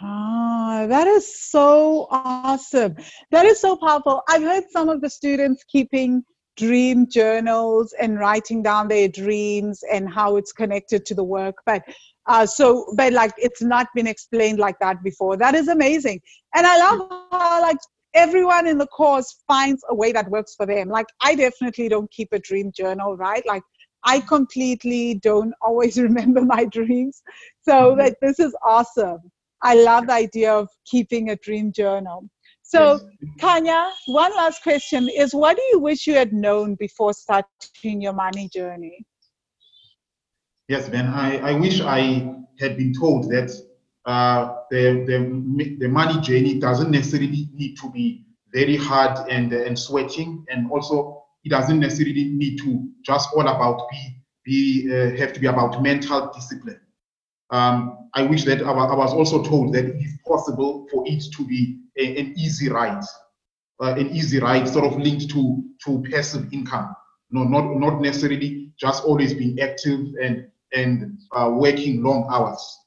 Ah, 0.00 0.86
that 0.88 1.06
is 1.06 1.40
so 1.40 2.08
awesome. 2.10 2.96
That 3.30 3.46
is 3.46 3.60
so 3.60 3.76
powerful. 3.76 4.22
I've 4.28 4.42
heard 4.42 4.64
some 4.70 4.88
of 4.88 5.00
the 5.00 5.08
students 5.08 5.62
keeping 5.64 6.24
dream 6.56 7.08
journals 7.08 7.94
and 8.00 8.18
writing 8.18 8.62
down 8.62 8.88
their 8.88 9.08
dreams 9.08 9.82
and 9.92 10.12
how 10.12 10.36
it's 10.36 10.52
connected 10.52 11.04
to 11.06 11.14
the 11.14 11.24
work 11.24 11.56
but 11.66 11.82
uh, 12.28 12.44
so 12.44 12.86
but 12.96 13.12
like 13.12 13.32
it's 13.36 13.62
not 13.62 13.86
been 13.94 14.06
explained 14.06 14.58
like 14.58 14.78
that 14.80 15.02
before 15.02 15.36
that 15.36 15.54
is 15.54 15.68
amazing 15.68 16.20
and 16.54 16.66
i 16.66 16.76
love 16.78 17.08
how 17.30 17.60
like 17.60 17.78
everyone 18.14 18.66
in 18.66 18.78
the 18.78 18.86
course 18.86 19.42
finds 19.46 19.84
a 19.90 19.94
way 19.94 20.10
that 20.12 20.30
works 20.30 20.54
for 20.54 20.66
them 20.66 20.88
like 20.88 21.06
i 21.20 21.34
definitely 21.34 21.88
don't 21.88 22.10
keep 22.10 22.28
a 22.32 22.38
dream 22.38 22.72
journal 22.74 23.16
right 23.16 23.46
like 23.46 23.62
I 24.06 24.20
completely 24.20 25.14
don't 25.14 25.52
always 25.60 25.98
remember 26.08 26.40
my 26.40 26.64
dreams. 26.64 27.22
So 27.62 27.72
mm-hmm. 27.72 28.00
like 28.00 28.14
this 28.22 28.38
is 28.38 28.56
awesome. 28.64 29.18
I 29.62 29.74
love 29.74 30.06
the 30.06 30.12
idea 30.12 30.52
of 30.52 30.68
keeping 30.86 31.30
a 31.30 31.36
dream 31.36 31.72
journal. 31.72 32.28
So. 32.68 33.00
Kanya, 33.40 33.90
one 34.06 34.34
last 34.34 34.62
question 34.62 35.08
is 35.08 35.34
what 35.34 35.56
do 35.56 35.62
you 35.72 35.78
wish 35.78 36.06
you 36.06 36.14
had 36.14 36.32
known 36.32 36.74
before 36.76 37.12
starting 37.12 38.00
your 38.00 38.12
money 38.12 38.48
journey? 38.48 39.04
Yes, 40.68 40.88
Ben, 40.88 41.06
I, 41.06 41.38
I 41.50 41.52
wish 41.52 41.80
I 41.80 42.34
had 42.58 42.76
been 42.76 42.92
told 42.92 43.30
that 43.30 43.52
uh, 44.06 44.54
the, 44.70 45.04
the, 45.06 45.76
the 45.78 45.88
money 45.88 46.20
journey 46.20 46.58
doesn't 46.58 46.90
necessarily 46.90 47.48
need 47.52 47.76
to 47.76 47.90
be 47.90 48.24
very 48.52 48.76
hard 48.76 49.28
and, 49.28 49.52
and 49.52 49.78
sweating 49.78 50.44
and 50.48 50.70
also 50.70 51.24
it 51.44 51.50
doesn't 51.50 51.78
necessarily 51.78 52.24
need 52.24 52.58
to 52.58 52.88
just 53.04 53.28
all 53.34 53.46
about 53.46 53.80
be 53.90 54.12
be 54.44 54.88
uh, 54.92 55.16
have 55.16 55.32
to 55.32 55.40
be 55.40 55.46
about 55.46 55.82
mental 55.82 56.30
discipline. 56.32 56.80
Um, 57.50 58.08
I 58.14 58.22
wish 58.22 58.44
that 58.44 58.62
I, 58.62 58.72
was 58.72 59.12
also 59.12 59.42
told 59.42 59.74
that 59.74 59.84
it 59.84 59.96
is 59.96 60.18
possible 60.26 60.86
for 60.90 61.04
it 61.06 61.22
to 61.36 61.46
be 61.46 61.78
a, 61.98 62.18
an 62.18 62.34
easy 62.36 62.68
ride, 62.68 63.04
uh, 63.80 63.94
an 63.94 64.10
easy 64.10 64.40
ride 64.40 64.68
sort 64.68 64.84
of 64.84 64.98
linked 64.98 65.30
to 65.30 65.64
to 65.84 66.02
passive 66.10 66.52
income. 66.52 66.94
No, 67.30 67.44
not 67.44 67.76
not 67.76 68.00
necessarily 68.00 68.72
just 68.78 69.04
always 69.04 69.34
being 69.34 69.60
active 69.60 70.00
and 70.20 70.48
and 70.74 71.18
uh, 71.32 71.50
working 71.52 72.02
long 72.02 72.26
hours. 72.30 72.78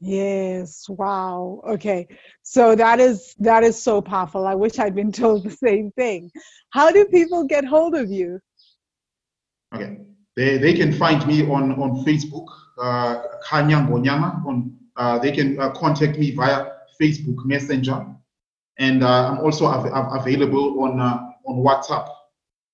Yes, 0.00 0.88
wow. 0.88 1.60
Okay. 1.68 2.08
So 2.42 2.74
that 2.74 3.00
is 3.00 3.34
that 3.38 3.62
is 3.62 3.80
so 3.82 4.00
powerful. 4.00 4.46
I 4.46 4.54
wish 4.54 4.78
I'd 4.78 4.94
been 4.94 5.12
told 5.22 5.44
the 5.44 5.50
same 5.50 5.90
thing. 5.92 6.30
How 6.70 6.90
do 6.90 7.04
people 7.06 7.44
get 7.44 7.64
hold 7.64 7.94
of 7.94 8.10
you? 8.10 8.40
Okay. 9.74 9.98
They, 10.36 10.58
they 10.58 10.74
can 10.74 10.92
find 10.92 11.26
me 11.26 11.42
on 11.42 11.72
on 11.72 12.04
Facebook, 12.04 12.46
Kanya 13.44 13.86
Ngonyama. 13.86 14.44
On 14.46 14.76
uh, 14.96 15.18
they 15.18 15.32
can 15.32 15.58
uh, 15.58 15.70
contact 15.70 16.18
me 16.18 16.30
via 16.32 16.66
Facebook 17.00 17.44
Messenger. 17.44 18.06
And 18.78 19.02
uh, 19.02 19.32
I'm 19.32 19.38
also 19.40 19.66
av 19.66 19.86
av 19.86 20.20
available 20.20 20.82
on 20.82 21.00
uh, 21.00 21.18
on 21.46 21.56
WhatsApp. 21.64 22.08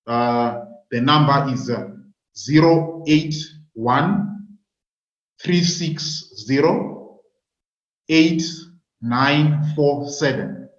Uh, 0.05 0.65
the 0.91 1.01
number 1.01 1.53
is 1.53 1.69
uh, 1.69 1.87
081 2.35 4.33
360 5.43 6.57
8947. 8.09 10.69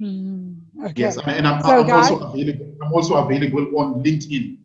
Mm, 0.00 0.56
okay. 0.84 0.92
Yes, 0.96 1.18
and 1.18 1.46
I'm, 1.46 1.60
so 1.60 1.68
I'm 1.68 1.86
guys, 1.86 2.10
also 2.10 2.32
available. 2.32 2.74
I'm 2.82 2.92
also 2.92 3.14
available 3.16 3.78
on 3.78 4.02
LinkedIn. 4.02 4.58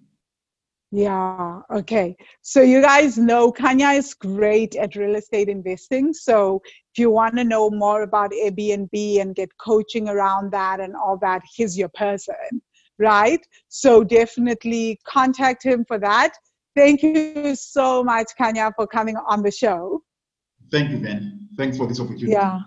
Yeah, 0.95 1.61
okay. 1.73 2.15
So 2.43 2.61
you 2.61 2.79
guys 2.79 3.17
know 3.17 3.51
Kanya 3.51 3.87
is 3.87 4.13
great 4.13 4.75
at 4.75 4.95
real 4.95 5.15
estate 5.15 5.49
investing. 5.49 6.13
So 6.13 6.61
if 6.65 6.99
you 6.99 7.09
want 7.09 7.35
to 7.37 7.43
know 7.43 7.71
more 7.71 8.03
about 8.03 8.29
Airbnb 8.29 9.19
and 9.19 9.33
get 9.33 9.49
coaching 9.59 10.07
around 10.07 10.51
that 10.51 10.79
and 10.79 10.95
all 10.95 11.17
that, 11.17 11.41
he's 11.51 11.75
your 11.75 11.89
person, 11.95 12.61
right? 12.99 13.39
So 13.69 14.03
definitely 14.03 14.99
contact 15.07 15.63
him 15.63 15.83
for 15.87 15.97
that. 15.97 16.33
Thank 16.75 17.01
you 17.01 17.55
so 17.55 18.03
much, 18.03 18.27
Kanya, 18.37 18.71
for 18.75 18.85
coming 18.85 19.15
on 19.27 19.41
the 19.41 19.49
show. 19.49 20.03
Thank 20.71 20.91
you, 20.91 20.99
Ben. 20.99 21.49
Thanks 21.57 21.75
for 21.75 21.87
this 21.87 21.99
opportunity. 21.99 22.33
Yeah. 22.33 22.59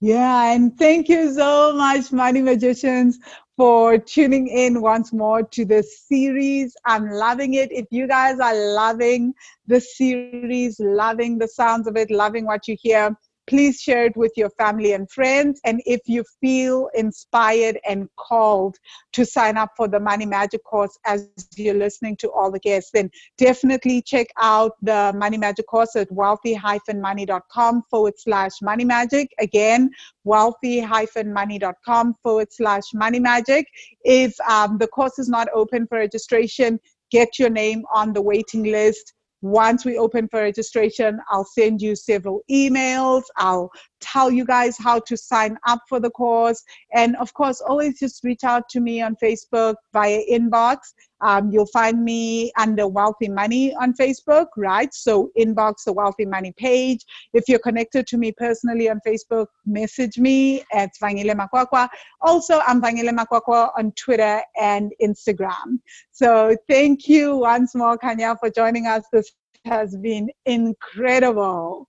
Yeah, 0.00 0.54
and 0.54 0.76
thank 0.78 1.08
you 1.08 1.32
so 1.32 1.74
much, 1.74 2.10
Money 2.10 2.40
Magicians, 2.40 3.18
for 3.60 3.98
tuning 3.98 4.48
in 4.48 4.80
once 4.80 5.12
more 5.12 5.42
to 5.42 5.66
this 5.66 6.00
series. 6.08 6.74
I'm 6.86 7.10
loving 7.10 7.52
it. 7.52 7.70
If 7.70 7.84
you 7.90 8.08
guys 8.08 8.40
are 8.40 8.54
loving 8.54 9.34
the 9.66 9.78
series, 9.78 10.80
loving 10.80 11.36
the 11.36 11.46
sounds 11.46 11.86
of 11.86 11.94
it, 11.94 12.10
loving 12.10 12.46
what 12.46 12.66
you 12.66 12.74
hear, 12.80 13.14
please 13.50 13.80
share 13.80 14.04
it 14.04 14.16
with 14.16 14.30
your 14.36 14.48
family 14.50 14.92
and 14.92 15.10
friends. 15.10 15.60
And 15.64 15.82
if 15.84 16.02
you 16.06 16.22
feel 16.40 16.88
inspired 16.94 17.80
and 17.86 18.08
called 18.16 18.76
to 19.12 19.26
sign 19.26 19.56
up 19.56 19.70
for 19.76 19.88
the 19.88 19.98
Money 19.98 20.24
Magic 20.24 20.62
course 20.62 20.96
as 21.04 21.28
you're 21.56 21.74
listening 21.74 22.16
to 22.18 22.30
all 22.30 22.52
the 22.52 22.60
guests, 22.60 22.92
then 22.94 23.10
definitely 23.38 24.02
check 24.02 24.28
out 24.38 24.74
the 24.82 25.12
Money 25.16 25.36
Magic 25.36 25.66
course 25.66 25.96
at 25.96 26.06
wealthy-money.com 26.12 27.82
forward 27.90 28.14
slash 28.16 28.52
money 28.62 28.84
magic. 28.84 29.28
Again, 29.40 29.90
wealthy-money.com 30.22 32.14
forward 32.22 32.52
slash 32.52 32.84
money 32.94 33.18
magic. 33.18 33.66
If 34.04 34.32
um, 34.48 34.78
the 34.78 34.86
course 34.86 35.18
is 35.18 35.28
not 35.28 35.48
open 35.52 35.88
for 35.88 35.98
registration, 35.98 36.78
get 37.10 37.40
your 37.40 37.50
name 37.50 37.82
on 37.92 38.12
the 38.12 38.22
waiting 38.22 38.62
list 38.62 39.14
once 39.42 39.84
we 39.84 39.96
open 39.98 40.28
for 40.28 40.40
registration, 40.40 41.18
I'll 41.30 41.44
send 41.44 41.80
you 41.80 41.96
several 41.96 42.42
emails. 42.50 43.22
I'll 43.36 43.70
tell 44.00 44.30
you 44.30 44.44
guys 44.44 44.76
how 44.78 44.98
to 45.00 45.16
sign 45.16 45.56
up 45.66 45.80
for 45.88 46.00
the 46.00 46.10
course. 46.10 46.62
And 46.94 47.16
of 47.16 47.32
course, 47.34 47.60
always 47.60 47.98
just 47.98 48.24
reach 48.24 48.44
out 48.44 48.68
to 48.70 48.80
me 48.80 49.02
on 49.02 49.16
Facebook 49.22 49.76
via 49.92 50.20
inbox. 50.30 50.78
Um, 51.22 51.50
you'll 51.50 51.66
find 51.66 52.02
me 52.02 52.50
under 52.58 52.88
Wealthy 52.88 53.28
Money 53.28 53.74
on 53.74 53.92
Facebook, 53.92 54.46
right? 54.56 54.92
So 54.94 55.30
inbox 55.38 55.84
the 55.84 55.92
Wealthy 55.92 56.24
Money 56.24 56.52
page. 56.56 57.04
If 57.34 57.44
you're 57.48 57.58
connected 57.58 58.06
to 58.08 58.16
me 58.16 58.32
personally 58.32 58.88
on 58.88 59.00
Facebook, 59.06 59.46
message 59.66 60.18
me 60.18 60.62
at 60.72 60.90
Vangile 61.02 61.34
Makwakwa. 61.34 61.88
Also, 62.22 62.60
I'm 62.66 62.80
Vangile 62.80 63.16
Makwakwa 63.16 63.70
on 63.78 63.92
Twitter 63.92 64.40
and 64.60 64.92
Instagram. 65.02 65.78
So 66.10 66.56
thank 66.68 67.06
you 67.08 67.36
once 67.36 67.74
more, 67.74 67.98
Kanya, 67.98 68.36
for 68.40 68.50
joining 68.50 68.86
us. 68.86 69.04
This 69.12 69.30
has 69.66 69.94
been 69.96 70.30
incredible. 70.46 71.88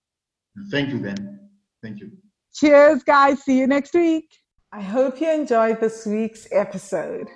Thank 0.70 0.90
you, 0.90 0.98
Ben. 0.98 1.51
Thank 1.82 2.00
you. 2.00 2.12
Cheers, 2.54 3.02
guys. 3.02 3.42
See 3.42 3.58
you 3.58 3.66
next 3.66 3.94
week. 3.94 4.28
I 4.72 4.80
hope 4.80 5.20
you 5.20 5.30
enjoyed 5.30 5.80
this 5.80 6.06
week's 6.06 6.46
episode. 6.52 7.28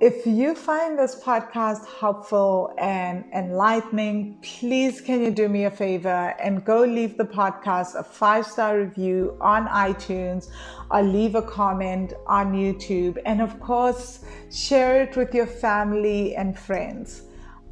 If 0.00 0.26
you 0.26 0.56
find 0.56 0.98
this 0.98 1.14
podcast 1.22 1.86
helpful 1.86 2.74
and 2.76 3.24
enlightening, 3.32 4.38
please 4.42 5.00
can 5.00 5.22
you 5.22 5.30
do 5.30 5.48
me 5.48 5.66
a 5.66 5.70
favor 5.70 6.34
and 6.42 6.64
go 6.64 6.80
leave 6.80 7.16
the 7.16 7.24
podcast 7.24 7.94
a 7.94 8.02
five 8.02 8.44
star 8.44 8.78
review 8.78 9.36
on 9.40 9.68
iTunes 9.68 10.48
or 10.90 11.02
leave 11.02 11.36
a 11.36 11.42
comment 11.42 12.14
on 12.26 12.52
YouTube. 12.52 13.18
And 13.24 13.40
of 13.40 13.60
course, 13.60 14.24
share 14.50 15.02
it 15.02 15.16
with 15.16 15.32
your 15.32 15.46
family 15.46 16.34
and 16.34 16.58
friends. 16.58 17.22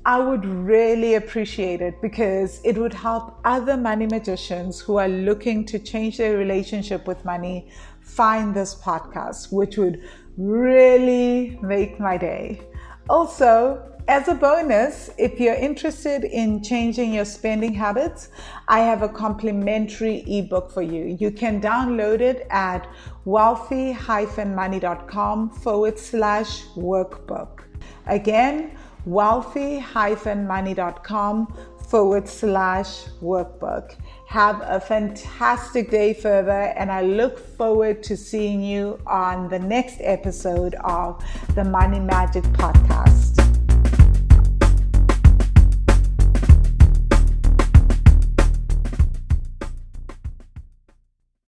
I 0.06 0.18
would 0.18 0.46
really 0.46 1.14
appreciate 1.14 1.82
it 1.82 2.00
because 2.00 2.60
it 2.64 2.78
would 2.78 2.94
help 2.94 3.38
other 3.44 3.76
money 3.76 4.06
magicians 4.06 4.80
who 4.80 4.96
are 4.96 5.08
looking 5.08 5.66
to 5.66 5.78
change 5.78 6.16
their 6.16 6.38
relationship 6.38 7.06
with 7.06 7.22
money 7.24 7.68
find 8.00 8.54
this 8.54 8.74
podcast, 8.74 9.52
which 9.52 9.76
would 9.76 10.02
really 10.38 11.58
make 11.62 12.00
my 12.00 12.16
day. 12.16 12.62
Also, 13.10 13.86
as 14.08 14.26
a 14.28 14.34
bonus, 14.34 15.10
if 15.18 15.38
you're 15.38 15.54
interested 15.54 16.24
in 16.24 16.62
changing 16.62 17.12
your 17.12 17.26
spending 17.26 17.74
habits, 17.74 18.30
I 18.68 18.80
have 18.80 19.02
a 19.02 19.08
complimentary 19.08 20.24
ebook 20.26 20.72
for 20.72 20.80
you. 20.82 21.16
You 21.20 21.30
can 21.30 21.60
download 21.60 22.20
it 22.20 22.46
at 22.50 22.88
wealthy-money.com 23.26 25.50
forward 25.50 25.98
slash 25.98 26.64
workbook. 26.74 27.64
Again, 28.06 28.78
wealthy-money.com 29.04 31.54
forward 31.88 32.28
slash 32.28 33.04
workbook. 33.20 33.96
Have 34.26 34.60
a 34.62 34.80
fantastic 34.80 35.90
day 35.90 36.14
further, 36.14 36.72
and 36.76 36.92
I 36.92 37.02
look 37.02 37.36
forward 37.38 38.02
to 38.04 38.16
seeing 38.16 38.62
you 38.62 39.00
on 39.06 39.48
the 39.48 39.58
next 39.58 39.96
episode 40.00 40.76
of 40.84 41.20
the 41.56 41.64
Money 41.64 41.98
Magic 41.98 42.44
Podcast. 42.44 43.39